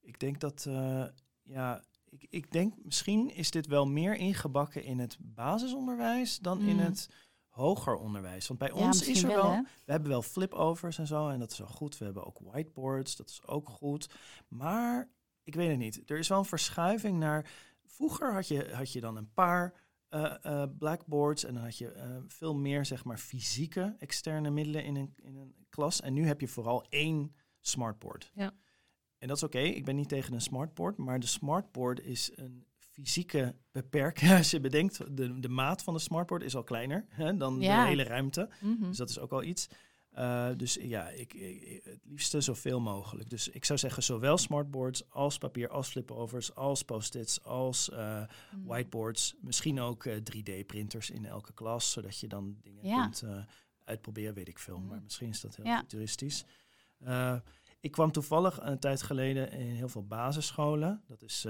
ik 0.00 0.20
denk 0.20 0.40
dat, 0.40 0.64
eh, 0.68 1.04
ja, 1.42 1.84
ik, 2.08 2.26
ik 2.30 2.52
denk 2.52 2.74
misschien 2.82 3.34
is 3.34 3.50
dit 3.50 3.66
wel 3.66 3.86
meer 3.86 4.14
ingebakken 4.16 4.84
in 4.84 4.98
het 4.98 5.16
basisonderwijs 5.20 6.38
dan 6.38 6.60
in 6.60 6.76
Mm. 6.76 6.82
het 6.82 7.08
hoger 7.48 7.96
onderwijs. 7.96 8.46
Want 8.46 8.58
bij 8.60 8.68
ja, 8.74 8.74
ons 8.74 9.08
is 9.08 9.22
er 9.22 9.28
wel, 9.28 9.42
wel, 9.42 9.64
we 9.84 9.92
hebben 9.92 10.10
wel 10.10 10.22
flipovers 10.22 10.98
en 10.98 11.06
zo 11.06 11.28
en 11.28 11.38
dat 11.38 11.52
is 11.52 11.58
wel 11.58 11.68
goed. 11.68 11.98
We 11.98 12.04
hebben 12.04 12.26
ook 12.26 12.38
whiteboards, 12.38 13.16
dat 13.16 13.28
is 13.28 13.46
ook 13.46 13.68
goed. 13.68 14.08
Maar 14.48 15.08
ik 15.42 15.54
weet 15.54 15.68
het 15.68 15.78
niet. 15.78 16.10
Er 16.10 16.18
is 16.18 16.28
wel 16.28 16.38
een 16.38 16.44
verschuiving 16.44 17.18
naar. 17.18 17.50
Vroeger 17.90 18.32
had 18.32 18.48
je, 18.48 18.70
had 18.72 18.92
je 18.92 19.00
dan 19.00 19.16
een 19.16 19.32
paar 19.32 19.74
eh, 20.08 20.34
eh, 20.42 20.68
blackboards 20.78 21.44
en 21.44 21.54
dan 21.54 21.62
had 21.62 21.78
je 21.78 21.90
eh, 21.92 22.16
veel 22.26 22.54
meer 22.54 22.84
zeg 22.86 23.04
maar 23.04 23.18
fysieke 23.18 23.94
externe 23.98 24.50
middelen 24.50 24.84
in 24.84 24.96
een, 24.96 25.14
in 25.16 25.36
een 25.36 25.54
klas. 25.68 26.00
En 26.00 26.12
nu 26.12 26.26
heb 26.26 26.40
je 26.40 26.48
vooral 26.48 26.84
één 26.88 27.34
smartboard. 27.60 28.30
Ja. 28.34 28.54
En 29.18 29.28
dat 29.28 29.36
is 29.36 29.42
oké. 29.42 29.58
Ik 29.58 29.84
ben 29.84 29.96
niet 29.96 30.08
tegen 30.08 30.34
een 30.34 30.40
smartboard, 30.40 30.96
maar 30.96 31.20
de 31.20 31.26
smartboard 31.26 32.00
is 32.00 32.30
een 32.34 32.66
fysieke 32.78 33.56
beperking. 33.72 34.30
Als 34.36 34.50
je 34.50 34.60
bedenkt, 34.60 35.16
de, 35.16 35.40
de 35.40 35.48
maat 35.48 35.82
van 35.82 35.94
de 35.94 36.00
smartboard 36.00 36.42
is 36.42 36.56
al 36.56 36.64
kleiner 36.64 37.06
hè, 37.08 37.36
dan 37.36 37.60
Ja. 37.60 37.82
de 37.82 37.88
hele 37.88 38.02
ruimte. 38.02 38.48
Mhm. 38.60 38.82
Dus 38.88 38.96
dat 38.96 39.08
is 39.10 39.18
ook 39.18 39.32
al 39.32 39.42
iets. 39.42 39.68
Eh, 40.10 40.48
dus 40.56 40.78
ja, 40.80 41.08
ik, 41.08 41.34
ik- 41.34 41.80
het 41.84 41.98
liefste 42.04 42.40
zoveel 42.40 42.80
mogelijk. 42.80 43.30
Dus 43.30 43.48
ik 43.48 43.64
zou 43.64 43.78
zeggen, 43.78 44.02
zowel 44.02 44.38
smartboards 44.38 45.10
als 45.10 45.38
papier, 45.38 45.68
als 45.68 45.88
flipovers, 45.88 46.54
als 46.54 46.82
post-its, 46.82 47.42
als 47.44 47.90
eh, 47.90 47.98
Mhm. 48.52 48.66
whiteboards. 48.66 49.34
Misschien 49.40 49.80
ook 49.80 50.04
eh, 50.04 50.16
3D-printers 50.16 51.10
in 51.10 51.24
elke 51.26 51.52
klas, 51.52 51.90
zodat 51.92 52.20
je 52.20 52.28
dan 52.28 52.56
dingen 52.62 52.86
Ja. 52.86 53.02
kunt 53.02 53.24
uitproberen, 53.84 54.34
weet 54.34 54.48
ik 54.48 54.58
veel. 54.58 54.78
Mhm. 54.78 54.88
Maar 54.88 55.00
misschien 55.02 55.28
is 55.28 55.40
dat 55.40 55.56
heel 55.56 55.64
Ja. 55.64 55.78
futuristisch. 55.78 56.44
Ik 57.80 57.90
kwam 57.90 58.12
toevallig 58.12 58.58
een 58.62 58.78
tijd 58.78 59.02
geleden 59.02 59.52
in 59.52 59.66
heel 59.74 59.88
veel 59.88 60.06
basisscholen. 60.06 61.02
Dat 61.06 61.22
is... 61.22 61.46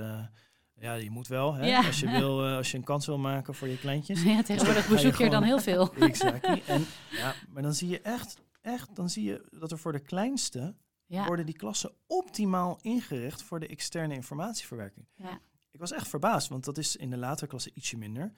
ja, 0.74 0.94
je 0.94 1.10
moet 1.10 1.26
wel, 1.28 1.54
hè? 1.54 1.66
Ja. 1.66 1.86
Als, 1.86 2.00
je 2.00 2.08
wil, 2.10 2.42
als 2.56 2.70
je 2.70 2.76
een 2.76 2.84
kans 2.84 3.06
wil 3.06 3.18
maken 3.18 3.54
voor 3.54 3.68
je 3.68 3.78
kleintjes. 3.78 4.22
Ja, 4.22 4.42
tegenwoordig 4.42 4.88
je 4.88 4.94
bezoek 4.94 5.14
je 5.14 5.24
er 5.24 5.30
dan 5.30 5.42
heel 5.42 5.58
veel. 5.60 5.94
Exactly. 5.94 6.62
En, 6.66 6.86
ja, 7.10 7.34
maar 7.48 7.62
dan 7.62 7.74
zie 7.74 7.88
je 7.88 8.00
echt, 8.00 8.36
echt, 8.60 8.96
dan 8.96 9.10
zie 9.10 9.24
je 9.24 9.46
dat 9.50 9.72
er 9.72 9.78
voor 9.78 9.92
de 9.92 10.02
kleinste 10.02 10.76
Ja. 11.06 11.26
worden 11.26 11.46
die 11.46 11.56
klassen 11.56 11.94
optimaal 12.06 12.78
ingericht 12.82 13.42
voor 13.42 13.60
de 13.60 13.66
externe 13.66 14.14
informatieverwerking. 14.14 15.06
Ja. 15.14 15.40
Ik 15.70 15.80
was 15.80 15.92
echt 15.92 16.08
verbaasd, 16.08 16.48
want 16.48 16.64
dat 16.64 16.78
is 16.78 16.96
in 16.96 17.10
de 17.10 17.16
latere 17.16 17.46
klassen 17.46 17.72
ietsje 17.74 17.96
minder. 17.96 18.32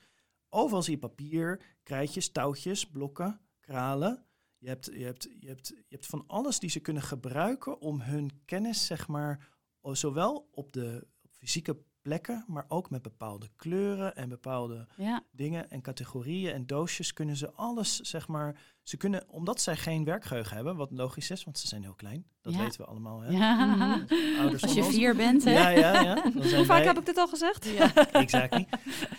Overal 0.49 0.83
zie 0.83 0.95
je 0.95 0.99
papier, 0.99 1.63
krijtjes, 1.83 2.31
touwtjes, 2.33 2.87
blokken, 2.87 3.41
kralen. 3.61 4.27
Je 4.59 4.69
hebt, 4.69 4.87
je, 4.93 5.05
hebt, 5.05 5.29
je, 5.39 5.47
hebt, 5.49 5.69
je 5.69 5.85
hebt 5.89 6.07
van 6.07 6.25
alles 6.27 6.59
die 6.59 6.71
ze 6.71 6.81
kunnen 6.81 7.03
gebruiken 7.03 7.81
om 7.81 8.01
hun 8.01 8.43
kennis, 8.45 8.87
zeg 8.87 9.09
maar, 9.09 9.49
zowel 9.81 10.49
op 10.51 10.73
de 10.73 11.07
op 11.23 11.33
fysieke 11.33 11.83
plekken, 12.03 12.45
maar 12.47 12.65
ook 12.69 12.91
met 12.91 13.03
bepaalde 13.03 13.49
kleuren 13.57 14.17
en 14.17 14.29
bepaalde 14.29 14.87
Ja. 14.97 15.23
dingen 15.33 15.71
en 15.71 15.81
categorieën 15.83 16.53
en 16.53 16.67
doosjes 16.67 17.13
kunnen 17.13 17.37
ze 17.37 17.53
alles, 17.53 17.97
zeg 18.01 18.29
maar, 18.29 18.61
ze 18.83 18.97
kunnen, 18.97 19.25
omdat 19.29 19.61
zij 19.61 19.77
geen 19.77 20.05
werkgeheugen 20.05 20.55
hebben, 20.57 20.77
wat 20.77 20.91
logisch 20.91 21.31
is, 21.31 21.45
want 21.45 21.59
ze 21.59 21.67
zijn 21.69 21.83
heel 21.83 21.95
klein, 21.95 22.27
dat 22.41 22.53
Ja. 22.53 22.59
weten 22.59 22.81
we 22.81 22.87
allemaal, 22.87 23.21
hè? 23.21 23.31
Ja. 23.31 24.05
Ouders 24.39 24.63
Als 24.63 24.75
je 24.75 24.83
ons. 24.85 24.95
vier 24.95 25.17
bent, 25.17 25.45
hè? 25.45 25.51
Ja, 25.53 25.69
ja, 25.69 26.01
ja. 26.01 26.23
Hoe 26.33 26.65
vaak 26.65 26.67
wij- 26.67 26.85
heb 26.87 26.99
ik 26.99 27.07
dit 27.07 27.17
al 27.17 27.29
gezegd? 27.29 27.65
Ja. 27.69 27.95
Exactly. 28.13 28.67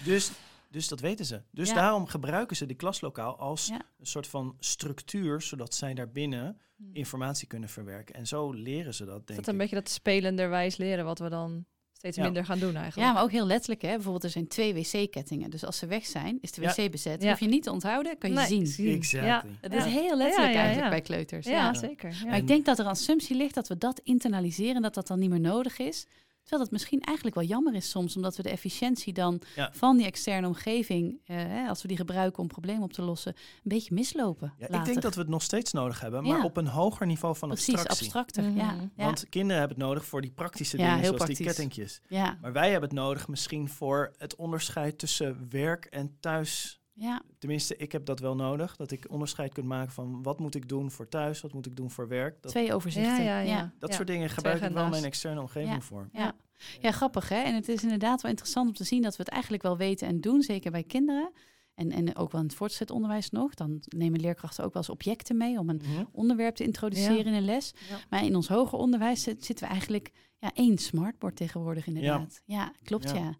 Dus, 0.04 0.32
dus 0.70 0.88
dat 0.88 1.00
weten 1.00 1.26
ze. 1.26 1.42
Dus 1.52 1.70
Ja. 1.70 1.76
daarom 1.76 2.06
gebruiken 2.08 2.56
ze 2.56 2.66
die 2.66 2.76
klaslokaal 2.76 3.38
als 3.38 3.68
Ja. 3.68 3.82
een 4.00 4.06
soort 4.06 4.28
van 4.28 4.56
structuur, 4.60 5.42
zodat 5.42 5.74
zij 5.74 5.94
daarbinnen 5.94 6.58
Hm. 6.78 6.84
informatie 6.94 7.48
kunnen 7.48 7.70
verwerken. 7.70 8.16
En 8.16 8.28
zo 8.28 8.52
leren 8.52 8.94
ze 8.94 9.06
dat, 9.06 9.20
Is 9.20 9.26
denk 9.26 9.38
dat 9.40 9.48
een 9.48 9.54
ik. 9.54 9.60
beetje 9.60 9.76
dat 9.76 9.90
spelenderwijs 9.90 10.78
leren 10.78 11.06
wat 11.06 11.20
we 11.20 11.30
dan 11.30 11.66
steeds 12.04 12.18
Ja. 12.18 12.24
minder 12.24 12.46
gaan 12.46 12.60
doen 12.60 12.76
eigenlijk? 12.76 13.08
Ja, 13.08 13.14
maar 13.14 13.24
ook 13.24 13.32
heel 13.32 13.46
letterlijk. 13.46 13.82
Hè? 13.82 13.90
Bijvoorbeeld, 13.94 14.24
er 14.24 14.30
zijn 14.30 14.48
twee 14.48 14.74
wc-kettingen. 14.74 15.50
Dus 15.50 15.66
als 15.66 15.78
ze 15.78 15.86
weg 15.86 16.06
zijn, 16.06 16.38
is 16.42 16.52
de 16.52 16.62
Ja. 16.62 16.74
wc 16.78 16.92
bezet. 16.92 17.24
Ja. 17.24 17.30
Hoef 17.30 17.40
je 17.40 17.48
niet 17.48 17.64
te 17.64 17.72
onthouden, 17.72 18.18
kan 18.18 18.30
je 18.30 18.36
Nee, 18.36 18.46
zien. 18.46 18.68
zie. 18.68 18.96
Exactly. 18.96 19.30
Ja. 19.30 19.44
Het 19.62 19.74
Ja. 19.74 19.78
is 19.86 19.92
heel 19.94 20.18
letterlijk 20.18 20.54
Ja, 20.54 20.60
ja, 20.60 20.64
eigenlijk 20.66 20.90
bij 20.90 21.02
kleuters. 21.02 21.46
Ja, 21.46 21.52
Ja. 21.52 21.74
zeker. 21.74 22.10
Ja. 22.22 22.26
Maar 22.26 22.38
ik 22.38 22.48
denk 22.48 22.66
dat 22.66 22.80
er 22.80 22.86
een 22.86 22.92
assumptie 22.92 23.36
ligt 23.36 23.54
dat 23.56 23.68
we 23.68 23.78
dat 23.78 24.02
internaliseren, 24.04 24.82
dat 24.82 24.94
dat 24.94 25.08
dan 25.08 25.20
niet 25.20 25.30
meer 25.30 25.40
nodig 25.40 25.80
is. 25.80 26.06
Terwijl 26.44 26.64
dat 26.64 26.72
misschien 26.72 27.02
eigenlijk 27.02 27.36
wel 27.38 27.46
jammer 27.48 27.74
is 27.76 27.90
soms, 27.90 28.16
omdat 28.16 28.36
we 28.36 28.44
de 28.44 28.50
efficiëntie 28.50 29.14
dan 29.14 29.42
Ja. 29.56 29.70
van 29.74 29.98
die 29.98 30.06
externe 30.06 30.48
omgeving, 30.48 31.22
eh, 31.26 31.36
hè, 31.38 31.68
als 31.68 31.82
we 31.82 31.88
die 31.88 31.98
gebruiken 31.98 32.40
om 32.42 32.48
problemen 32.48 32.84
op 32.84 32.94
te 32.94 33.02
lossen, 33.02 33.34
een 33.36 33.62
beetje 33.64 33.94
mislopen. 33.94 34.54
Ja, 34.58 34.68
ik 34.80 34.86
denk 34.86 35.02
dat 35.02 35.16
we 35.16 35.22
het 35.22 35.30
nog 35.30 35.42
steeds 35.42 35.72
nodig 35.72 36.00
hebben, 36.00 36.24
maar 36.24 36.38
Ja. 36.38 36.44
op 36.44 36.58
een 36.58 36.68
hoger 36.68 37.06
niveau 37.08 37.36
van 37.36 37.50
Precies, 37.50 37.74
abstractie. 37.74 38.04
abstracter. 38.06 38.44
Mhm. 38.44 38.58
Ja, 38.58 38.76
ja, 38.96 39.06
Want 39.06 39.30
kinderen 39.30 39.60
hebben 39.60 39.78
het 39.78 39.88
nodig 39.88 40.06
voor 40.06 40.22
die 40.22 40.32
praktische 40.32 40.78
Ja, 40.78 40.84
dingen, 40.84 41.00
heel 41.00 41.18
zoals 41.18 41.26
die 41.38 41.46
kettingjes. 41.46 42.02
ja, 42.08 42.38
Maar 42.42 42.54
wij 42.54 42.72
hebben 42.72 42.90
het 42.90 42.98
nodig 43.00 43.28
misschien 43.28 43.70
voor 43.70 44.14
het 44.18 44.36
onderscheid 44.36 44.98
tussen 44.98 45.48
werk 45.50 45.86
en 45.86 46.18
thuis. 46.20 46.82
Ja, 46.94 47.22
Tenminste, 47.40 47.76
ik 47.78 47.92
heb 47.92 48.06
dat 48.06 48.20
wel 48.20 48.36
nodig. 48.36 48.76
Dat 48.76 48.92
ik 48.92 49.06
onderscheid 49.10 49.54
kan 49.54 49.68
maken 49.68 49.92
van 49.94 50.24
wat 50.24 50.40
moet 50.40 50.56
ik 50.56 50.70
doen 50.70 50.92
voor 50.92 51.08
thuis, 51.08 51.42
wat 51.42 51.54
moet 51.54 51.66
ik 51.66 51.76
doen 51.76 51.92
voor 51.92 52.08
werk. 52.08 52.42
Dat, 52.42 52.52
twee 52.52 52.74
overzichten. 52.74 53.24
Ja, 53.24 53.40
ja, 53.40 53.40
ja. 53.40 53.74
dat 53.80 53.90
Ja. 53.90 53.96
soort 53.96 54.08
dingen 54.08 54.30
gebruik 54.30 54.62
ik 54.62 54.72
wel 54.72 54.90
mijn 54.90 55.04
externe 55.04 55.40
omgeving 55.42 55.74
Ja. 55.74 55.82
voor. 55.82 56.10
Ja. 56.14 56.36
Ja, 56.82 56.92
grappig 56.92 57.30
hè. 57.30 57.36
En 57.42 57.56
het 57.56 57.68
is 57.68 57.84
inderdaad 57.84 58.22
wel 58.22 58.32
interessant 58.32 58.68
om 58.68 58.74
te 58.74 58.84
zien 58.84 59.02
dat 59.02 59.16
we 59.16 59.24
het 59.24 59.32
eigenlijk 59.32 59.64
wel 59.64 59.78
weten 59.78 60.08
en 60.08 60.22
doen, 60.22 60.42
zeker 60.42 60.72
bij 60.72 60.84
kinderen. 60.84 61.32
En, 61.76 61.92
en 61.92 62.16
ook 62.16 62.32
wel 62.32 62.42
in 62.42 62.48
het 62.48 62.56
voortgezet 62.56 62.92
onderwijs 62.92 63.30
nog. 63.30 63.54
Dan 63.54 63.82
nemen 63.88 64.20
leerkrachten 64.20 64.64
ook 64.64 64.74
wel 64.74 64.82
eens 64.82 64.92
objecten 64.92 65.38
mee 65.38 65.60
om 65.60 65.70
een 65.70 65.82
Mhm. 65.84 66.04
onderwerp 66.12 66.56
te 66.56 66.64
introduceren 66.64 67.18
Ja. 67.18 67.24
in 67.26 67.34
een 67.34 67.46
les. 67.46 67.74
Ja. 67.90 67.98
Maar 68.10 68.24
in 68.26 68.36
ons 68.36 68.48
hoger 68.48 68.78
onderwijs 68.78 69.24
zit- 69.24 69.46
zitten 69.46 69.66
we 69.66 69.72
eigenlijk 69.72 70.12
ja, 70.40 70.52
één 70.54 70.78
smartboard 70.78 71.36
tegenwoordig 71.36 71.88
inderdaad. 71.88 72.42
Ja, 72.46 72.74
klopt 72.84 73.12
ja. 73.12 73.34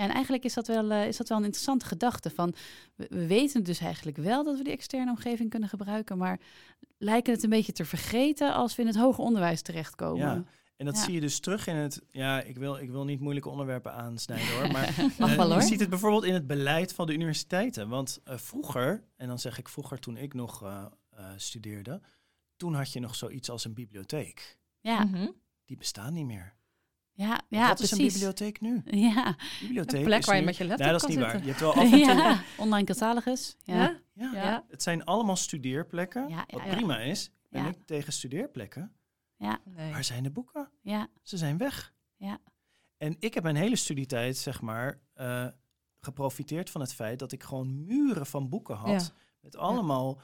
Ja. 0.00 0.08
en 0.08 0.14
eigenlijk 0.14 0.44
is 0.44 0.54
dat, 0.54 0.66
wel, 0.66 0.90
eh, 0.90 1.06
is 1.06 1.16
dat 1.16 1.28
wel 1.28 1.38
een 1.38 1.44
interessante 1.44 1.86
gedachte. 1.86 2.30
Van, 2.30 2.54
we, 2.94 3.06
we 3.10 3.26
weten 3.26 3.62
dus 3.64 3.78
eigenlijk 3.80 4.16
wel 4.16 4.44
dat 4.44 4.56
we 4.56 4.64
die 4.64 4.72
externe 4.72 5.10
omgeving 5.10 5.50
kunnen 5.50 5.68
gebruiken, 5.68 6.18
maar 6.18 6.40
lijken 6.98 7.32
het 7.32 7.42
een 7.42 7.50
beetje 7.50 7.72
te 7.72 7.84
vergeten 7.84 8.54
als 8.54 8.74
we 8.76 8.82
in 8.82 8.88
het 8.88 8.96
hoger 8.96 9.24
onderwijs 9.24 9.62
terechtkomen. 9.62 10.26
Ja. 10.26 10.44
En 10.76 10.86
dat 10.86 10.96
Ja. 10.96 11.02
zie 11.02 11.14
je 11.14 11.20
dus 11.20 11.40
terug 11.40 11.66
in 11.66 11.74
het. 11.76 12.02
Ja, 12.10 12.42
ik 12.42 12.56
wil, 12.56 12.76
ik 12.76 12.90
wil 12.90 13.04
niet 13.04 13.20
moeilijke 13.20 13.48
onderwerpen 13.48 13.92
aansnijden 13.92 14.54
hoor. 14.56 14.70
Maar 14.72 14.86
eh, 15.18 15.54
je 15.54 15.60
ziet 15.62 15.80
het 15.80 15.88
bijvoorbeeld 15.90 16.24
in 16.24 16.34
het 16.34 16.46
beleid 16.46 16.92
van 16.94 17.06
de 17.06 17.12
universiteiten. 17.12 17.88
Want 17.88 18.20
eh, 18.24 18.36
vroeger, 18.36 19.04
en 19.16 19.28
dan 19.28 19.38
zeg 19.38 19.58
ik 19.58 19.68
vroeger 19.68 19.98
toen 19.98 20.16
ik 20.16 20.34
nog 20.34 20.62
eh, 20.62 20.84
eh, 21.10 21.24
studeerde, 21.36 22.00
toen 22.56 22.74
had 22.74 22.92
je 22.92 23.00
nog 23.00 23.14
zoiets 23.14 23.50
als 23.50 23.64
een 23.64 23.74
bibliotheek. 23.74 24.58
Ja, 24.80 25.04
Mhm. 25.04 25.28
Die 25.64 25.76
bestaan 25.76 26.12
niet 26.12 26.26
meer. 26.26 26.54
Ja, 27.26 27.40
ja 27.48 27.68
Wat 27.68 27.80
is 27.80 27.90
een 27.90 27.96
precies. 27.96 28.12
bibliotheek 28.12 28.60
nu? 28.60 28.82
Ja. 29.14 29.36
Bibliotheek 29.60 29.98
Een 30.00 30.04
plek 30.06 30.24
waar 30.24 30.34
je 30.34 30.40
nu- 30.40 30.46
met 30.46 30.56
je 30.56 30.64
laptop 30.66 30.86
Nee, 30.86 30.98
dat 30.98 31.08
is 31.08 31.16
kan 31.16 31.16
niet 31.16 31.32
waar. 31.32 31.40
zitten. 31.40 31.46
Je 31.48 31.52
hebt 31.54 31.60
wel 31.60 31.74
af 31.74 31.92
en 31.92 32.16
toe. 32.16 32.24
ja, 32.24 32.42
online 32.64 32.84
catalogus. 32.86 33.56
Ja. 33.64 33.74
Ja? 33.74 34.00
Ja. 34.12 34.32
Ja. 34.34 34.64
Het 34.68 34.82
zijn 34.82 35.04
allemaal 35.04 35.36
studeerplekken. 35.36 36.28
Ja, 36.28 36.44
ja, 36.46 36.56
wat 36.58 36.66
ja. 36.66 36.74
prima 36.74 36.98
is. 37.00 37.24
Ik 37.26 37.32
ben 37.50 37.60
Ja. 37.62 37.66
niet 37.68 37.86
tegen 37.86 38.12
studeerplekken. 38.12 38.92
Nee. 39.64 39.92
Waar 39.92 40.04
zijn 40.04 40.22
de 40.22 40.30
boeken? 40.30 40.70
Ja, 40.82 41.08
Ze 41.22 41.36
zijn 41.36 41.58
weg. 41.58 41.94
Ja. 42.16 42.38
En 42.96 43.16
ik 43.18 43.34
heb 43.34 43.42
mijn 43.42 43.56
hele 43.56 43.76
studietijd, 43.76 44.36
zeg 44.36 44.60
maar, 44.60 45.00
eh, 45.14 45.46
geprofiteerd 46.00 46.70
van 46.70 46.80
het 46.80 46.94
feit 46.94 47.18
dat 47.18 47.32
ik 47.32 47.42
gewoon 47.42 47.84
muren 47.86 48.26
van 48.26 48.48
boeken 48.48 48.76
had. 48.76 48.88
Ja. 49.02 49.20
Met 49.40 49.56
allemaal 49.56 50.20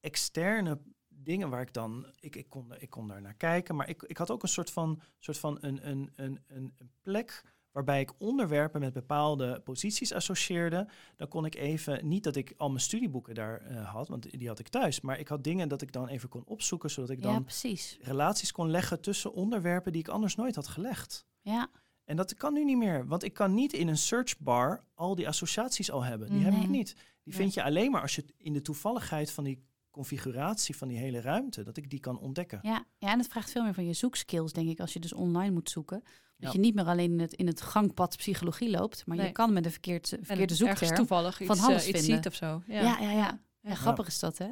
externe 0.00 0.80
dingen 1.22 1.50
waar 1.50 1.60
ik 1.60 1.72
dan. 1.72 2.06
Ik, 2.20 2.36
ik, 2.36 2.48
kon, 2.48 2.74
ik 2.78 2.90
kon 2.90 3.08
daar 3.08 3.22
naar 3.22 3.34
kijken. 3.34 3.76
Maar 3.76 3.88
ik, 3.88 4.02
ik 4.02 4.16
had 4.16 4.30
ook 4.30 4.42
een 4.42 4.48
soort 4.48 4.70
van, 4.70 5.00
soort 5.18 5.38
van 5.38 5.58
een, 5.60 5.88
een, 5.88 6.10
een, 6.16 6.40
een, 6.46 6.72
een 6.76 6.90
plek 7.02 7.42
waarbij 7.72 8.00
ik 8.00 8.12
onderwerpen 8.18 8.80
met 8.80 8.92
bepaalde 8.92 9.60
posities 9.60 10.12
associeerde. 10.12 10.88
Dan 11.16 11.28
kon 11.28 11.44
ik 11.44 11.54
even, 11.54 12.08
niet 12.08 12.24
dat 12.24 12.36
ik 12.36 12.54
al 12.56 12.68
mijn 12.68 12.80
studieboeken 12.80 13.34
daar 13.34 13.60
eh, 13.60 13.92
had, 13.92 14.08
want 14.08 14.38
die 14.38 14.48
had 14.48 14.58
ik 14.58 14.68
thuis. 14.68 15.00
Maar 15.00 15.18
ik 15.18 15.28
had 15.28 15.44
dingen 15.44 15.68
dat 15.68 15.82
ik 15.82 15.92
dan 15.92 16.08
even 16.08 16.28
kon 16.28 16.44
opzoeken, 16.44 16.90
zodat 16.90 17.10
ik 17.10 17.22
ja, 17.22 17.32
dan 17.32 17.42
precies. 17.42 17.98
relaties 18.00 18.52
kon 18.52 18.70
leggen 18.70 19.00
tussen 19.00 19.32
onderwerpen 19.32 19.92
die 19.92 20.00
ik 20.00 20.08
anders 20.08 20.34
nooit 20.34 20.54
had 20.54 20.68
gelegd. 20.68 21.26
Ja, 21.40 21.70
En 22.04 22.16
dat 22.16 22.34
kan 22.34 22.52
nu 22.52 22.64
niet 22.64 22.76
meer, 22.76 23.06
want 23.06 23.22
ik 23.22 23.32
kan 23.32 23.54
niet 23.54 23.72
in 23.72 23.88
een 23.88 23.96
searchbar 23.96 24.84
al 24.94 25.14
die 25.14 25.28
associaties 25.28 25.90
al 25.90 26.02
hebben. 26.02 26.30
Die 26.30 26.44
heb 26.44 26.54
ik 26.54 26.68
niet. 26.68 26.96
Die 27.22 27.34
vind 27.34 27.54
je 27.54 27.62
alleen 27.62 27.90
maar 27.90 28.02
als 28.02 28.14
je 28.14 28.24
in 28.36 28.52
de 28.52 28.62
toevalligheid 28.62 29.30
van 29.30 29.44
die 29.44 29.62
configuratie 29.90 30.76
van 30.76 30.88
die 30.88 30.98
hele 30.98 31.20
ruimte, 31.20 31.62
dat 31.62 31.76
ik 31.76 31.90
die 31.90 32.00
kan 32.00 32.18
ontdekken. 32.18 32.58
ja. 32.62 32.84
ja, 32.98 33.08
en 33.12 33.18
het 33.18 33.28
vraagt 33.28 33.50
veel 33.50 33.62
meer 33.62 33.74
van 33.74 33.86
je 33.86 33.92
zoekskills, 33.92 34.52
denk 34.52 34.68
ik, 34.68 34.80
als 34.80 34.92
je 34.92 34.98
dus 35.00 35.12
online 35.12 35.50
moet 35.50 35.70
zoeken. 35.70 36.00
Dat 36.36 36.52
Ja. 36.52 36.52
je 36.52 36.58
niet 36.58 36.74
meer 36.74 36.84
alleen 36.86 37.10
in 37.12 37.20
het, 37.20 37.32
in 37.32 37.46
het 37.46 37.60
gangpad 37.60 38.16
psychologie 38.16 38.70
loopt, 38.70 39.06
maar 39.06 39.16
Nee. 39.16 39.26
je 39.26 39.32
kan 39.32 39.52
met 39.52 39.64
een 39.64 39.70
verkeerd, 39.70 40.08
verkeerde 40.08 40.32
ergens 40.42 40.58
zoekterm. 40.58 40.94
toevallig 40.94 41.40
iets, 41.40 41.46
van 41.48 41.56
eh, 41.58 41.64
alles 41.64 41.88
iets 41.88 41.98
vinden. 41.98 42.16
ziet 42.16 42.26
of 42.26 42.34
zo. 42.34 42.62
Ja. 42.66 42.80
Ja, 42.82 42.98
ja, 43.00 43.10
ja. 43.10 43.16
ja. 43.16 43.40
Ja. 43.60 43.74
grappig 43.74 44.06
is 44.06 44.18
dat, 44.18 44.38
hè? 44.38 44.48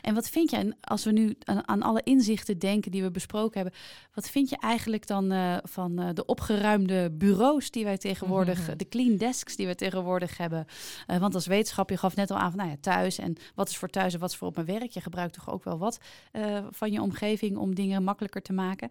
En 0.00 0.14
wat 0.14 0.28
vind 0.28 0.50
jij, 0.50 0.60
en 0.60 0.76
als 0.80 1.04
we 1.04 1.12
nu 1.12 1.36
aan, 1.44 1.68
aan 1.68 1.82
alle 1.82 2.02
inzichten 2.02 2.58
denken 2.58 2.90
die 2.90 3.02
we 3.02 3.10
besproken 3.10 3.60
hebben, 3.60 3.78
wat 4.14 4.30
vind 4.30 4.48
je 4.48 4.56
eigenlijk 4.58 5.06
dan 5.06 5.32
eh, 5.32 5.56
van 5.62 5.98
eh, 5.98 6.08
de 6.14 6.24
opgeruimde 6.26 7.10
bureaus 7.10 7.70
die 7.70 7.84
wij 7.84 7.98
tegenwoordig, 7.98 8.66
Mhm. 8.66 8.76
de 8.76 8.88
clean 8.88 9.16
desks 9.16 9.56
die 9.56 9.66
we 9.66 9.74
tegenwoordig 9.74 10.36
hebben? 10.36 10.66
Eh, 11.06 11.18
want 11.18 11.34
als 11.34 11.46
wetenschap, 11.46 11.90
je 11.90 11.96
gaf 11.96 12.16
net 12.16 12.30
al 12.30 12.36
aan 12.38 12.50
van 12.50 12.58
nou 12.58 12.70
ja, 12.70 12.76
thuis 12.80 13.18
en 13.18 13.36
wat 13.54 13.68
is 13.68 13.76
voor 13.76 13.88
thuis 13.88 14.14
en 14.14 14.20
wat 14.20 14.30
is 14.30 14.36
voor 14.36 14.48
op 14.48 14.54
mijn 14.54 14.66
werk? 14.66 14.90
Je 14.90 15.00
gebruikt 15.00 15.34
toch 15.34 15.50
ook 15.50 15.64
wel 15.64 15.78
wat 15.78 15.98
eh, 16.32 16.66
van 16.70 16.92
je 16.92 17.00
omgeving 17.02 17.56
om 17.56 17.74
dingen 17.74 18.02
makkelijker 18.04 18.42
te 18.42 18.52
maken. 18.52 18.90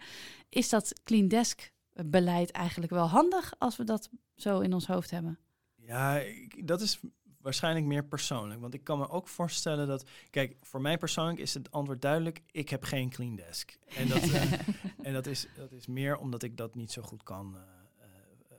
Is 0.49 0.69
dat 0.69 1.01
clean 1.03 1.27
desk 1.27 1.71
beleid 2.05 2.51
eigenlijk 2.51 2.91
wel 2.91 3.07
handig 3.07 3.53
als 3.57 3.77
we 3.77 3.83
dat 3.83 4.09
zo 4.35 4.59
in 4.59 4.73
ons 4.73 4.87
hoofd 4.87 5.11
hebben? 5.11 5.37
Ja, 5.75 6.17
ik- 6.19 6.67
dat 6.67 6.81
is 6.81 6.99
waarschijnlijk 7.41 7.85
meer 7.85 8.03
persoonlijk. 8.03 8.61
Want 8.61 8.73
ik 8.73 8.83
kan 8.83 8.97
me 8.97 9.09
ook 9.09 9.27
voorstellen 9.27 9.87
dat... 9.87 10.09
Kijk, 10.29 10.55
voor 10.61 10.81
mij 10.81 10.97
persoonlijk 10.97 11.39
is 11.39 11.53
het 11.53 11.71
antwoord 11.71 12.01
duidelijk. 12.01 12.41
Ik 12.51 12.69
heb 12.69 12.83
geen 12.83 13.09
clean 13.09 13.35
desk. 13.35 13.77
En 13.87 14.07
dat, 14.07 14.21
eh, 14.29 14.51
en 15.01 15.13
dat, 15.13 15.25
is, 15.25 15.47
dat 15.55 15.71
is 15.71 15.87
meer 15.87 16.17
omdat 16.17 16.43
ik 16.43 16.57
dat 16.57 16.75
niet 16.75 16.91
zo 16.91 17.01
goed 17.01 17.23
kan 17.23 17.55
eh, 17.55 17.61
eh, 18.49 18.57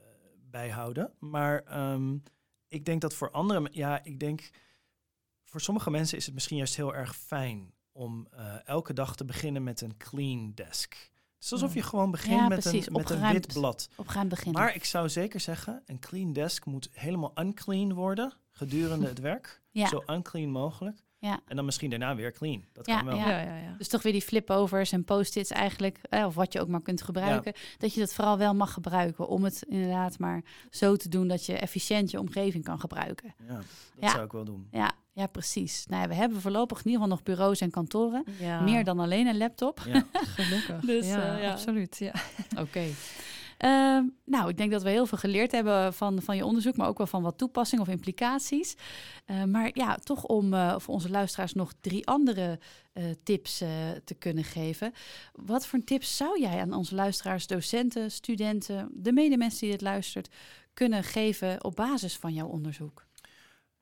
bijhouden. 0.51 1.13
Maar 1.19 1.63
ehm, 1.63 2.17
ik 2.69 2.85
denk 2.85 3.01
dat 3.01 3.15
voor 3.15 3.31
anderen... 3.31 3.69
Ja, 3.71 4.05
ik 4.05 4.21
denk... 4.21 4.51
Voor 5.45 5.61
sommige 5.61 5.91
mensen 5.91 6.19
is 6.19 6.25
het 6.25 6.35
misschien 6.35 6.57
juist 6.57 6.77
heel 6.77 6.95
erg 6.95 7.17
fijn... 7.17 7.75
om 7.93 8.29
elke 8.65 8.93
dag 8.93 9.17
te 9.17 9.25
beginnen 9.25 9.63
met 9.63 9.81
een 9.81 9.97
clean 9.97 10.53
desk. 10.55 10.95
Het 11.35 11.45
is 11.45 11.53
alsof 11.53 11.75
je 11.75 11.83
gewoon 11.83 12.11
begint 12.11 12.41
Ja, 12.41 12.49
met, 12.49 12.61
precies, 12.61 12.87
een, 12.87 12.93
met 12.93 13.11
een 13.11 13.33
wit 13.33 13.53
blad. 13.53 13.89
Op 13.97 14.09
gaan 14.09 14.29
beginnen. 14.29 14.61
Maar 14.61 14.75
ik 14.75 14.85
zou 14.85 15.09
zeker 15.09 15.41
zeggen, 15.41 15.83
een 15.87 15.99
clean 15.99 16.33
desk 16.33 16.65
moet 16.65 16.89
helemaal 16.93 17.33
unclean 17.35 17.95
worden 17.95 18.40
gedurende 18.67 19.07
het 19.07 19.19
werk. 19.21 19.61
Ja. 19.71 19.87
Zo 19.89 20.03
unclean 20.07 20.51
mogelijk. 20.51 20.99
Ja. 21.19 21.41
En 21.47 21.57
dan 21.57 21.65
misschien 21.65 21.91
daarna 21.91 22.15
weer 22.15 22.33
clean. 22.33 22.65
Dat 22.73 22.87
Ja, 22.87 22.97
kan 22.97 23.07
wel. 23.07 23.17
ja. 23.17 23.31
Ja, 23.31 23.41
ja, 23.41 23.57
ja. 23.57 23.75
Dus 23.79 23.89
toch 23.89 24.03
weer 24.03 24.13
die 24.13 24.23
flip-overs 24.23 24.93
en 24.93 25.05
post-its 25.05 25.51
eigenlijk, 25.51 25.99
eh, 26.03 26.27
of 26.27 26.35
wat 26.35 26.53
je 26.53 26.61
ook 26.61 26.69
maar 26.69 26.83
kunt 26.83 27.03
gebruiken, 27.03 27.53
dat 27.79 27.95
je 27.95 28.01
dat 28.01 28.15
vooral 28.15 28.39
wel 28.39 28.55
mag 28.55 28.73
gebruiken 28.73 29.29
om 29.29 29.45
het 29.45 29.63
inderdaad 29.69 30.19
maar 30.19 30.43
zo 30.71 30.97
te 30.97 31.09
doen 31.09 31.29
dat 31.29 31.47
je 31.47 31.57
efficiënt 31.59 32.11
je 32.11 32.19
omgeving 32.21 32.65
kan 32.65 32.81
gebruiken. 32.81 33.35
Ja, 33.49 33.55
dat 33.55 33.65
Ja. 34.01 34.09
zou 34.11 34.25
ik 34.25 34.33
wel 34.33 34.45
doen. 34.45 34.69
Ja, 34.71 34.93
ja 35.13 35.27
precies. 35.27 35.87
Nou, 35.87 36.03
ja, 36.03 36.09
we 36.09 36.15
hebben 36.15 36.41
voorlopig 36.41 36.79
in 36.79 36.85
ieder 36.85 37.01
geval 37.01 37.17
nog 37.17 37.23
bureaus 37.25 37.61
en 37.61 37.71
kantoren, 37.71 38.25
Ja. 38.39 38.61
meer 38.61 38.85
dan 38.85 38.99
alleen 39.01 39.27
een 39.27 39.37
laptop. 39.39 39.81
Ja. 39.87 40.07
gelukkig. 40.37 40.81
Dus, 40.81 41.07
ja, 41.07 41.37
eh, 41.37 41.43
ja. 41.43 41.51
absoluut. 41.51 41.97
Ja. 41.99 42.13
Oké. 42.59 42.85
Ehm, 43.61 44.05
nou, 44.25 44.49
ik 44.49 44.57
denk 44.57 44.71
dat 44.71 44.83
we 44.83 44.91
heel 44.91 45.07
veel 45.07 45.19
geleerd 45.19 45.53
hebben 45.53 45.95
van, 45.95 46.23
van 46.23 46.37
je 46.37 46.45
onderzoek, 46.45 46.77
maar 46.77 46.89
ook 46.89 46.99
wel 46.99 47.07
van 47.07 47.23
wat 47.23 47.39
toepassingen 47.39 47.85
of 47.85 47.91
implicaties. 47.91 48.75
Eh, 49.25 49.45
maar 49.45 49.71
ja, 49.73 49.95
toch 49.95 50.25
om 50.25 50.55
eh, 50.55 50.79
voor 50.79 50.95
onze 50.95 51.11
luisteraars 51.11 51.53
nog 51.53 51.73
drie 51.81 52.07
andere 52.07 52.59
eh, 52.93 53.05
tips 53.23 53.61
eh, 53.61 53.91
te 54.05 54.15
kunnen 54.15 54.45
geven. 54.45 54.93
Wat 55.33 55.67
voor 55.67 55.85
tips 55.85 56.17
zou 56.17 56.41
jij 56.41 56.61
aan 56.61 56.73
onze 56.73 56.95
luisteraars, 56.95 57.47
docenten, 57.47 58.11
studenten, 58.11 58.89
de 58.93 59.13
medemensen 59.13 59.61
die 59.61 59.71
dit 59.71 59.81
luistert, 59.81 60.29
kunnen 60.75 61.05
geven 61.05 61.65
op 61.65 61.77
basis 61.77 62.17
van 62.17 62.33
jouw 62.35 62.49
onderzoek? 62.49 63.07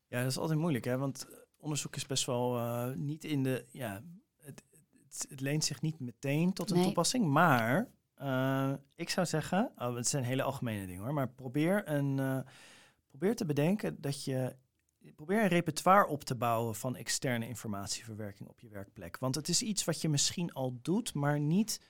ja, 0.08 0.22
dat 0.22 0.30
is 0.30 0.38
altijd 0.38 0.58
moeilijk, 0.58 0.84
hè? 0.84 0.98
Want 0.98 1.26
onderzoek 1.58 1.96
is 1.96 2.06
best 2.06 2.26
wel 2.26 2.58
niet 2.96 3.24
in 3.24 3.42
de... 3.42 3.64
Ja, 3.70 4.02
het, 4.36 4.62
het, 5.04 5.26
het 5.28 5.40
leent 5.40 5.64
zich 5.64 5.80
niet 5.80 6.00
meteen 6.00 6.52
tot 6.52 6.70
een 6.70 6.76
Nee. 6.76 6.84
toepassing. 6.84 7.26
Maar 7.26 7.88
eh, 8.18 8.72
ik 8.94 9.10
zou 9.10 9.26
zeggen, 9.26 9.72
oh, 9.76 9.94
het 9.94 10.08
zijn 10.08 10.24
hele 10.24 10.42
algemene 10.42 10.86
dingen 10.86 11.02
hoor. 11.02 11.14
Maar 11.14 11.28
probeer, 11.28 11.88
een, 11.88 12.18
eh, 12.18 12.38
probeer 13.06 13.36
te 13.36 13.44
bedenken 13.44 14.00
dat 14.00 14.24
je... 14.24 14.56
Probeer 15.16 15.42
een 15.42 15.48
repertoire 15.48 16.06
op 16.06 16.24
te 16.24 16.34
bouwen 16.34 16.74
van 16.74 16.96
externe 16.96 17.48
informatieverwerking 17.48 18.48
op 18.48 18.60
je 18.60 18.68
werkplek. 18.68 19.18
Want 19.18 19.34
het 19.34 19.48
is 19.48 19.62
iets 19.62 19.84
wat 19.84 20.00
je 20.00 20.08
misschien 20.08 20.52
al 20.52 20.78
doet, 20.82 21.14
maar 21.14 21.40
niet 21.40 21.80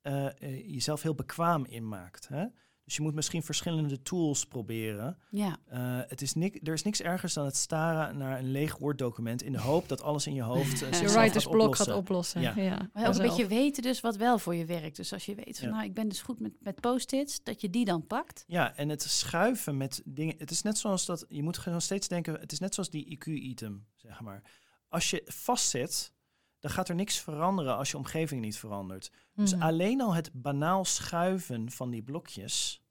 eh, 0.00 0.28
jezelf 0.72 1.02
heel 1.02 1.14
bekwaam 1.14 1.64
in 1.64 1.88
maakt. 1.88 2.28
Hè? 2.28 2.46
Dus 2.88 2.96
je 2.96 3.02
moet 3.02 3.14
misschien 3.14 3.42
verschillende 3.42 4.02
tools 4.02 4.44
proberen. 4.44 5.18
Ja, 5.30 5.56
Eh, 5.66 6.00
het 6.08 6.22
is 6.22 6.34
nik, 6.34 6.68
er 6.68 6.72
is 6.72 6.82
niks 6.82 7.02
ergers 7.02 7.32
dan 7.32 7.44
het 7.44 7.56
staren 7.56 8.18
naar 8.18 8.38
een 8.38 8.50
leeg 8.50 8.76
Word-document 8.76 9.42
in 9.42 9.52
de 9.52 9.60
hoop 9.60 9.88
dat 9.88 10.02
alles 10.02 10.26
in 10.26 10.34
je 10.34 10.42
hoofd 10.42 10.72
uh, 10.82 10.88
Je 10.88 10.94
zichzelf 10.94 11.12
writersblok 11.12 11.76
gaat 11.76 11.92
oplossen. 11.92 12.40
Ja. 12.40 12.52
Ja. 12.56 12.90
maar 12.92 13.08
ook 13.08 13.14
een 13.14 13.22
beetje 13.22 13.46
weten 13.46 13.82
dus 13.82 14.00
wat 14.00 14.16
wel 14.16 14.38
voor 14.38 14.54
je 14.54 14.64
werkt. 14.64 14.96
Dus 14.96 15.12
als 15.12 15.26
je 15.26 15.34
weet 15.34 15.58
van 15.58 15.68
Ja. 15.68 15.74
nou, 15.74 15.86
ik 15.86 15.94
ben 15.94 16.08
dus 16.08 16.22
goed 16.22 16.40
met, 16.40 16.52
met 16.60 16.80
post-its, 16.80 17.42
dat 17.42 17.60
je 17.60 17.70
die 17.70 17.84
dan 17.84 18.06
pakt. 18.06 18.44
Ja, 18.46 18.76
en 18.76 18.88
het 18.88 19.02
schuiven 19.02 19.76
met 19.76 20.02
dingen. 20.04 20.34
Het 20.38 20.50
is 20.50 20.62
net 20.62 20.78
zoals 20.78 21.06
dat. 21.06 21.24
Je 21.28 21.42
moet 21.42 21.58
gewoon 21.58 21.80
steeds 21.80 22.08
denken. 22.08 22.40
Het 22.40 22.52
is 22.52 22.58
net 22.58 22.74
zoals 22.74 22.90
die 22.90 23.18
IQ-item, 23.18 23.86
zeg 23.94 24.20
maar. 24.20 24.42
Als 24.88 25.10
je 25.10 25.22
vastzit, 25.26 26.12
dan 26.58 26.70
gaat 26.70 26.88
er 26.88 26.94
niks 26.94 27.18
veranderen 27.20 27.76
als 27.76 27.90
je 27.90 27.96
omgeving 27.96 28.40
niet 28.40 28.58
verandert. 28.58 29.10
Dus 29.34 29.54
Mhm. 29.54 29.62
alleen 29.62 30.00
al 30.00 30.14
het 30.14 30.30
banaal 30.32 30.84
schuiven 30.84 31.70
van 31.70 31.90
die 31.90 32.02
blokjes 32.02 32.82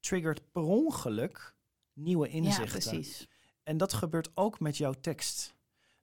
triggert 0.00 0.52
per 0.52 0.62
ongeluk 0.62 1.54
nieuwe 1.92 2.26
Ja, 2.26 2.32
inzichten. 2.32 2.90
precies. 2.90 3.28
En 3.62 3.76
dat 3.76 3.92
gebeurt 3.92 4.30
ook 4.34 4.60
met 4.60 4.76
jouw 4.76 4.92
tekst. 4.92 5.54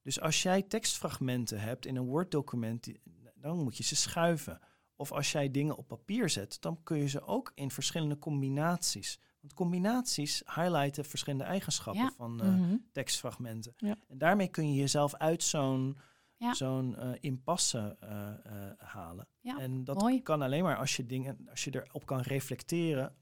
Dus 0.02 0.20
als 0.20 0.42
jij 0.42 0.62
tekstfragmenten 0.62 1.60
hebt 1.62 1.86
in 1.86 1.96
een 1.96 2.06
Word-document, 2.06 2.88
dan 3.36 3.64
moet 3.64 3.78
je 3.78 3.84
ze 3.84 3.96
schuiven. 3.96 4.60
Of 4.96 5.12
als 5.12 5.32
jij 5.32 5.52
dingen 5.52 5.76
op 5.78 5.88
papier 5.88 6.30
zet, 6.30 6.58
dan 6.62 6.84
kun 6.84 6.98
je 6.98 7.08
ze 7.08 7.22
ook 7.22 7.52
in 7.56 7.72
verschillende 7.72 8.18
combinaties. 8.20 9.20
Want 9.42 9.54
combinaties 9.54 10.44
highlighten 10.56 11.06
verschillende 11.06 11.44
eigenschappen 11.46 12.04
Ja. 12.04 12.12
van 12.18 12.42
eh, 12.42 12.48
Mhm. 12.48 12.76
tekstfragmenten. 12.92 13.74
Ja. 13.78 13.96
En 14.08 14.18
daarmee 14.18 14.48
kun 14.48 14.74
je 14.74 14.80
jezelf 14.80 15.16
uit 15.16 15.44
zo'n 15.44 15.98
Ja. 16.42 16.54
zo'n 16.54 16.98
eh, 16.98 17.10
impasse 17.20 17.98
eh, 18.00 18.30
eh, 18.30 18.72
halen. 18.78 19.28
Ja, 19.40 19.60
en 19.60 19.84
dat 19.84 20.00
mooi. 20.00 20.22
kan 20.22 20.42
alleen 20.42 20.64
maar 20.64 20.78
als 20.78 20.96
je 20.96 21.06
dingen, 21.06 21.48
als 21.50 21.64
je 21.64 21.84
erop 21.84 22.06
kan 22.06 22.22
reflecteren 22.22 23.16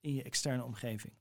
in 0.00 0.14
je 0.14 0.22
externe 0.22 0.64
omgeving. 0.64 1.12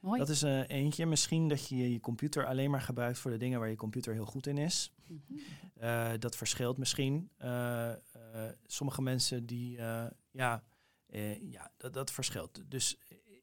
Mooi. 0.00 0.18
Dat 0.18 0.28
is 0.28 0.42
eentje. 0.42 1.06
Misschien 1.06 1.48
dat 1.48 1.68
je 1.68 1.92
je 1.92 2.00
computer 2.00 2.46
alleen 2.46 2.70
maar 2.70 2.80
gebruikt 2.80 3.18
voor 3.18 3.30
de 3.30 3.36
dingen 3.36 3.60
waar 3.60 3.68
je 3.68 3.76
computer 3.76 4.12
heel 4.12 4.24
goed 4.24 4.46
in 4.46 4.58
is. 4.58 4.92
Mhm. 5.06 6.18
Dat 6.18 6.36
verschilt 6.36 6.78
misschien. 6.78 7.30
Sommige 8.66 9.02
mensen 9.02 9.46
die, 9.46 9.76
ja, 10.30 10.64
ja 11.40 11.72
dat, 11.76 11.92
dat 11.92 12.12
verschilt. 12.12 12.62
Dus 12.70 12.98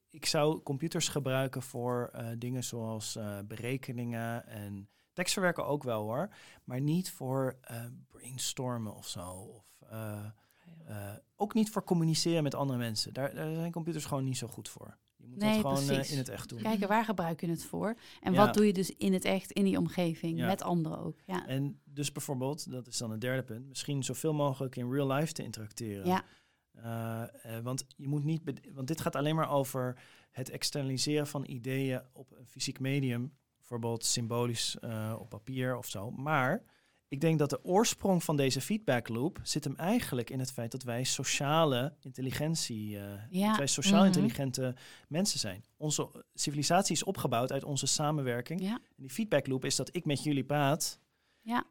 ik 0.10 0.26
zou 0.26 0.62
computers 0.62 1.08
gebruiken 1.08 1.62
voor 1.62 2.12
dingen 2.38 2.64
zoals 2.64 3.18
berekeningen 3.48 4.48
en 4.48 4.90
tekstverwerken 5.18 5.66
ook 5.66 5.84
wel 5.84 6.02
hoor. 6.04 6.30
Maar 6.64 6.82
niet 6.82 7.12
voor 7.12 7.58
eh, 7.62 7.86
brainstormen 8.08 8.96
of 8.96 9.08
zo. 9.08 9.30
Of, 9.32 9.82
eh, 9.90 10.26
eh, 10.86 11.14
ook 11.36 11.54
niet 11.54 11.70
voor 11.70 11.84
communiceren 11.84 12.44
met 12.44 12.56
andere 12.56 12.80
mensen. 12.80 13.14
Daar, 13.14 13.34
daar 13.36 13.54
zijn 13.54 13.72
computers 13.72 14.06
gewoon 14.06 14.24
niet 14.24 14.38
zo 14.38 14.48
goed 14.48 14.70
voor. 14.70 14.98
Je 15.16 15.28
moet 15.28 15.38
Nee, 15.40 15.62
dat 15.62 15.72
gewoon 15.72 15.86
precies. 15.86 16.12
in 16.12 16.18
het 16.18 16.30
echt 16.30 16.50
doen. 16.50 16.62
Kijken 16.62 16.88
waar 16.88 17.06
gebruik 17.06 17.42
je 17.42 17.50
het 17.50 17.64
voor 17.64 17.98
en 18.22 18.34
Ja. 18.34 18.46
wat 18.46 18.54
doe 18.54 18.66
je 18.66 18.74
dus 18.74 18.96
in 18.96 19.14
het 19.14 19.26
echt, 19.26 19.52
in 19.52 19.64
die 19.64 19.78
omgeving, 19.78 20.38
Ja. 20.38 20.46
met 20.48 20.62
anderen 20.62 21.00
ook. 21.00 21.20
Ja, 21.26 21.48
En 21.48 21.82
dus 21.84 22.12
bijvoorbeeld, 22.12 22.72
dat 22.72 22.88
is 22.88 22.98
dan 22.98 23.12
het 23.12 23.22
derde 23.22 23.44
punt, 23.44 23.68
misschien 23.68 24.04
zoveel 24.04 24.34
mogelijk 24.34 24.76
in 24.76 24.92
real 24.92 25.08
life 25.12 25.34
te 25.34 25.44
interacteren. 25.44 26.06
ja. 26.06 26.24
Want 27.64 27.86
je 27.96 28.08
moet 28.08 28.24
niet, 28.24 28.42
want 28.74 28.88
dit 28.88 29.02
gaat 29.02 29.16
alleen 29.16 29.36
maar 29.36 29.50
over 29.50 30.00
het 30.32 30.50
externaliseren 30.50 31.28
van 31.28 31.46
ideeën 31.46 32.02
op 32.14 32.32
een 32.32 32.48
fysiek 32.48 32.80
medium, 32.80 33.38
bijvoorbeeld 33.68 34.06
symbolisch 34.06 34.78
eh, 34.80 35.16
op 35.20 35.30
papier 35.30 35.78
of 35.78 35.86
zo. 35.88 36.12
Maar 36.12 36.64
ik 37.08 37.22
denk 37.22 37.40
dat 37.40 37.50
de 37.50 37.64
oorsprong 37.64 38.24
van 38.24 38.36
deze 38.38 38.62
feedback 38.62 39.08
loop 39.08 39.40
zit 39.44 39.64
hem 39.64 39.76
eigenlijk 39.76 40.30
in 40.30 40.40
het 40.40 40.52
feit 40.52 40.72
dat 40.72 40.84
wij 40.84 41.04
sociale 41.04 41.94
intelligentie, 42.02 42.90
Ja. 43.30 43.48
dat 43.48 43.58
wij 43.58 43.68
sociaal 43.68 43.98
Mhm. 43.98 44.06
intelligente 44.08 44.76
mensen 45.08 45.40
zijn. 45.40 45.64
Onze 45.78 46.26
civilisatie 46.34 46.96
is 46.96 47.04
opgebouwd 47.04 47.52
uit 47.52 47.64
onze 47.64 47.86
samenwerking. 47.88 48.62
ja. 48.62 48.74
En 48.74 48.82
die 49.04 49.10
feedback 49.10 49.48
loop 49.48 49.66
is 49.66 49.76
dat 49.76 49.90
ik 49.96 50.06
met 50.06 50.24
jullie 50.24 50.44
praat. 50.44 51.00
Ja. 51.48 51.64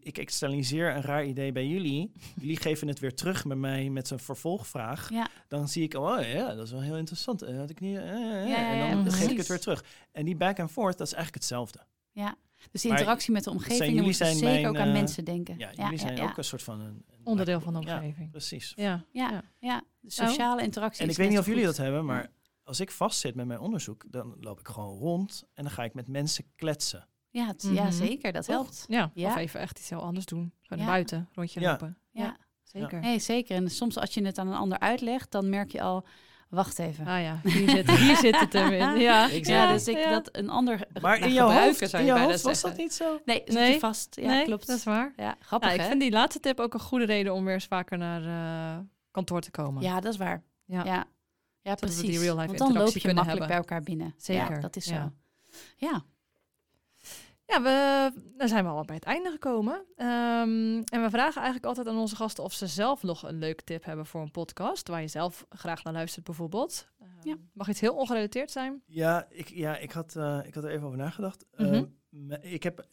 Ik 0.00 0.18
externaliseer 0.18 0.94
een 0.96 1.02
raar 1.02 1.24
idee 1.24 1.52
bij 1.52 1.66
jullie. 1.66 2.12
jullie 2.40 2.56
geven 2.56 2.88
het 2.88 2.98
weer 2.98 3.14
terug 3.14 3.44
met 3.44 3.58
mij 3.58 3.88
met 3.90 4.10
een 4.10 4.18
vervolgvraag. 4.18 5.10
Ja. 5.10 5.28
Dan 5.48 5.68
zie 5.68 5.82
ik, 5.82 5.94
oh 5.94 6.22
ja, 6.32 6.54
dat 6.54 6.66
is 6.66 6.72
wel 6.72 6.80
heel 6.80 6.96
interessant. 6.96 7.42
Eh, 7.42 7.56
had 7.58 7.70
ik 7.70 7.80
niet, 7.80 7.96
eh, 7.96 8.02
eh, 8.42 8.48
ja, 8.48 8.70
en 8.70 8.76
ja, 8.76 8.94
dan 8.94 9.12
geef 9.12 9.30
ik 9.30 9.36
het 9.36 9.46
weer 9.48 9.60
terug. 9.60 9.84
En 10.12 10.24
die 10.24 10.36
back 10.36 10.58
and 10.60 10.70
forth, 10.70 10.98
dat 10.98 11.06
is 11.06 11.12
eigenlijk 11.12 11.42
hetzelfde. 11.44 11.86
ja. 12.12 12.36
Dus 12.70 12.82
de 12.82 12.88
Maar 12.88 12.98
interactie 12.98 13.32
met 13.32 13.44
de 13.44 13.50
omgeving, 13.50 13.94
jullie 13.94 14.12
zijn 14.12 14.36
zeker 14.36 14.52
mijn, 14.52 14.66
ook 14.66 14.76
aan 14.76 14.86
eh, 14.86 14.92
mensen 14.92 15.24
denken. 15.24 15.58
Ja, 15.58 15.70
jullie 15.76 15.98
zijn 15.98 16.16
ja, 16.16 16.22
ook 16.22 16.36
een 16.36 16.44
soort 16.44 16.62
van 16.62 16.80
een, 16.80 17.04
een 17.10 17.20
Onderdeel 17.24 17.60
van 17.60 17.72
de 17.74 17.80
Ja, 17.86 17.94
omgeving. 17.96 18.30
precies. 18.30 18.72
Ja. 18.76 19.04
Ja, 19.12 19.30
Ja. 19.30 19.42
ja. 19.58 19.82
de 20.00 20.10
sociale 20.10 20.62
interactie 20.62 21.02
En 21.02 21.06
is 21.08 21.12
ik 21.12 21.20
weet 21.20 21.30
niet 21.30 21.38
of 21.38 21.46
jullie 21.46 21.64
dat 21.64 21.76
hebben, 21.76 22.04
maar 22.04 22.30
als 22.62 22.80
ik 22.80 22.90
vastzit 22.90 23.34
met 23.34 23.46
mijn 23.46 23.58
onderzoek, 23.60 24.04
dan 24.08 24.36
loop 24.40 24.60
ik 24.60 24.68
gewoon 24.68 24.98
rond 24.98 25.44
en 25.54 25.62
dan 25.62 25.72
ga 25.72 25.84
ik 25.84 25.94
met 25.94 26.08
mensen 26.08 26.44
kletsen. 26.56 27.08
Ja, 27.32 27.46
het- 27.46 27.62
ja, 27.72 27.82
Mhm. 27.82 27.92
zeker, 27.92 28.32
dat 28.32 28.44
Toch? 28.44 28.54
helpt. 28.54 28.84
Ja. 28.88 29.10
Ja. 29.14 29.28
Of 29.28 29.36
even 29.36 29.60
echt 29.60 29.78
iets 29.78 29.88
heel 29.90 30.02
anders 30.02 30.26
doen. 30.26 30.52
Gewoon 30.62 30.84
Ja. 30.84 30.90
buiten, 30.90 31.28
rondje 31.34 31.60
Ja. 31.60 31.70
lopen. 31.70 31.98
Ja. 32.10 32.22
Ja. 32.24 32.36
Zeker. 32.62 33.00
Nee, 33.00 33.18
zeker. 33.18 33.56
En 33.56 33.70
soms 33.70 33.98
als 33.98 34.14
je 34.14 34.24
het 34.24 34.38
aan 34.38 34.48
een 34.48 34.54
ander 34.54 34.78
uitlegt, 34.78 35.30
dan 35.30 35.48
merk 35.48 35.72
je 35.72 35.82
al, 35.82 36.04
wacht 36.48 36.78
even. 36.78 37.06
Ah 37.06 37.20
ja, 37.22 37.40
hier 37.42 37.68
zit, 37.70 37.90
hier 37.98 38.16
zit 38.16 38.40
het 38.40 38.52
hem 38.52 38.72
in. 38.72 39.00
Ja, 39.00 39.28
Ik 39.28 39.46
ja, 39.46 39.72
dus 39.72 39.88
ik 39.88 39.96
ja. 39.96 40.10
dat 40.10 40.28
een 40.32 40.50
ander 40.50 40.78
Maar 41.00 41.18
nou, 41.18 41.28
in 41.30 41.34
jouw 41.34 41.46
gebruiken, 41.46 41.78
hoofd, 41.80 41.90
zou 41.90 41.92
in 41.92 41.98
je 41.98 42.04
jouw 42.06 42.14
bijna 42.16 42.30
hoofd 42.32 42.42
was 42.44 42.60
zeggen. 42.60 42.70
dat 42.78 42.86
niet 42.86 42.94
zo? 42.94 43.20
Nee, 43.24 43.42
zit 43.44 43.54
Nee. 43.54 43.72
je 43.72 43.78
vast. 43.78 44.16
Ja, 44.20 44.26
nee, 44.28 44.44
klopt. 44.44 44.66
dat 44.66 44.76
is 44.76 44.84
waar. 44.84 45.12
Ja, 45.16 45.36
grappig 45.40 45.68
Nou, 45.68 45.80
ik 45.80 45.80
hè? 45.84 45.88
vind 45.88 46.00
die 46.00 46.10
laatste 46.10 46.40
tip 46.40 46.60
ook 46.60 46.74
een 46.74 46.80
goede 46.80 47.04
reden 47.04 47.34
om 47.34 47.44
weer 47.44 47.54
eens 47.54 47.64
vaker 47.66 47.98
naar 47.98 48.22
eh, 48.24 48.78
kantoor 49.10 49.40
te 49.40 49.50
komen. 49.50 49.82
Ja, 49.82 50.00
dat 50.00 50.12
is 50.12 50.18
waar. 50.18 50.42
Ja. 50.64 51.06
Ja, 51.64 51.74
precies. 51.74 52.00
die 52.00 52.18
real-life 52.18 52.46
Want 52.46 52.58
dan 52.58 52.72
loop 52.72 52.92
je 52.92 53.00
kunnen 53.00 53.14
makkelijk 53.24 53.28
hebben. 53.28 53.46
bij 53.48 53.56
elkaar 53.56 53.82
binnen. 53.82 54.14
Zeker, 54.16 54.54
Ja, 54.54 54.60
dat 54.60 54.76
is 54.76 54.84
zo. 54.84 55.12
ja. 55.76 56.04
Ja. 57.52 57.62
We, 57.62 58.12
dan 58.36 58.48
zijn 58.48 58.64
we 58.64 58.70
al 58.70 58.84
bij 58.84 58.94
het 58.94 59.04
einde 59.04 59.30
gekomen. 59.30 59.84
Ehm, 59.96 60.82
en 60.84 61.02
we 61.02 61.10
vragen 61.10 61.36
eigenlijk 61.36 61.64
altijd 61.64 61.88
aan 61.88 61.98
onze 61.98 62.16
gasten 62.16 62.44
of 62.44 62.52
ze 62.52 62.66
zelf 62.66 63.02
nog 63.02 63.22
een 63.22 63.38
leuke 63.38 63.64
tip 63.64 63.84
hebben 63.84 64.06
voor 64.06 64.20
een 64.20 64.30
podcast, 64.30 64.88
waar 64.88 65.00
je 65.00 65.08
zelf 65.08 65.46
graag 65.48 65.84
naar 65.84 65.92
luistert 65.92 66.24
bijvoorbeeld. 66.24 66.90
Ja. 67.22 67.36
Mag 67.52 67.68
iets 67.68 67.80
heel 67.80 67.94
ongerelateerd 67.94 68.50
zijn? 68.50 68.82
Ja, 68.86 69.26
ik, 69.28 69.48
ja, 69.48 69.76
ik, 69.76 69.92
had, 69.92 70.16
eh, 70.16 70.40
ik 70.44 70.54
had 70.54 70.64
er 70.64 70.70
even 70.70 70.86
over 70.86 70.98
nagedacht. 70.98 71.44
Mhm. 71.56 71.84
Ehm, 72.10 72.32
ik, 72.40 72.62
heb 72.62 72.86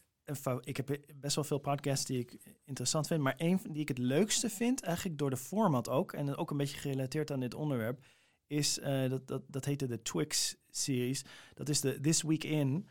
ik 0.60 0.76
heb 0.76 0.98
best 1.16 1.34
wel 1.34 1.44
veel 1.44 1.58
podcasts 1.58 2.06
die 2.06 2.18
ik 2.18 2.38
interessant 2.64 3.06
vind. 3.06 3.22
Maar 3.22 3.36
één 3.36 3.58
van 3.58 3.72
die 3.72 3.82
ik 3.82 3.88
het 3.88 3.98
leukste 3.98 4.50
vind, 4.50 4.82
eigenlijk 4.82 5.18
door 5.18 5.30
de 5.30 5.36
format 5.36 5.88
ook, 5.88 6.12
en 6.12 6.36
ook 6.36 6.50
een 6.50 6.56
beetje 6.56 6.78
gerelateerd 6.78 7.30
aan 7.30 7.40
dit 7.40 7.54
onderwerp, 7.54 8.04
is 8.46 8.78
eh, 8.78 9.08
dat, 9.08 9.28
dat, 9.28 9.42
dat 9.46 9.64
heette 9.64 9.86
de 9.86 10.02
Twix-series. 10.02 11.24
Dat 11.54 11.68
is 11.68 11.80
de 11.80 12.00
This 12.00 12.22
Week 12.22 12.44
In. 12.44 12.88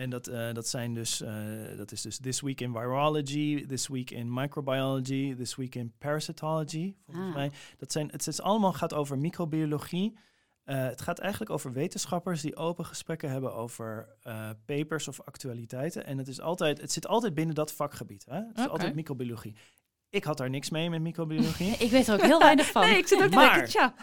En 0.00 0.10
dat, 0.10 0.26
eh, 0.26 0.52
dat 0.52 0.68
zijn 0.68 0.94
dus, 0.94 1.20
eh, 1.20 1.32
dat 1.76 1.92
is 1.92 2.02
dus 2.02 2.18
This 2.18 2.40
Week 2.40 2.60
in 2.60 2.72
Virology, 2.72 3.66
This 3.66 3.88
Week 3.88 4.10
in 4.10 4.32
Microbiology, 4.32 5.34
This 5.34 5.56
Week 5.56 5.74
in 5.74 5.92
Parasitology, 5.98 6.94
volgens 7.06 7.26
Ah. 7.28 7.34
mij. 7.34 7.50
Dat 7.78 7.92
zijn, 7.92 8.08
het 8.10 8.26
is 8.26 8.40
allemaal 8.40 8.72
gaat 8.72 8.94
over 8.94 9.18
microbiologie. 9.18 10.18
Eh, 10.64 10.82
het 10.82 11.00
gaat 11.00 11.18
eigenlijk 11.18 11.50
over 11.50 11.72
wetenschappers 11.72 12.40
die 12.42 12.56
open 12.56 12.84
gesprekken 12.86 13.30
hebben 13.30 13.54
over 13.54 14.08
eh, 14.22 14.50
papers 14.66 15.08
of 15.08 15.20
actualiteiten. 15.20 16.06
En 16.06 16.18
het, 16.18 16.28
is 16.28 16.40
altijd, 16.40 16.80
het 16.80 16.92
zit 16.92 17.06
altijd 17.06 17.34
binnen 17.34 17.54
dat 17.54 17.72
vakgebied. 17.72 18.24
Hè? 18.28 18.36
Het 18.36 18.58
is 18.58 18.68
altijd 18.68 18.94
microbiologie. 18.94 19.54
Ik 20.10 20.24
had 20.24 20.36
daar 20.36 20.50
niks 20.50 20.70
mee 20.70 20.90
met 20.90 21.00
microbiologie. 21.00 21.70
Ik 21.86 21.90
weet 21.90 22.08
er 22.08 22.14
ook 22.14 22.20
heel 22.22 22.38
weinig 22.38 22.66
van. 22.70 22.82
Nee, 22.82 22.98
ik 22.98 23.06
zit 23.06 23.22
ook 23.22 23.28
te 23.28 23.34
Maar- 23.34 23.54
denken, 23.54 23.70
tja. 23.70 23.94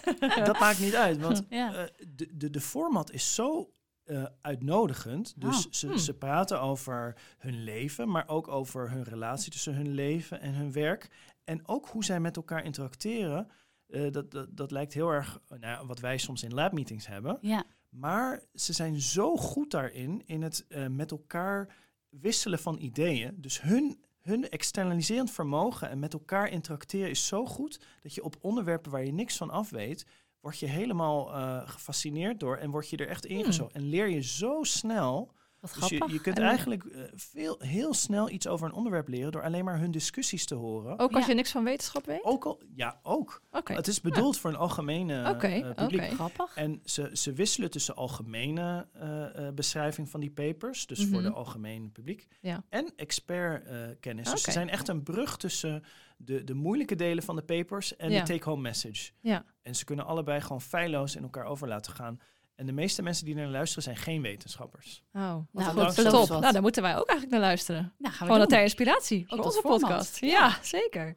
dat 0.44 0.60
maakt 0.60 0.80
niet 0.80 0.96
uit, 0.96 1.18
want 1.18 1.44
Ja. 1.50 1.74
eh, 1.76 1.84
de, 2.08 2.30
de, 2.38 2.50
de 2.50 2.62
format 2.62 3.12
is 3.12 3.36
zo 3.36 3.72
eh, 4.08 4.26
uitnodigend. 4.42 5.34
Dus 5.42 5.66
Oh, 5.66 5.72
ze, 5.72 5.88
hmm. 5.88 5.98
ze 5.98 6.14
praten 6.14 6.62
over 6.62 7.16
hun 7.38 7.64
leven, 7.64 8.10
maar 8.10 8.28
ook 8.28 8.48
over 8.48 8.92
hun 8.92 9.04
relatie 9.04 9.52
tussen 9.52 9.76
hun 9.76 9.92
leven 9.94 10.42
en 10.42 10.54
hun 10.54 10.72
werk. 10.72 11.10
En 11.44 11.68
ook 11.68 11.88
hoe 11.88 12.04
zij 12.04 12.20
met 12.20 12.36
elkaar 12.36 12.64
interacteren. 12.64 13.48
Eh, 13.88 14.12
dat, 14.12 14.32
dat, 14.32 14.58
dat 14.58 14.72
lijkt 14.72 14.94
heel 14.94 15.10
erg 15.10 15.40
nou, 15.50 15.62
ja, 15.62 15.86
wat 15.86 16.00
wij 16.00 16.18
soms 16.18 16.44
in 16.44 16.54
labmeetings 16.54 17.08
hebben. 17.08 17.38
ja. 17.42 17.64
Maar 17.90 18.44
ze 18.54 18.74
zijn 18.74 19.02
zo 19.02 19.38
goed 19.38 19.72
daarin, 19.72 20.22
in 20.26 20.42
het 20.42 20.66
eh, 20.68 20.88
met 20.88 21.12
elkaar 21.12 21.76
wisselen 22.10 22.60
van 22.60 22.78
ideeën. 22.80 23.36
Dus 23.38 23.62
hun, 23.62 24.04
hun 24.22 24.50
externaliserend 24.50 25.32
vermogen 25.32 25.90
en 25.90 26.00
met 26.00 26.14
elkaar 26.14 26.50
interacteren 26.50 27.10
is 27.10 27.28
zo 27.28 27.46
goed 27.46 27.80
dat 28.02 28.14
je 28.14 28.24
op 28.24 28.36
onderwerpen 28.42 28.92
waar 28.92 29.06
je 29.06 29.14
niks 29.14 29.38
van 29.38 29.50
af 29.50 29.70
weet, 29.70 30.06
word 30.42 30.60
je 30.60 30.66
helemaal 30.66 31.34
eh, 31.34 31.70
gefascineerd 31.70 32.40
door 32.40 32.58
en 32.58 32.72
word 32.72 32.90
je 32.90 32.98
er 32.98 33.08
echt 33.08 33.26
ingezogen. 33.26 33.74
En 33.74 33.90
leer 33.90 34.10
je 34.10 34.22
zo 34.22 34.64
snel. 34.64 35.32
Wat 35.60 35.74
Dus 35.74 35.90
je, 35.90 35.96
grappig. 35.96 36.16
je 36.18 36.22
kunt 36.22 36.38
En- 36.38 36.44
eigenlijk 36.44 36.84
eh, 36.84 37.02
veel, 37.16 37.56
heel 37.60 37.94
snel 37.94 38.30
iets 38.30 38.48
over 38.48 38.68
een 38.68 38.74
onderwerp 38.74 39.08
leren 39.08 39.32
door 39.32 39.44
alleen 39.44 39.66
maar 39.66 39.80
hun 39.80 39.92
discussies 39.92 40.46
te 40.46 40.56
horen. 40.56 41.00
Ook 41.00 41.12
als 41.12 41.24
Ja. 41.24 41.30
je 41.30 41.36
niks 41.36 41.52
van 41.52 41.64
wetenschap 41.64 42.06
weet? 42.06 42.24
Ook 42.24 42.46
al, 42.46 42.62
ja, 42.76 43.00
ook. 43.04 43.42
Oké. 43.52 43.74
Het 43.74 43.88
is 43.88 44.02
bedoeld 44.02 44.38
voor 44.38 44.50
een 44.50 44.56
algemene 44.56 45.22
eh, 45.22 45.74
publiek. 45.76 46.02
oké. 46.02 46.16
Grappig. 46.16 46.56
En 46.56 46.82
ze, 46.84 47.10
ze 47.14 47.34
wisselen 47.34 47.72
tussen 47.72 47.96
algemene 47.96 48.88
eh, 48.94 49.48
eh, 49.48 49.54
beschrijving 49.54 50.10
van 50.10 50.20
die 50.20 50.32
papers, 50.32 50.86
dus 50.86 51.00
voor 51.06 51.22
Mhm. 51.22 51.30
de 51.30 51.36
algemene 51.36 51.90
publiek, 51.90 52.28
Ja. 52.42 52.64
en 52.70 52.92
expertkennis. 52.96 54.24
dus 54.24 54.34
Oké. 54.34 54.42
ze 54.42 54.52
zijn 54.52 54.70
echt 54.70 54.88
een 54.88 55.04
brug 55.04 55.38
tussen 55.38 55.84
de, 56.18 56.44
de 56.44 56.54
moeilijke 56.54 56.96
delen 56.96 57.24
van 57.24 57.36
de 57.36 57.42
papers 57.44 57.96
en 57.96 58.12
Ja. 58.12 58.20
de 58.24 58.34
take-home 58.34 58.62
message. 58.62 59.12
Ja. 59.22 59.46
En 59.62 59.76
ze 59.76 59.86
kunnen 59.86 60.06
allebei 60.06 60.42
gewoon 60.42 60.62
feilloos 60.62 61.16
in 61.16 61.24
elkaar 61.24 61.46
over 61.46 61.68
laten 61.68 61.94
gaan. 61.94 62.20
En 62.58 62.66
de 62.66 62.72
meeste 62.72 63.02
mensen 63.02 63.26
die 63.26 63.36
naar 63.36 63.48
luisteren 63.48 63.84
zijn 63.84 63.96
geen 63.98 64.22
wetenschappers. 64.22 65.04
Oh, 65.14 65.36
wat 65.52 65.74
Nou, 65.76 65.86
goed. 65.94 65.96
Top. 66.10 66.28
wat. 66.28 66.40
Nou, 66.42 66.54
daar 66.54 66.62
moeten 66.62 66.82
wij 66.82 66.92
ook 66.98 67.08
eigenlijk 67.08 67.32
naar 67.40 67.48
luisteren. 67.50 67.94
Nou, 67.98 68.14
gaan 68.14 68.28
we 68.28 68.34
Gewoon 68.34 68.48
ter 68.50 68.62
inspiratie 68.62 69.26
voor 69.28 69.38
tot 69.38 69.46
onze 69.46 69.60
format. 69.62 69.80
podcast. 69.82 70.20
Ja, 70.20 70.58
zeker. 70.62 71.16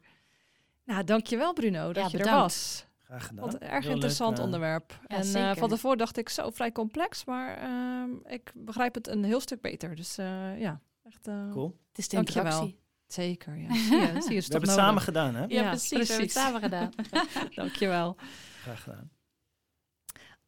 Nou, 0.85 1.03
dankjewel 1.03 1.53
Bruno 1.53 1.93
dat 1.93 2.11
Ja, 2.11 2.17
je 2.17 2.23
er 2.23 2.31
was. 2.35 2.85
Graag 3.03 3.25
gedaan. 3.27 3.45
Wat 3.45 3.53
een 3.53 3.61
erg 3.67 3.83
Heel 3.83 3.93
interessant 3.93 4.29
leuk, 4.29 4.37
eh, 4.39 4.43
onderwerp. 4.45 4.99
Ja, 5.07 5.15
en 5.17 5.35
eh, 5.35 5.55
van 5.55 5.69
tevoren 5.69 5.97
dacht 5.97 6.17
ik 6.17 6.29
zo 6.29 6.49
vrij 6.49 6.71
complex, 6.71 7.25
maar 7.25 7.57
ehm, 7.57 8.09
ik 8.33 8.51
begrijp 8.55 8.93
het 8.93 9.07
een 9.07 9.23
heel 9.23 9.39
stuk 9.39 9.61
beter. 9.61 9.95
Dus 9.95 10.17
eh, 10.17 10.59
ja, 10.59 10.81
echt 11.03 11.27
eh, 11.27 11.49
Cool. 11.51 11.77
Het 11.89 11.97
is 11.97 12.07
de 12.07 12.15
Dankjewel. 12.15 12.45
interactie. 12.45 12.79
zeker. 13.07 13.57
Ja. 13.57 13.73
Zie 13.75 13.97
je, 13.97 14.21
zie 14.21 14.31
je, 14.31 14.37
is 14.37 14.47
We 14.47 14.51
hebben 14.51 14.51
het 14.51 14.51
nodig. 14.51 14.73
samen 14.73 15.01
gedaan, 15.01 15.35
hè? 15.35 15.45
Ja, 15.47 15.69
precies. 15.69 16.31
samen 16.33 16.61
gedaan. 16.61 16.89
Dankjewel. 17.55 18.15
Graag 18.61 18.83
gedaan. 18.83 19.11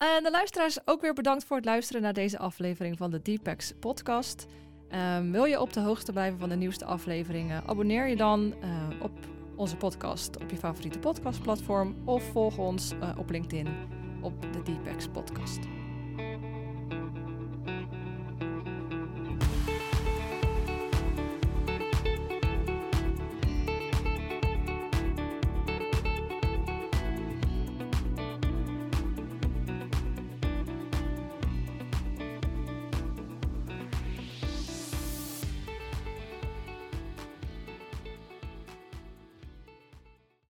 En 0.03 0.23
de 0.23 0.31
luisteraars 0.31 0.87
ook 0.87 1.01
weer 1.01 1.13
bedankt 1.13 1.43
voor 1.43 1.55
het 1.55 1.65
luisteren 1.65 2.01
naar 2.01 2.13
deze 2.13 2.37
aflevering 2.37 2.97
van 2.97 3.11
de 3.11 3.21
Deepex 3.21 3.73
podcast. 3.79 4.45
Ehm, 4.89 5.31
wil 5.31 5.45
je 5.45 5.61
op 5.61 5.73
de 5.73 5.79
hoogte 5.79 6.11
blijven 6.11 6.39
van 6.39 6.49
de 6.49 6.55
nieuwste 6.55 6.85
afleveringen? 6.85 7.63
Abonneer 7.65 8.07
je 8.07 8.15
dan 8.15 8.53
eh, 8.61 8.69
op 9.01 9.11
onze 9.55 9.75
podcast 9.75 10.41
op 10.41 10.49
je 10.49 10.57
favoriete 10.57 10.99
podcastplatform 10.99 11.95
of 12.05 12.23
volg 12.23 12.57
ons 12.57 12.91
eh, 13.01 13.09
op 13.17 13.29
LinkedIn 13.29 13.67
op 14.21 14.53
de 14.53 14.63
Deepex 14.63 15.07
podcast. 15.07 15.59